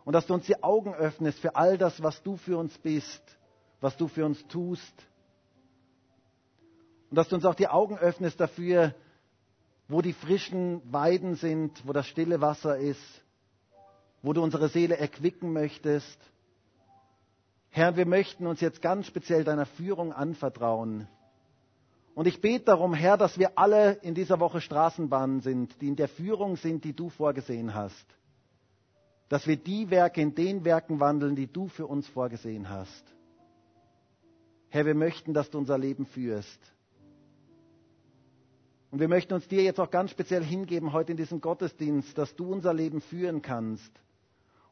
Und 0.04 0.12
dass 0.14 0.26
du 0.26 0.34
uns 0.34 0.46
die 0.46 0.62
Augen 0.62 0.92
öffnest 0.94 1.38
für 1.38 1.54
all 1.56 1.78
das, 1.78 2.02
was 2.02 2.22
du 2.22 2.36
für 2.36 2.58
uns 2.58 2.76
bist, 2.78 3.22
was 3.80 3.96
du 3.96 4.08
für 4.08 4.26
uns 4.26 4.46
tust. 4.48 4.94
Und 7.10 7.16
dass 7.16 7.28
du 7.28 7.36
uns 7.36 7.44
auch 7.44 7.54
die 7.54 7.68
Augen 7.68 7.96
öffnest 7.96 8.40
dafür, 8.40 8.94
wo 9.88 10.02
die 10.02 10.12
frischen 10.12 10.82
Weiden 10.92 11.36
sind, 11.36 11.86
wo 11.86 11.92
das 11.92 12.06
stille 12.06 12.40
Wasser 12.40 12.76
ist, 12.78 13.22
wo 14.22 14.32
du 14.32 14.42
unsere 14.42 14.68
Seele 14.68 14.96
erquicken 14.96 15.52
möchtest 15.52 16.18
Herr, 17.74 17.96
wir 17.96 18.04
möchten 18.04 18.46
uns 18.46 18.60
jetzt 18.60 18.82
ganz 18.82 19.06
speziell 19.06 19.44
deiner 19.44 19.64
Führung 19.64 20.12
anvertrauen. 20.12 21.08
Und 22.14 22.26
ich 22.26 22.42
bete 22.42 22.66
darum, 22.66 22.92
Herr, 22.92 23.16
dass 23.16 23.38
wir 23.38 23.58
alle 23.58 23.92
in 24.02 24.14
dieser 24.14 24.40
Woche 24.40 24.60
Straßenbahnen 24.60 25.40
sind, 25.40 25.80
die 25.80 25.88
in 25.88 25.96
der 25.96 26.08
Führung 26.08 26.56
sind, 26.56 26.84
die 26.84 26.92
du 26.92 27.08
vorgesehen 27.08 27.72
hast. 27.72 28.04
Dass 29.30 29.46
wir 29.46 29.56
die 29.56 29.88
Werke 29.88 30.20
in 30.20 30.34
den 30.34 30.66
Werken 30.66 31.00
wandeln, 31.00 31.34
die 31.34 31.46
du 31.50 31.68
für 31.68 31.86
uns 31.86 32.06
vorgesehen 32.08 32.68
hast. 32.68 33.04
Herr, 34.68 34.84
wir 34.84 34.94
möchten, 34.94 35.32
dass 35.32 35.48
du 35.48 35.56
unser 35.56 35.78
Leben 35.78 36.04
führst. 36.04 36.60
Und 38.90 39.00
wir 39.00 39.08
möchten 39.08 39.32
uns 39.32 39.48
dir 39.48 39.62
jetzt 39.62 39.80
auch 39.80 39.90
ganz 39.90 40.10
speziell 40.10 40.44
hingeben 40.44 40.92
heute 40.92 41.12
in 41.12 41.16
diesem 41.16 41.40
Gottesdienst, 41.40 42.18
dass 42.18 42.36
du 42.36 42.52
unser 42.52 42.74
Leben 42.74 43.00
führen 43.00 43.40
kannst 43.40 43.90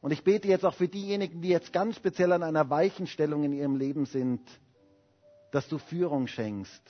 und 0.01 0.11
ich 0.11 0.23
bete 0.23 0.47
jetzt 0.47 0.65
auch 0.65 0.73
für 0.73 0.87
diejenigen, 0.87 1.41
die 1.41 1.49
jetzt 1.49 1.71
ganz 1.71 1.95
speziell 1.95 2.31
an 2.31 2.41
einer 2.41 2.69
Weichenstellung 2.69 3.43
in 3.43 3.53
ihrem 3.53 3.75
Leben 3.75 4.05
sind, 4.05 4.41
dass 5.51 5.67
du 5.67 5.77
Führung 5.77 6.27
schenkst. 6.27 6.81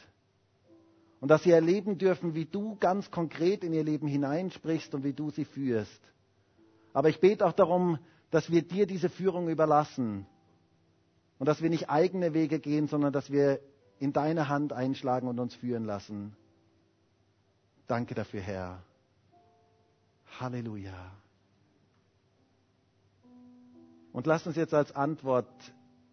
Und 1.20 1.28
dass 1.30 1.44
sie 1.44 1.52
erleben 1.52 1.98
dürfen, 1.98 2.34
wie 2.34 2.46
du 2.46 2.78
ganz 2.78 3.12
konkret 3.12 3.64
in 3.64 3.74
ihr 3.74 3.84
Leben 3.84 4.08
hineinsprichst 4.08 4.96
und 4.96 5.04
wie 5.04 5.14
du 5.14 5.30
sie 5.30 5.46
führst. 5.46 6.02
Aber 6.94 7.10
ich 7.10 7.20
bete 7.20 7.46
auch 7.46 7.52
darum, 7.52 8.00
dass 8.32 8.50
wir 8.50 8.62
dir 8.64 8.88
diese 8.88 9.10
Führung 9.10 9.50
überlassen. 9.50 10.26
Und 11.38 11.48
dass 11.48 11.62
wir 11.62 11.70
nicht 11.70 11.90
eigene 11.90 12.34
Wege 12.34 12.60
gehen, 12.60 12.88
sondern 12.88 13.12
dass 13.12 13.30
wir 13.32 13.60
in 14.00 14.14
deine 14.14 14.48
Hand 14.48 14.74
einschlagen 14.74 15.28
und 15.28 15.40
uns 15.40 15.54
führen 15.54 15.84
lassen. 15.86 16.36
Danke 17.88 18.16
dafür, 18.16 18.42
Herr. 18.42 18.84
Halleluja. 20.40 21.21
Und 24.14 24.28
lasst 24.28 24.48
uns 24.48 24.56
jetzt 24.56 24.74
als 24.74 24.96
Antwort 24.96 25.48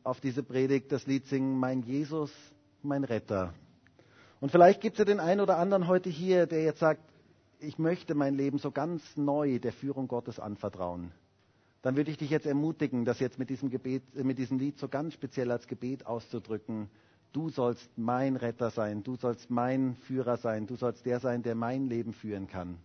auf 0.05 0.21
diese 0.21 0.43
Predigt 0.43 0.93
das 0.93 1.07
Lied 1.07 1.27
singen, 1.27 1.59
Mein 1.59 1.83
Jesus, 1.83 2.33
mein 2.83 3.05
Retter. 3.05 3.55
Und 4.41 4.53
vielleicht 4.53 4.81
gibt 4.81 4.95
es 4.95 4.99
ja 5.01 5.05
den 5.05 5.21
einen 5.21 5.41
oder 5.41 5.59
anderen 5.59 5.89
heute 5.89 6.09
hier, 6.09 6.47
der 6.47 6.63
jetzt 6.63 6.79
sagt, 6.79 7.03
ich 7.61 7.79
möchte 7.79 8.15
mein 8.15 8.35
Leben 8.35 8.59
so 8.59 8.71
ganz 8.71 9.03
neu 9.17 9.59
der 9.59 9.73
Führung 9.73 10.07
Gottes 10.07 10.39
anvertrauen. 10.39 11.13
Dann 11.83 11.97
würde 11.97 12.11
ich 12.11 12.19
dich 12.19 12.31
jetzt 12.31 12.47
ermutigen, 12.47 13.05
das 13.05 13.21
jetzt 13.21 13.39
mit 13.39 13.51
diesem, 13.51 13.71
Gebet, 13.71 14.03
äh, 14.17 14.23
mit 14.23 14.39
diesem 14.39 14.59
Lied 14.59 14.79
so 14.79 14.89
ganz 14.89 15.15
speziell 15.15 15.51
als 15.51 15.67
Gebet 15.67 16.07
auszudrücken. 16.07 16.89
Du 17.33 17.51
sollst 17.51 17.91
mein 17.97 18.37
Retter 18.37 18.71
sein, 18.71 19.03
du 19.03 19.17
sollst 19.17 19.51
mein 19.51 19.97
Führer 20.07 20.37
sein, 20.37 20.67
du 20.67 20.77
sollst 20.77 21.05
der 21.05 21.21
sein, 21.21 21.43
der 21.43 21.55
mein 21.55 21.87
Leben 21.87 22.13
führen 22.13 22.47
kann. 22.47 22.79